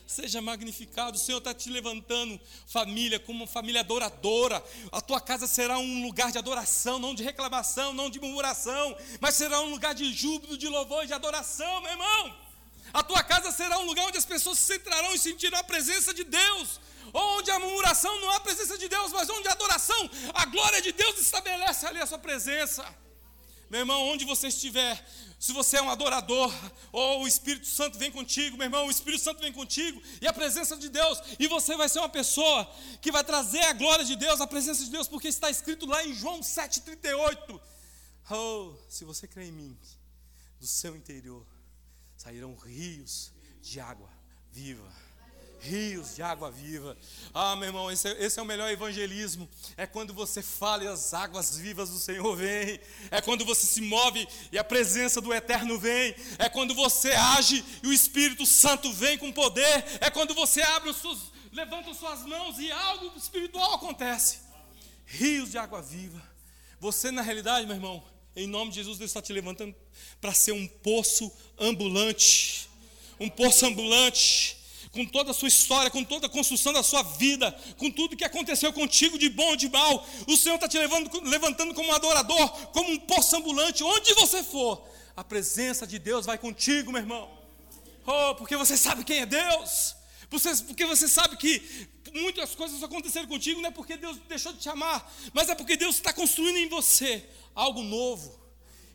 Seja 0.06 0.42
magnificado, 0.42 1.16
o 1.16 1.20
Senhor 1.20 1.38
está 1.38 1.54
te 1.54 1.70
levantando, 1.70 2.40
família, 2.66 3.18
como 3.18 3.40
uma 3.40 3.46
família 3.46 3.80
adoradora. 3.80 4.62
A 4.90 5.00
tua 5.00 5.20
casa 5.20 5.46
será 5.46 5.78
um 5.78 6.04
lugar 6.04 6.30
de 6.30 6.38
adoração, 6.38 6.98
não 6.98 7.14
de 7.14 7.22
reclamação, 7.22 7.94
não 7.94 8.10
de 8.10 8.20
murmuração, 8.20 8.96
mas 9.20 9.34
será 9.34 9.60
um 9.60 9.70
lugar 9.70 9.94
de 9.94 10.12
júbilo, 10.12 10.58
de 10.58 10.68
louvor 10.68 11.04
e 11.04 11.06
de 11.06 11.14
adoração, 11.14 11.80
meu 11.80 11.92
irmão. 11.92 12.36
A 12.92 13.02
tua 13.02 13.22
casa 13.22 13.50
será 13.50 13.78
um 13.78 13.86
lugar 13.86 14.06
onde 14.06 14.18
as 14.18 14.26
pessoas 14.26 14.58
se 14.58 14.64
centrarão 14.64 15.14
e 15.14 15.18
sentirão 15.18 15.58
a 15.58 15.64
presença 15.64 16.12
de 16.12 16.24
Deus 16.24 16.80
onde 17.14 17.50
a 17.50 17.58
murmuração 17.58 18.20
não 18.20 18.30
há 18.30 18.40
presença 18.40 18.78
de 18.78 18.88
Deus, 18.88 19.12
mas 19.12 19.28
onde 19.28 19.46
a 19.48 19.52
adoração, 19.52 20.10
a 20.32 20.46
glória 20.46 20.80
de 20.80 20.92
Deus 20.92 21.18
estabelece 21.20 21.86
ali 21.86 22.00
a 22.00 22.06
sua 22.06 22.18
presença. 22.18 22.84
Meu 23.72 23.80
irmão, 23.80 24.06
onde 24.08 24.26
você 24.26 24.48
estiver, 24.48 25.02
se 25.40 25.50
você 25.50 25.78
é 25.78 25.82
um 25.82 25.88
adorador, 25.88 26.52
ou 26.92 27.22
o 27.22 27.26
Espírito 27.26 27.66
Santo 27.66 27.96
vem 27.96 28.12
contigo, 28.12 28.54
meu 28.58 28.66
irmão, 28.66 28.86
o 28.86 28.90
Espírito 28.90 29.22
Santo 29.22 29.40
vem 29.40 29.50
contigo, 29.50 29.98
e 30.20 30.28
a 30.28 30.32
presença 30.32 30.76
de 30.76 30.90
Deus, 30.90 31.18
e 31.38 31.46
você 31.46 31.74
vai 31.74 31.88
ser 31.88 32.00
uma 32.00 32.08
pessoa 32.10 32.70
que 33.00 33.10
vai 33.10 33.24
trazer 33.24 33.62
a 33.62 33.72
glória 33.72 34.04
de 34.04 34.14
Deus, 34.14 34.42
a 34.42 34.46
presença 34.46 34.84
de 34.84 34.90
Deus, 34.90 35.08
porque 35.08 35.26
está 35.26 35.48
escrito 35.48 35.86
lá 35.86 36.04
em 36.04 36.12
João 36.12 36.40
7,38. 36.40 37.58
Oh, 38.30 38.74
se 38.90 39.06
você 39.06 39.26
crê 39.26 39.46
em 39.46 39.52
mim, 39.52 39.78
do 40.60 40.66
seu 40.66 40.94
interior 40.94 41.46
sairão 42.14 42.54
rios 42.54 43.32
de 43.62 43.80
água 43.80 44.10
viva 44.50 44.92
rios 45.62 46.16
de 46.16 46.22
água 46.22 46.50
viva. 46.50 46.96
Ah, 47.32 47.54
meu 47.54 47.68
irmão, 47.68 47.90
esse 47.90 48.08
é, 48.08 48.24
esse 48.24 48.38
é, 48.38 48.42
o 48.42 48.44
melhor 48.44 48.70
evangelismo. 48.70 49.48
É 49.76 49.86
quando 49.86 50.12
você 50.12 50.42
fala 50.42 50.84
e 50.84 50.88
as 50.88 51.14
águas 51.14 51.56
vivas 51.56 51.88
do 51.90 51.98
Senhor 51.98 52.34
vêm. 52.36 52.80
É 53.10 53.20
quando 53.20 53.44
você 53.44 53.66
se 53.66 53.80
move 53.80 54.26
e 54.50 54.58
a 54.58 54.64
presença 54.64 55.20
do 55.20 55.32
Eterno 55.32 55.78
vem. 55.78 56.14
É 56.38 56.48
quando 56.48 56.74
você 56.74 57.12
age 57.12 57.64
e 57.82 57.86
o 57.86 57.92
Espírito 57.92 58.44
Santo 58.44 58.92
vem 58.92 59.16
com 59.16 59.32
poder. 59.32 59.84
É 60.00 60.10
quando 60.10 60.34
você 60.34 60.60
abre 60.62 60.90
os 60.90 60.96
seus, 60.96 61.32
levanta 61.52 61.94
suas 61.94 62.26
mãos 62.26 62.58
e 62.58 62.70
algo 62.72 63.12
espiritual 63.16 63.74
acontece. 63.74 64.40
Rios 65.06 65.50
de 65.50 65.58
água 65.58 65.80
viva. 65.80 66.20
Você, 66.80 67.12
na 67.12 67.22
realidade, 67.22 67.66
meu 67.66 67.76
irmão, 67.76 68.02
em 68.34 68.48
nome 68.48 68.70
de 68.70 68.76
Jesus, 68.76 68.98
Deus 68.98 69.10
está 69.10 69.22
te 69.22 69.32
levantando 69.32 69.74
para 70.20 70.34
ser 70.34 70.52
um 70.52 70.66
poço 70.66 71.30
ambulante. 71.56 72.68
Um 73.20 73.28
poço 73.28 73.64
ambulante 73.64 74.61
com 74.92 75.06
toda 75.06 75.30
a 75.30 75.34
sua 75.34 75.48
história, 75.48 75.90
com 75.90 76.04
toda 76.04 76.26
a 76.26 76.30
construção 76.30 76.72
da 76.72 76.82
sua 76.82 77.02
vida, 77.02 77.50
com 77.78 77.90
tudo 77.90 78.16
que 78.16 78.24
aconteceu 78.24 78.72
contigo 78.72 79.18
de 79.18 79.30
bom 79.30 79.56
de 79.56 79.68
mal. 79.70 80.06
O 80.28 80.36
Senhor 80.36 80.56
está 80.56 80.68
te 80.68 80.78
levando, 80.78 81.10
levantando 81.22 81.74
como 81.74 81.88
um 81.88 81.94
adorador, 81.94 82.48
como 82.68 82.90
um 82.90 82.98
poço 82.98 83.34
ambulante, 83.34 83.82
onde 83.82 84.12
você 84.12 84.42
for. 84.42 84.86
A 85.16 85.24
presença 85.24 85.86
de 85.86 85.98
Deus 85.98 86.26
vai 86.26 86.36
contigo, 86.36 86.92
meu 86.92 87.00
irmão. 87.00 87.30
Oh, 88.06 88.34
porque 88.34 88.54
você 88.54 88.76
sabe 88.76 89.02
quem 89.02 89.20
é 89.20 89.26
Deus. 89.26 89.96
Porque 90.28 90.84
você 90.84 91.08
sabe 91.08 91.36
que 91.36 91.88
muitas 92.12 92.54
coisas 92.54 92.82
aconteceram 92.82 93.26
contigo, 93.26 93.60
não 93.60 93.68
é 93.68 93.72
porque 93.72 93.96
Deus 93.96 94.18
deixou 94.28 94.52
de 94.52 94.60
te 94.60 94.68
amar, 94.68 95.10
mas 95.32 95.48
é 95.48 95.54
porque 95.54 95.76
Deus 95.76 95.96
está 95.96 96.12
construindo 96.12 96.56
em 96.56 96.68
você 96.68 97.26
algo 97.54 97.82
novo. 97.82 98.40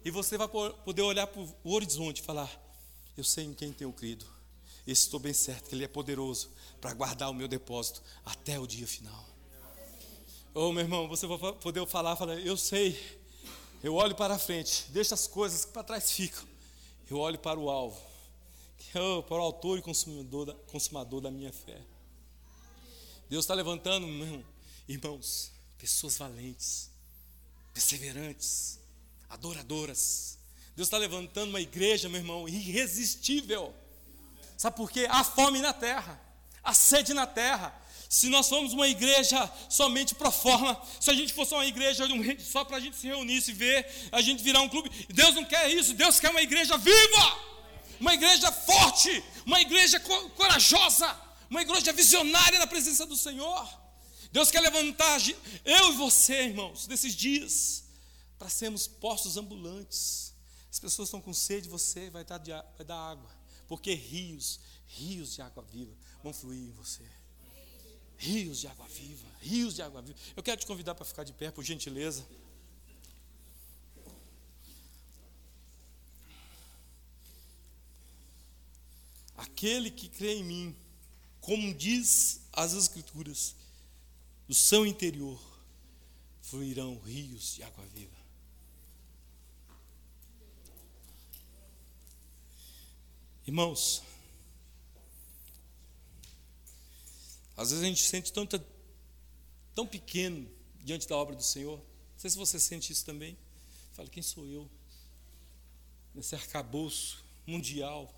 E 0.06 0.12
você 0.12 0.38
vai 0.38 0.48
poder 0.48 1.02
olhar 1.02 1.28
para 1.28 1.41
o 1.41 1.74
horizonte 1.74 2.22
e 2.22 2.24
falar: 2.24 2.50
Eu 3.16 3.24
sei 3.24 3.45
em 3.45 3.54
quem 3.54 3.72
tenho 3.72 3.91
crido 3.91 4.36
estou 4.91 5.19
bem 5.19 5.33
certo 5.33 5.69
que 5.69 5.75
Ele 5.75 5.83
é 5.83 5.88
poderoso 5.88 6.49
para 6.79 6.93
guardar 6.93 7.29
o 7.29 7.33
meu 7.33 7.47
depósito 7.47 8.01
até 8.25 8.59
o 8.59 8.65
dia 8.65 8.88
final. 8.88 9.27
Oh, 10.53 10.71
meu 10.71 10.83
irmão, 10.83 11.07
você 11.07 11.27
vai 11.27 11.38
poder 11.53 11.85
falar, 11.85 12.15
falar, 12.15 12.39
eu 12.39 12.57
sei, 12.57 13.19
eu 13.83 13.93
olho 13.93 14.15
para 14.15 14.35
a 14.35 14.39
frente, 14.39 14.85
deixa 14.89 15.13
as 15.13 15.27
coisas 15.27 15.65
que 15.65 15.71
para 15.71 15.83
trás 15.83 16.11
ficam, 16.11 16.43
eu 17.09 17.19
olho 17.19 17.38
para 17.38 17.59
o 17.59 17.69
alvo, 17.69 18.01
oh, 18.95 19.21
para 19.23 19.38
o 19.38 19.41
autor 19.41 19.77
e 19.77 19.81
consumador 19.81 20.45
da, 20.45 20.53
consumador 20.53 21.21
da 21.21 21.29
minha 21.29 21.51
fé. 21.51 21.79
Deus 23.29 23.43
está 23.43 23.53
levantando, 23.53 24.07
irmão, 24.07 24.43
irmãos, 24.88 25.51
pessoas 25.77 26.17
valentes, 26.17 26.89
perseverantes, 27.73 28.79
adoradoras. 29.29 30.39
Deus 30.75 30.88
está 30.88 30.97
levantando 30.97 31.49
uma 31.49 31.61
igreja, 31.61 32.07
meu 32.07 32.21
irmão, 32.21 32.47
irresistível 32.47 33.75
Sabe 34.58 34.76
por 34.76 34.89
quê? 34.89 35.08
Há 35.10 35.24
fome 35.24 35.60
na 35.62 35.72
terra, 35.72 36.20
há 36.64 36.74
sede 36.74 37.14
na 37.14 37.28
terra. 37.28 37.74
Se 38.10 38.30
nós 38.30 38.47
formos 38.47 38.74
uma 38.74 38.88
igreja 38.88 39.51
somente 39.70 40.16
pro 40.16 40.32
forma, 40.32 40.82
se 40.99 41.12
a 41.12 41.14
gente 41.14 41.34
fosse 41.34 41.53
uma 41.53 41.66
igreja 41.66 42.05
só 42.39 42.64
para 42.64 42.78
a 42.78 42.80
gente 42.80 42.95
se 42.95 43.05
reunir, 43.05 43.41
se 43.41 43.53
ver, 43.53 43.86
a 44.12 44.22
gente 44.22 44.41
virar 44.41 44.62
um 44.62 44.70
clube, 44.70 44.89
Deus 45.10 45.36
não 45.36 45.43
quer 45.43 45.70
isso, 45.70 45.93
Deus 45.93 46.20
quer 46.20 46.32
uma 46.32 46.41
igreja 46.41 46.78
viva, 46.78 47.39
uma 47.99 48.14
igreja 48.14 48.51
forte, 48.51 49.24
uma 49.45 49.60
igreja 49.60 49.99
corajosa, 49.99 51.16
uma 51.49 51.62
igreja 51.62 51.91
visionária 51.93 52.58
na 52.60 52.68
presença 52.68 53.05
do 53.05 53.16
Senhor. 53.16 53.68
Deus 54.32 54.49
quer 54.49 54.62
levantar 54.62 55.20
eu 55.66 55.89
e 55.89 55.97
você, 55.97 56.45
irmãos, 56.45 56.88
nesses 56.88 57.14
dias, 57.14 57.84
para 58.39 58.49
sermos 58.49 58.88
postos 58.88 59.36
ambulantes. 59.38 60.34
As 60.72 60.80
pessoas 60.80 61.08
estão 61.10 61.22
com 61.22 61.34
sede, 61.34 61.68
você 61.68 62.10
vai 62.10 62.24
dar, 62.24 62.39
vai 62.39 62.86
dar 62.86 62.97
água, 62.97 63.36
porque 63.68 63.93
rios, 63.93 64.59
rios 64.88 65.34
de 65.36 65.41
água 65.41 65.63
viva 65.63 65.93
vão 66.24 66.34
fluir 66.34 66.59
em 66.59 66.72
você. 66.72 67.03
Rios 68.18 68.59
de 68.59 68.68
água 68.68 68.88
viva, 68.88 69.28
rios 69.41 69.76
de 69.76 69.82
água 69.82 70.01
viva. 70.01 70.18
Eu 70.36 70.41
quero 70.41 70.59
te 70.59 70.65
convidar 70.65 70.95
para 70.95 71.05
ficar 71.05 71.24
de 71.24 71.34
pé, 71.34 71.51
por 71.51 71.63
gentileza. 71.63 72.28
Aquele 79.36 79.91
que 79.91 80.09
crê 80.09 80.34
em 80.36 80.43
mim, 80.43 80.76
como 81.39 81.74
diz 81.74 82.41
as 82.51 82.74
Escrituras, 82.74 83.55
do 84.47 84.55
seu 84.55 84.86
interior 84.86 85.39
fluirão 86.41 86.97
rios 86.99 87.55
de 87.55 87.63
água 87.63 87.86
viva. 87.93 88.16
Irmãos, 93.48 94.04
às 97.56 97.72
vezes 97.72 97.84
a 97.84 97.88
gente 97.88 98.02
sente 98.02 98.32
tão 99.74 99.88
pequeno 99.88 100.48
diante 100.84 101.08
da 101.08 101.16
obra 101.16 101.36
do 101.36 101.43
Senhor. 101.43 101.78
Não 101.78 102.20
sei 102.20 102.30
se 102.30 102.38
você 102.38 102.60
sente 102.60 102.91
isso 102.91 103.06
também. 103.06 103.36
Fala, 103.93 104.08
quem 104.10 104.22
sou 104.22 104.45
eu? 104.45 104.70
Nesse 106.14 106.36
arcabouço 106.36 107.24
mundial 107.48 108.14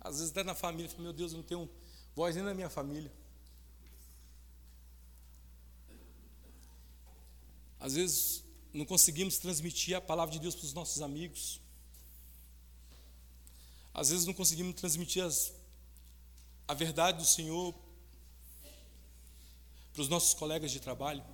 às 0.00 0.16
vezes 0.18 0.30
até 0.30 0.42
na 0.42 0.54
família, 0.54 0.88
fala, 0.88 1.02
meu 1.02 1.12
Deus, 1.12 1.32
eu 1.32 1.38
não 1.38 1.44
tenho 1.44 1.68
voz 2.14 2.34
nem 2.34 2.44
na 2.44 2.54
minha 2.54 2.70
família. 2.70 3.12
Às 7.80 7.94
vezes 7.94 8.44
não 8.72 8.84
conseguimos 8.84 9.38
transmitir 9.38 9.96
a 9.96 10.00
palavra 10.00 10.32
de 10.32 10.40
Deus 10.40 10.54
para 10.54 10.64
os 10.64 10.72
nossos 10.72 11.02
amigos. 11.02 11.60
Às 13.98 14.10
vezes 14.10 14.26
não 14.26 14.32
conseguimos 14.32 14.76
transmitir 14.76 15.24
as, 15.24 15.52
a 16.68 16.72
verdade 16.72 17.18
do 17.18 17.24
Senhor 17.24 17.74
para 19.92 20.02
os 20.02 20.08
nossos 20.08 20.34
colegas 20.34 20.70
de 20.70 20.78
trabalho. 20.78 21.24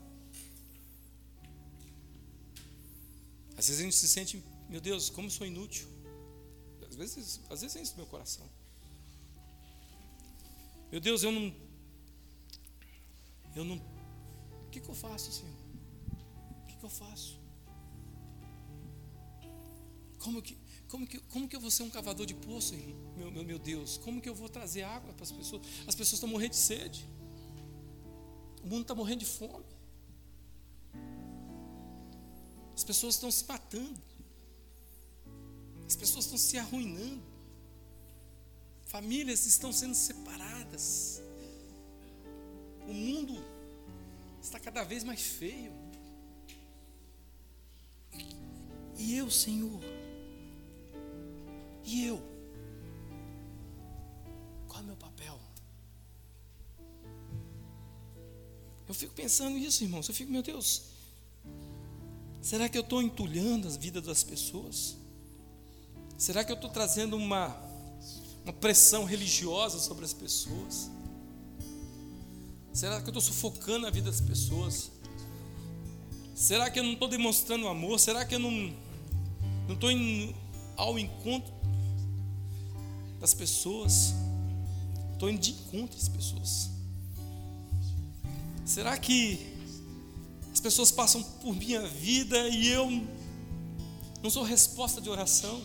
Às 3.58 3.68
vezes 3.68 3.80
a 3.80 3.84
gente 3.84 3.94
se 3.94 4.08
sente, 4.08 4.42
meu 4.70 4.80
Deus, 4.80 5.10
como 5.10 5.30
sou 5.30 5.46
inútil. 5.46 5.86
Às 6.88 6.96
vezes, 6.96 7.40
às 7.50 7.60
vezes 7.60 7.76
é 7.76 7.82
isso 7.82 7.92
no 7.92 7.98
meu 7.98 8.06
coração. 8.06 8.48
Meu 10.90 11.00
Deus, 11.00 11.22
eu 11.22 11.32
não. 11.32 11.54
Eu 13.54 13.64
não. 13.64 13.76
O 14.66 14.70
que, 14.70 14.80
que 14.80 14.88
eu 14.88 14.94
faço, 14.94 15.30
Senhor? 15.30 15.54
O 16.62 16.66
que, 16.66 16.76
que 16.76 16.84
eu 16.84 16.90
faço? 16.90 17.38
Como 20.18 20.40
que, 20.40 20.56
como, 20.94 21.08
que, 21.08 21.18
como 21.18 21.48
que 21.48 21.56
eu 21.56 21.60
vou 21.60 21.72
ser 21.72 21.82
um 21.82 21.90
cavador 21.90 22.24
de 22.24 22.34
poço, 22.34 22.72
meu, 23.16 23.28
meu, 23.28 23.44
meu 23.44 23.58
Deus? 23.58 23.98
Como 23.98 24.20
que 24.20 24.28
eu 24.28 24.34
vou 24.34 24.48
trazer 24.48 24.84
água 24.84 25.12
para 25.12 25.24
as 25.24 25.32
pessoas? 25.32 25.60
As 25.88 25.94
pessoas 25.96 26.12
estão 26.12 26.28
morrendo 26.28 26.50
de 26.50 26.56
sede. 26.56 27.04
O 28.62 28.68
mundo 28.68 28.82
está 28.82 28.94
morrendo 28.94 29.18
de 29.18 29.26
fome. 29.26 29.64
As 32.76 32.84
pessoas 32.84 33.16
estão 33.16 33.28
se 33.28 33.44
matando. 33.48 34.00
As 35.84 35.96
pessoas 35.96 36.26
estão 36.26 36.38
se 36.38 36.58
arruinando. 36.58 37.24
Famílias 38.84 39.46
estão 39.46 39.72
sendo 39.72 39.96
separadas. 39.96 41.20
O 42.86 42.94
mundo 42.94 43.44
está 44.40 44.60
cada 44.60 44.84
vez 44.84 45.02
mais 45.02 45.22
feio. 45.22 45.72
E 48.96 49.16
eu, 49.16 49.28
Senhor? 49.28 49.93
E 51.84 52.06
eu? 52.06 52.22
Qual 54.68 54.80
é 54.80 54.82
o 54.82 54.86
meu 54.86 54.96
papel? 54.96 55.38
Eu 58.88 58.94
fico 58.94 59.14
pensando 59.14 59.58
nisso, 59.58 59.84
irmãos. 59.84 60.08
Eu 60.08 60.14
fico, 60.14 60.30
meu 60.30 60.42
Deus, 60.42 60.82
será 62.42 62.68
que 62.68 62.76
eu 62.76 62.82
estou 62.82 63.02
entulhando 63.02 63.68
as 63.68 63.76
vidas 63.76 64.02
das 64.02 64.22
pessoas? 64.22 64.96
Será 66.16 66.44
que 66.44 66.52
eu 66.52 66.56
estou 66.56 66.70
trazendo 66.70 67.16
uma, 67.16 67.56
uma 68.44 68.52
pressão 68.52 69.04
religiosa 69.04 69.78
sobre 69.78 70.04
as 70.04 70.12
pessoas? 70.12 70.90
Será 72.72 73.00
que 73.00 73.06
eu 73.06 73.10
estou 73.10 73.22
sufocando 73.22 73.86
a 73.86 73.90
vida 73.90 74.10
das 74.10 74.20
pessoas? 74.20 74.90
Será 76.34 76.70
que 76.70 76.78
eu 76.78 76.82
não 76.82 76.94
estou 76.94 77.08
demonstrando 77.08 77.68
amor? 77.68 77.98
Será 78.00 78.24
que 78.24 78.34
eu 78.34 78.38
não 78.38 78.84
não 79.66 79.74
estou 79.74 79.88
ao 80.76 80.98
encontro 80.98 81.53
das 83.24 83.32
pessoas? 83.32 84.12
Estou 85.14 85.30
indo 85.30 85.40
de 85.40 85.52
encontro 85.52 85.96
às 85.96 86.08
pessoas. 86.08 86.68
Será 88.66 88.98
que 88.98 89.40
as 90.52 90.60
pessoas 90.60 90.90
passam 90.90 91.22
por 91.40 91.56
minha 91.56 91.80
vida 91.86 92.48
e 92.50 92.68
eu 92.68 92.86
não 94.22 94.28
sou 94.28 94.42
resposta 94.42 95.00
de 95.00 95.08
oração? 95.08 95.62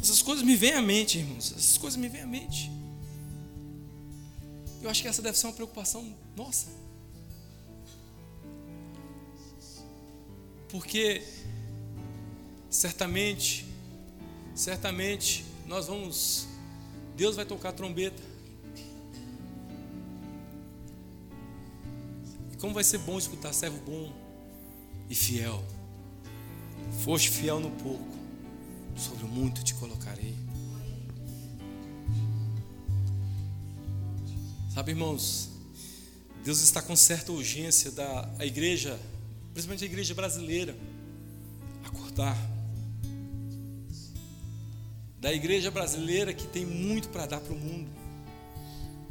Essas 0.00 0.20
coisas 0.20 0.44
me 0.44 0.56
vêm 0.56 0.72
à 0.72 0.82
mente, 0.82 1.18
irmãos. 1.18 1.52
Essas 1.56 1.78
coisas 1.78 1.96
me 1.96 2.08
vêm 2.08 2.22
à 2.22 2.26
mente. 2.26 2.68
Eu 4.82 4.90
acho 4.90 5.00
que 5.00 5.06
essa 5.06 5.22
deve 5.22 5.38
ser 5.38 5.46
uma 5.46 5.52
preocupação 5.52 6.12
nossa. 6.34 6.66
Porque 10.68 11.22
certamente, 12.72 13.66
certamente 14.54 15.44
nós 15.66 15.86
vamos, 15.86 16.48
Deus 17.14 17.36
vai 17.36 17.44
tocar 17.44 17.68
a 17.68 17.72
trombeta. 17.72 18.22
E 22.50 22.56
como 22.56 22.72
vai 22.72 22.82
ser 22.82 22.98
bom 22.98 23.18
escutar 23.18 23.52
servo 23.52 23.78
bom 23.84 24.10
e 25.10 25.14
fiel. 25.14 25.62
Foste 27.04 27.30
fiel 27.30 27.60
no 27.60 27.70
pouco 27.72 28.16
sobre 28.96 29.24
o 29.24 29.28
muito 29.28 29.62
te 29.62 29.74
colocarei. 29.74 30.34
Sabe, 34.72 34.92
irmãos, 34.92 35.50
Deus 36.42 36.60
está 36.60 36.80
com 36.80 36.96
certa 36.96 37.32
urgência 37.32 37.90
da 37.90 38.30
a 38.38 38.46
igreja, 38.46 38.98
principalmente 39.52 39.84
a 39.84 39.86
igreja 39.86 40.14
brasileira, 40.14 40.74
acordar. 41.84 42.51
Da 45.22 45.32
igreja 45.32 45.70
brasileira 45.70 46.34
que 46.34 46.48
tem 46.48 46.66
muito 46.66 47.08
para 47.10 47.26
dar 47.26 47.40
para 47.40 47.54
o 47.54 47.56
mundo. 47.56 47.88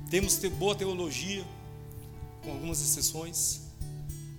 Temos 0.09 0.37
boa 0.59 0.75
teologia, 0.75 1.41
com 2.43 2.51
algumas 2.51 2.81
exceções. 2.81 3.61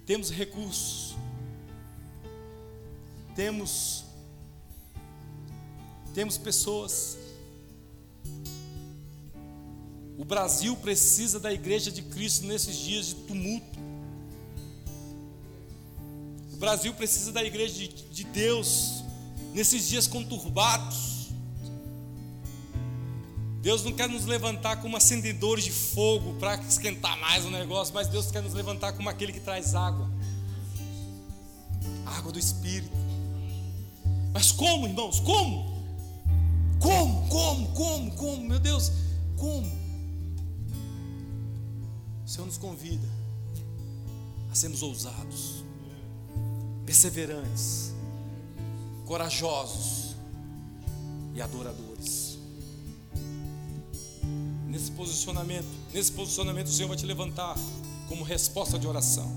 Temos 0.05 0.31
recursos. 0.31 1.17
Temos 3.35 4.05
temos 6.13 6.37
pessoas. 6.37 7.17
O 10.19 10.27
Brasil 10.27 10.77
precisa 10.77 11.41
da 11.41 11.51
igreja 11.51 11.91
de 11.91 12.03
Cristo 12.03 12.45
nesses 12.45 12.77
dias 12.77 13.07
de 13.07 13.15
tumulto. 13.15 13.79
O 16.53 16.57
Brasil 16.59 16.93
precisa 16.93 17.33
da 17.33 17.43
igreja 17.43 17.73
de, 17.73 17.89
de 17.89 18.25
Deus 18.25 19.03
nesses 19.55 19.89
dias 19.89 20.07
conturbados. 20.07 21.22
Deus 23.63 23.83
não 23.83 23.93
quer 23.93 24.09
nos 24.09 24.27
levantar 24.27 24.83
como 24.83 24.97
acendedores 24.97 25.65
de 25.65 25.71
fogo 25.71 26.35
para 26.35 26.57
esquentar 26.57 27.19
mais 27.19 27.47
o 27.47 27.51
negócio, 27.51 27.95
mas 27.95 28.09
Deus 28.09 28.31
quer 28.31 28.43
nos 28.43 28.53
levantar 28.53 28.93
como 28.93 29.09
aquele 29.09 29.33
que 29.33 29.41
traz 29.41 29.75
água 29.75 30.11
água 32.05 32.33
do 32.33 32.39
Espírito. 32.39 32.93
Mas 34.33 34.53
como, 34.53 34.87
irmãos? 34.87 35.21
Como? 35.21 35.73
Como, 36.81 37.29
como, 37.29 37.69
como, 37.73 38.11
como, 38.13 38.45
meu 38.45 38.59
Deus, 38.59 38.91
como? 39.37 39.67
O 42.25 42.29
Senhor 42.29 42.47
nos 42.47 42.59
convida 42.59 43.09
a 44.51 44.55
sermos 44.55 44.83
ousados, 44.83 45.65
perseverantes, 46.85 47.93
corajosos 49.07 50.17
e 51.35 51.41
adoradores. 51.41 51.92
Posicionamento, 54.93 55.67
nesse 55.93 56.13
posicionamento 56.13 56.67
o 56.69 56.73
Senhor 56.73 56.89
vai 56.89 56.97
te 56.97 57.07
levantar 57.07 57.57
como 58.09 58.23
resposta 58.25 58.79
de 58.79 58.87
oração. 58.87 59.31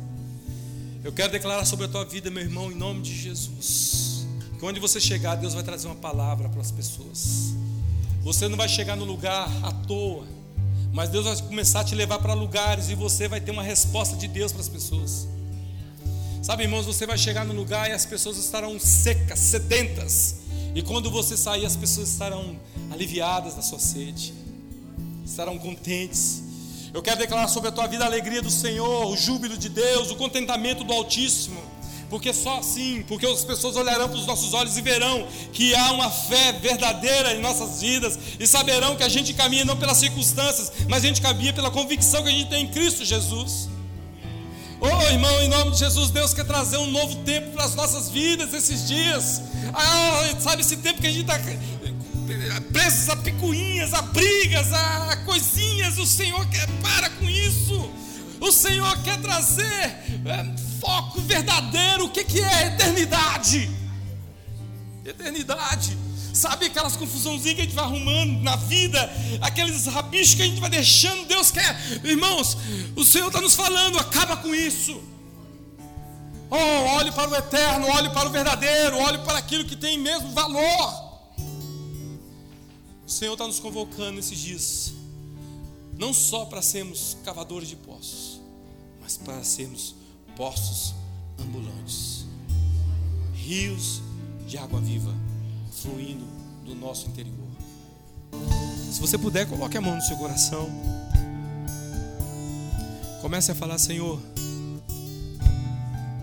Eu 1.03 1.11
quero 1.11 1.31
declarar 1.31 1.65
sobre 1.65 1.85
a 1.85 1.87
tua 1.87 2.05
vida, 2.05 2.29
meu 2.29 2.43
irmão, 2.43 2.71
em 2.71 2.75
nome 2.75 3.01
de 3.01 3.15
Jesus 3.15 4.05
que 4.57 4.65
onde 4.65 4.79
você 4.79 4.99
chegar, 4.99 5.35
Deus 5.35 5.53
vai 5.53 5.63
trazer 5.63 5.87
uma 5.87 5.95
palavra 5.95 6.49
para 6.49 6.61
as 6.61 6.71
pessoas. 6.71 7.53
Você 8.21 8.47
não 8.47 8.57
vai 8.57 8.67
chegar 8.67 8.95
no 8.95 9.05
lugar 9.05 9.49
à 9.63 9.71
toa, 9.71 10.25
mas 10.91 11.09
Deus 11.09 11.25
vai 11.25 11.35
começar 11.47 11.81
a 11.81 11.83
te 11.83 11.93
levar 11.93 12.19
para 12.19 12.33
lugares 12.33 12.89
e 12.89 12.95
você 12.95 13.27
vai 13.27 13.41
ter 13.41 13.51
uma 13.51 13.63
resposta 13.63 14.15
de 14.15 14.27
Deus 14.27 14.51
para 14.51 14.61
as 14.61 14.69
pessoas. 14.69 15.27
Sabe, 16.41 16.63
irmãos, 16.63 16.85
você 16.85 17.05
vai 17.05 17.17
chegar 17.17 17.43
no 17.43 17.53
lugar 17.53 17.89
e 17.89 17.93
as 17.93 18.05
pessoas 18.05 18.37
estarão 18.37 18.79
secas, 18.79 19.39
sedentas. 19.39 20.37
E 20.73 20.81
quando 20.81 21.09
você 21.09 21.35
sair, 21.35 21.65
as 21.65 21.75
pessoas 21.75 22.09
estarão 22.09 22.57
aliviadas 22.91 23.55
da 23.55 23.61
sua 23.61 23.79
sede, 23.79 24.33
estarão 25.25 25.57
contentes. 25.57 26.43
Eu 26.93 27.01
quero 27.01 27.17
declarar 27.17 27.47
sobre 27.47 27.69
a 27.69 27.71
tua 27.71 27.87
vida 27.87 28.03
a 28.03 28.07
alegria 28.07 28.41
do 28.41 28.49
Senhor, 28.49 29.07
o 29.07 29.17
júbilo 29.17 29.57
de 29.57 29.67
Deus, 29.67 30.11
o 30.11 30.15
contentamento 30.15 30.83
do 30.83 30.93
Altíssimo. 30.93 31.61
Porque 32.09 32.31
só 32.31 32.59
assim, 32.59 33.03
porque 33.07 33.25
as 33.25 33.43
pessoas 33.43 33.75
olharão 33.75 34.07
para 34.07 34.17
os 34.17 34.27
nossos 34.27 34.53
olhos 34.53 34.77
e 34.77 34.81
verão 34.81 35.27
que 35.51 35.73
há 35.75 35.91
uma 35.91 36.09
fé 36.09 36.53
verdadeira 36.53 37.33
em 37.33 37.41
nossas 37.41 37.81
vidas 37.81 38.17
e 38.39 38.45
saberão 38.45 38.95
que 38.95 39.03
a 39.03 39.09
gente 39.09 39.33
caminha 39.33 39.65
não 39.65 39.75
pelas 39.75 39.97
circunstâncias, 39.97 40.71
mas 40.87 41.03
a 41.03 41.07
gente 41.07 41.19
caminha 41.19 41.51
pela 41.51 41.71
convicção 41.71 42.23
que 42.23 42.29
a 42.29 42.31
gente 42.31 42.49
tem 42.49 42.63
em 42.63 42.67
Cristo 42.67 43.03
Jesus. 43.03 43.67
Oh, 44.79 45.01
irmão, 45.11 45.41
em 45.41 45.49
nome 45.49 45.71
de 45.71 45.79
Jesus, 45.79 46.11
Deus 46.11 46.33
quer 46.33 46.45
trazer 46.45 46.77
um 46.77 46.91
novo 46.91 47.15
tempo 47.23 47.51
para 47.51 47.65
as 47.65 47.73
nossas 47.73 48.09
vidas 48.09 48.53
esses 48.53 48.87
dias. 48.87 49.41
Ah, 49.73 50.35
sabe 50.39 50.61
esse 50.61 50.77
tempo 50.77 51.01
que 51.01 51.07
a 51.07 51.11
gente 51.11 51.21
está 51.21 51.39
presos 52.71 53.09
a 53.09 53.15
picuinhas, 53.15 53.93
a 53.93 54.01
brigas, 54.01 54.71
a 54.73 55.17
coisinhas. 55.25 55.97
O 55.97 56.05
Senhor 56.05 56.45
quer 56.47 56.67
para 56.81 57.09
com 57.09 57.29
isso. 57.29 57.91
O 58.39 58.51
Senhor 58.51 58.97
quer 59.03 59.19
trazer 59.21 59.63
é, 59.63 60.55
foco 60.79 61.21
verdadeiro. 61.21 62.05
O 62.05 62.09
que, 62.09 62.23
que 62.23 62.41
é 62.41 62.67
eternidade? 62.67 63.69
Eternidade. 65.05 65.97
Sabe 66.33 66.65
aquelas 66.65 66.97
confusãozinhas 66.97 67.55
que 67.55 67.61
a 67.61 67.63
gente 67.63 67.75
vai 67.75 67.85
arrumando 67.85 68.43
na 68.43 68.57
vida, 68.57 69.09
aqueles 69.39 69.85
rabichos 69.85 70.35
que 70.35 70.41
a 70.41 70.45
gente 70.45 70.59
vai 70.59 70.69
deixando, 70.69 71.25
Deus 71.27 71.49
quer, 71.49 71.79
irmãos, 72.03 72.57
o 72.93 73.05
Senhor 73.05 73.27
está 73.27 73.39
nos 73.39 73.55
falando, 73.55 73.97
acaba 73.97 74.35
com 74.35 74.53
isso. 74.53 75.01
Oh, 76.51 76.97
olhe 76.97 77.11
para 77.13 77.29
o 77.29 77.35
eterno, 77.35 77.87
olhe 77.87 78.09
para 78.09 78.27
o 78.27 78.31
verdadeiro, 78.31 78.97
olhe 78.97 79.17
para 79.19 79.37
aquilo 79.37 79.63
que 79.63 79.77
tem 79.77 79.97
mesmo 79.97 80.33
valor. 80.33 81.04
O 83.05 83.09
Senhor 83.09 83.33
está 83.33 83.45
nos 83.45 83.59
convocando 83.59 84.13
nesses 84.13 84.39
dias, 84.39 84.93
não 85.97 86.13
só 86.13 86.45
para 86.45 86.61
sermos 86.61 87.17
cavadores 87.23 87.69
de 87.69 87.75
poços, 87.75 88.41
mas 89.01 89.15
para 89.17 89.43
sermos 89.43 89.95
poços 90.35 90.95
ambulantes 91.39 92.25
rios 93.45 94.01
de 94.47 94.57
água 94.57 94.81
viva 94.81 95.13
fluindo 95.71 96.25
do 96.65 96.73
nosso 96.73 97.07
interior. 97.07 97.35
Se 98.91 98.99
você 98.99 99.17
puder, 99.19 99.47
coloque 99.47 99.77
a 99.77 99.81
mão 99.81 99.95
no 99.95 100.01
seu 100.01 100.17
coração. 100.17 100.67
Comece 103.21 103.51
a 103.51 103.55
falar, 103.55 103.77
Senhor, 103.77 104.19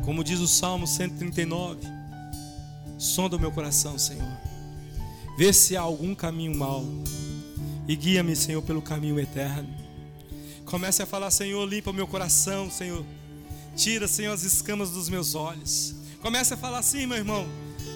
como 0.05 0.25
diz 0.25 0.41
o 0.41 0.49
Salmo 0.49 0.87
139, 0.87 1.81
sonda 2.99 3.37
o 3.37 3.41
meu 3.41 3.53
coração, 3.53 3.97
Senhor. 3.99 4.42
Vê 5.37 5.53
se 5.53 5.77
há 5.77 5.81
algum 5.81 6.15
caminho 6.15 6.55
mau 6.55 6.85
e 7.89 7.97
guia-me, 7.97 8.37
Senhor, 8.37 8.63
pelo 8.63 8.83
caminho 8.83 9.19
eterno. 9.19 9.69
Comece 10.65 11.03
a 11.03 11.07
falar, 11.07 11.31
Senhor, 11.31 11.65
limpa 11.67 11.91
o 11.91 11.95
meu 11.95 12.07
coração, 12.07 12.71
Senhor. 12.71 13.05
Tira, 13.77 14.07
Senhor, 14.07 14.33
as 14.33 14.43
escamas 14.43 14.91
dos 14.91 15.09
meus 15.09 15.35
olhos. 15.35 15.95
Comece 16.21 16.55
a 16.55 16.57
falar 16.57 16.79
assim, 16.79 17.07
meu 17.07 17.17
irmão. 17.17 17.47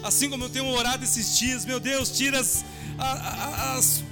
Assim 0.02 0.28
como 0.28 0.44
eu 0.44 0.50
tenho 0.50 0.66
orado 0.66 1.04
esses 1.04 1.38
dias, 1.38 1.64
meu 1.64 1.78
Deus, 1.78 2.10
tira 2.10 2.40
as, 2.40 2.64
as, 2.98 4.02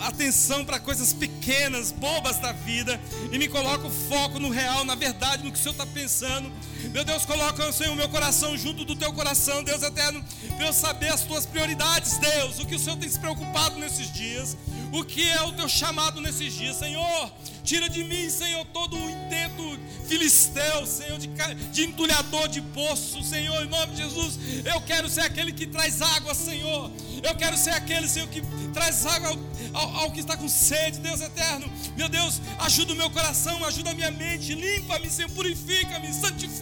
atenção 0.00 0.64
para 0.64 0.78
coisas 0.78 1.12
pequenas, 1.12 1.92
bobas 1.92 2.38
da 2.38 2.52
vida 2.52 3.00
e 3.32 3.38
me 3.38 3.48
coloca 3.48 3.86
o 3.86 3.90
foco 3.90 4.38
no 4.38 4.50
real, 4.50 4.84
na 4.84 4.94
verdade, 4.94 5.44
no 5.44 5.52
que 5.52 5.58
o 5.58 5.62
Senhor 5.62 5.72
está 5.72 5.86
pensando. 5.86 6.50
Meu 6.92 7.04
Deus, 7.04 7.24
coloca, 7.24 7.70
Senhor, 7.72 7.92
o 7.92 7.96
meu 7.96 8.08
coração 8.08 8.56
junto 8.56 8.84
do 8.84 8.96
teu 8.96 9.12
coração, 9.12 9.62
Deus 9.62 9.82
eterno, 9.82 10.24
para 10.56 10.66
eu 10.66 10.72
saber 10.72 11.08
as 11.08 11.22
tuas 11.22 11.46
prioridades, 11.46 12.18
Deus, 12.18 12.58
o 12.58 12.66
que 12.66 12.74
o 12.74 12.78
Senhor 12.78 12.96
tem 12.96 13.08
se 13.08 13.18
preocupado 13.18 13.78
nesses 13.78 14.12
dias, 14.12 14.56
o 14.92 15.04
que 15.04 15.28
é 15.28 15.42
o 15.42 15.52
teu 15.52 15.68
chamado 15.68 16.20
nesses 16.20 16.52
dias, 16.52 16.76
Senhor. 16.76 17.32
Tira 17.62 17.88
de 17.88 18.02
mim, 18.02 18.28
Senhor, 18.28 18.64
todo 18.66 18.96
o 18.96 19.10
intento 19.10 19.78
filisteu, 20.08 20.84
Senhor, 20.86 21.18
de, 21.18 21.28
de 21.72 21.84
entulhador 21.84 22.48
de 22.48 22.60
poço, 22.60 23.22
Senhor, 23.22 23.64
em 23.64 23.68
nome 23.68 23.92
de 23.92 24.02
Jesus. 24.02 24.38
Eu 24.64 24.80
quero 24.80 25.08
ser 25.08 25.20
aquele 25.20 25.52
que 25.52 25.66
traz 25.66 26.02
água, 26.02 26.34
Senhor. 26.34 26.90
Eu 27.22 27.34
quero 27.36 27.56
ser 27.56 27.70
aquele, 27.70 28.08
Senhor, 28.08 28.28
que 28.28 28.42
traz 28.72 29.06
água 29.06 29.38
ao, 29.72 29.80
ao, 29.80 29.96
ao 29.96 30.10
que 30.10 30.20
está 30.20 30.36
com 30.36 30.48
sede, 30.48 30.98
Deus 30.98 31.20
eterno. 31.20 31.70
Meu 31.96 32.08
Deus, 32.08 32.40
ajuda 32.58 32.92
o 32.92 32.96
meu 32.96 33.10
coração, 33.10 33.64
ajuda 33.64 33.90
a 33.90 33.94
minha 33.94 34.10
mente, 34.10 34.54
limpa-me, 34.54 35.08
Senhor, 35.08 35.30
purifica-me, 35.30 36.12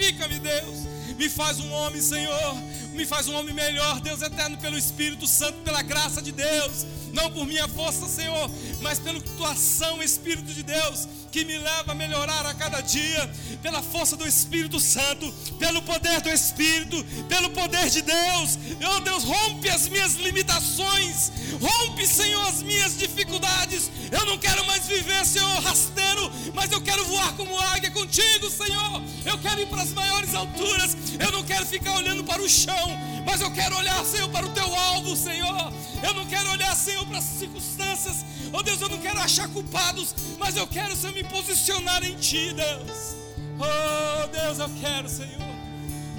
santifica-me, 0.08 0.38
Deus. 0.38 0.97
Me 1.18 1.28
faz 1.28 1.58
um 1.58 1.72
homem, 1.72 2.00
Senhor, 2.00 2.54
me 2.92 3.04
faz 3.04 3.26
um 3.26 3.34
homem 3.34 3.52
melhor, 3.52 4.00
Deus 4.00 4.22
eterno, 4.22 4.56
pelo 4.58 4.78
Espírito 4.78 5.26
Santo, 5.26 5.58
pela 5.64 5.82
graça 5.82 6.22
de 6.22 6.30
Deus, 6.30 6.86
não 7.12 7.28
por 7.30 7.44
minha 7.44 7.66
força, 7.66 8.06
Senhor, 8.06 8.48
mas 8.80 9.00
pela 9.00 9.20
tua 9.20 9.50
ação, 9.50 10.00
Espírito 10.00 10.54
de 10.54 10.62
Deus, 10.62 11.08
que 11.32 11.44
me 11.44 11.58
leva 11.58 11.92
a 11.92 11.94
melhorar 11.94 12.46
a 12.46 12.54
cada 12.54 12.80
dia, 12.80 13.30
pela 13.62 13.82
força 13.82 14.16
do 14.16 14.26
Espírito 14.26 14.78
Santo, 14.78 15.32
pelo 15.58 15.82
poder 15.82 16.20
do 16.20 16.28
Espírito, 16.30 17.04
pelo 17.28 17.50
poder 17.50 17.90
de 17.90 18.02
Deus. 18.02 18.58
Oh 18.96 19.00
Deus, 19.00 19.24
rompe 19.24 19.68
as 19.68 19.88
minhas 19.88 20.14
limitações, 20.14 21.32
rompe, 21.60 22.06
Senhor, 22.06 22.46
as 22.46 22.62
minhas 22.62 22.96
dificuldades. 22.96 23.90
Eu 24.10 24.24
não 24.24 24.38
quero 24.38 24.64
mais 24.66 24.86
viver, 24.86 25.24
Senhor, 25.26 25.60
rasteiro, 25.62 26.30
mas 26.54 26.70
eu 26.72 26.80
quero 26.80 27.04
voar 27.04 27.32
como 27.36 27.58
águia 27.58 27.90
contigo, 27.90 28.48
Senhor. 28.50 29.02
Eu 29.24 29.38
quero 29.38 29.60
ir 29.60 29.66
para 29.66 29.82
as 29.82 29.90
maiores 29.90 30.34
alturas, 30.34 30.96
eu 31.18 31.32
não 31.32 31.42
quero 31.42 31.64
ficar 31.66 31.94
olhando 31.94 32.24
para 32.24 32.42
o 32.42 32.48
chão, 32.48 32.88
mas 33.24 33.40
eu 33.40 33.50
quero 33.50 33.76
olhar, 33.76 34.04
Senhor, 34.04 34.28
para 34.30 34.46
o 34.46 34.50
teu 34.50 34.74
alvo, 34.74 35.16
Senhor. 35.16 35.72
Eu 36.02 36.14
não 36.14 36.26
quero 36.26 36.50
olhar, 36.50 36.74
Senhor, 36.76 37.04
para 37.06 37.18
as 37.18 37.24
circunstâncias. 37.24 38.24
Oh 38.52 38.62
Deus, 38.62 38.80
eu 38.80 38.88
não 38.88 38.98
quero 38.98 39.20
achar 39.20 39.48
culpados, 39.48 40.14
mas 40.38 40.56
eu 40.56 40.66
quero, 40.66 40.96
Senhor, 40.96 41.14
me 41.14 41.24
posicionar 41.24 42.04
em 42.04 42.14
Ti, 42.16 42.54
Deus. 42.54 43.16
Oh 43.58 44.26
Deus, 44.28 44.58
eu 44.58 44.70
quero, 44.80 45.08
Senhor. 45.08 45.48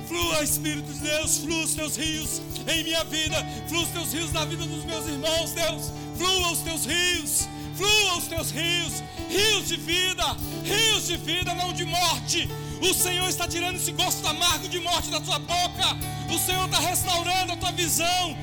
Flua, 0.07 0.43
Espírito 0.43 0.91
de 0.91 0.99
Deus, 1.01 1.37
flua 1.37 1.63
os 1.63 1.75
teus 1.75 1.95
rios 1.95 2.41
em 2.67 2.83
minha 2.83 3.03
vida, 3.03 3.35
flua 3.67 3.83
os 3.83 3.89
teus 3.89 4.11
rios 4.11 4.31
na 4.31 4.43
vida 4.43 4.65
dos 4.65 4.83
meus 4.83 5.05
irmãos, 5.05 5.51
Deus. 5.51 5.91
Flua 6.17 6.51
os 6.51 6.59
teus 6.59 6.85
rios, 6.85 7.47
flua 7.75 8.17
os 8.17 8.27
teus 8.27 8.49
rios, 8.51 9.03
rios 9.29 9.67
de 9.67 9.77
vida, 9.77 10.35
rios 10.63 11.07
de 11.07 11.15
vida, 11.15 11.53
não 11.53 11.71
de 11.71 11.85
morte. 11.85 12.49
O 12.81 12.93
Senhor 12.93 13.27
está 13.27 13.47
tirando 13.47 13.75
esse 13.75 13.91
gosto 13.91 14.25
amargo 14.25 14.67
de 14.69 14.79
morte 14.79 15.09
da 15.09 15.19
tua 15.19 15.37
boca. 15.39 15.97
O 16.33 16.39
Senhor 16.39 16.65
está 16.65 16.79
restaurando 16.79 17.53
a 17.53 17.57
tua 17.57 17.71
visão. 17.71 18.37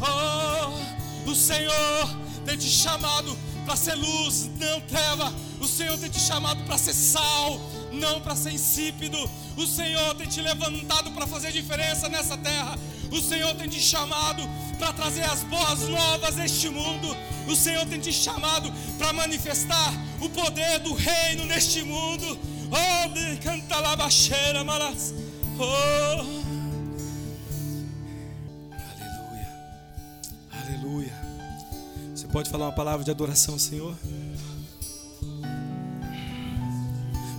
Oh, 0.00 1.30
o 1.30 1.34
Senhor 1.34 2.08
tem 2.44 2.56
te 2.56 2.68
chamado 2.68 3.36
para 3.64 3.76
ser 3.76 3.94
luz, 3.94 4.50
não 4.58 4.80
treva. 4.82 5.32
O 5.60 5.66
Senhor 5.66 5.96
tem 5.98 6.10
te 6.10 6.20
chamado 6.20 6.62
para 6.64 6.76
ser 6.78 6.94
sal, 6.94 7.60
não 7.92 8.20
para 8.20 8.36
ser 8.36 8.52
insípido. 8.52 9.18
O 9.56 9.66
Senhor 9.66 10.14
tem 10.14 10.26
te 10.26 10.40
levantado 10.40 11.10
para 11.12 11.26
fazer 11.26 11.52
diferença 11.52 12.08
nessa 12.08 12.36
terra. 12.36 12.78
O 13.14 13.20
Senhor 13.22 13.54
tem 13.54 13.68
te 13.68 13.80
chamado 13.80 14.42
para 14.78 14.92
trazer 14.92 15.22
as 15.22 15.42
boas 15.44 15.88
novas 15.88 16.36
neste 16.36 16.68
mundo. 16.68 17.16
O 17.48 17.54
Senhor 17.54 17.86
tem 17.86 18.00
te 18.00 18.12
chamado 18.12 18.72
para 18.98 19.12
manifestar 19.12 19.92
o 20.20 20.28
poder 20.28 20.80
do 20.80 20.92
reino 20.92 21.46
neste 21.46 21.82
mundo. 21.82 22.38
Oh, 22.70 23.42
canta 23.42 23.78
lá 23.78 23.94
baixeira, 23.96 24.64
malas. 24.64 25.14
Oh. 25.58 26.44
pode 32.34 32.50
falar 32.50 32.66
uma 32.66 32.72
palavra 32.72 33.04
de 33.04 33.12
adoração, 33.12 33.56
Senhor? 33.56 33.94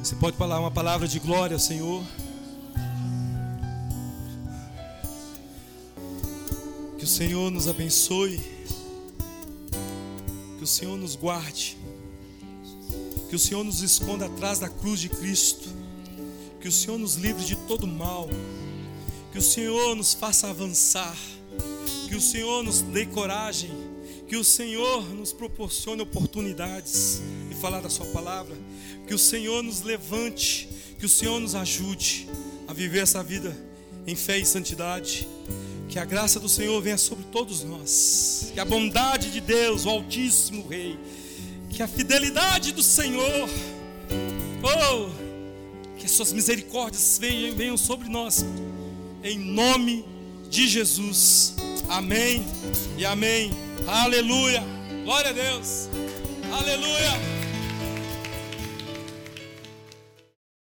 Você 0.01 0.15
pode 0.15 0.37
falar 0.37 0.57
uma 0.57 0.71
palavra 0.71 1.05
de 1.05 1.19
glória, 1.19 1.59
Senhor? 1.59 2.01
Que 7.05 7.11
o 7.11 7.13
Senhor 7.13 7.51
nos 7.51 7.67
abençoe. 7.67 8.41
Que 10.57 10.63
o 10.63 10.65
Senhor 10.65 10.97
nos 10.97 11.15
guarde. 11.15 11.77
Que 13.29 13.35
o 13.35 13.37
Senhor 13.37 13.63
nos 13.63 13.83
esconda 13.83 14.25
atrás 14.25 14.57
da 14.57 14.67
cruz 14.67 15.01
de 15.01 15.09
Cristo. 15.09 15.69
Que 16.59 16.67
o 16.67 16.71
Senhor 16.71 16.97
nos 16.97 17.13
livre 17.13 17.45
de 17.45 17.55
todo 17.67 17.85
mal. 17.85 18.27
Que 19.31 19.37
o 19.37 19.41
Senhor 19.41 19.95
nos 19.95 20.15
faça 20.15 20.49
avançar. 20.49 21.15
Que 22.09 22.15
o 22.15 22.19
Senhor 22.21 22.63
nos 22.63 22.81
dê 22.81 23.05
coragem 23.05 23.69
que 24.27 24.35
o 24.35 24.43
Senhor 24.43 25.07
nos 25.13 25.31
proporcione 25.31 26.01
oportunidades 26.01 27.21
de 27.47 27.53
falar 27.53 27.81
da 27.81 27.89
Sua 27.89 28.07
palavra. 28.07 28.57
Que 29.05 29.13
o 29.13 29.19
Senhor 29.19 29.61
nos 29.61 29.81
levante. 29.81 30.67
Que 30.97 31.05
o 31.05 31.09
Senhor 31.09 31.39
nos 31.39 31.53
ajude 31.53 32.27
a 32.67 32.73
viver 32.73 33.03
essa 33.03 33.21
vida 33.21 33.55
em 34.07 34.15
fé 34.15 34.39
e 34.39 34.45
santidade. 34.45 35.27
Que 35.95 35.99
a 35.99 36.03
graça 36.03 36.41
do 36.41 36.49
Senhor 36.49 36.81
venha 36.81 36.97
sobre 36.97 37.23
todos 37.31 37.63
nós. 37.63 38.51
Que 38.53 38.59
a 38.59 38.65
bondade 38.65 39.31
de 39.31 39.39
Deus, 39.39 39.85
o 39.85 39.89
Altíssimo 39.89 40.67
Rei, 40.67 40.99
que 41.69 41.81
a 41.81 41.87
fidelidade 41.87 42.73
do 42.73 42.83
Senhor, 42.83 43.49
oh, 44.61 45.09
que 45.97 46.05
as 46.05 46.11
suas 46.11 46.33
misericórdias 46.33 47.17
venham, 47.17 47.55
venham 47.55 47.77
sobre 47.77 48.09
nós, 48.09 48.45
em 49.23 49.39
nome 49.39 50.03
de 50.49 50.67
Jesus. 50.67 51.55
Amém 51.87 52.45
e 52.97 53.05
amém. 53.05 53.51
Aleluia. 53.87 54.61
Glória 55.05 55.29
a 55.29 55.33
Deus. 55.33 55.87
Aleluia. 56.51 57.34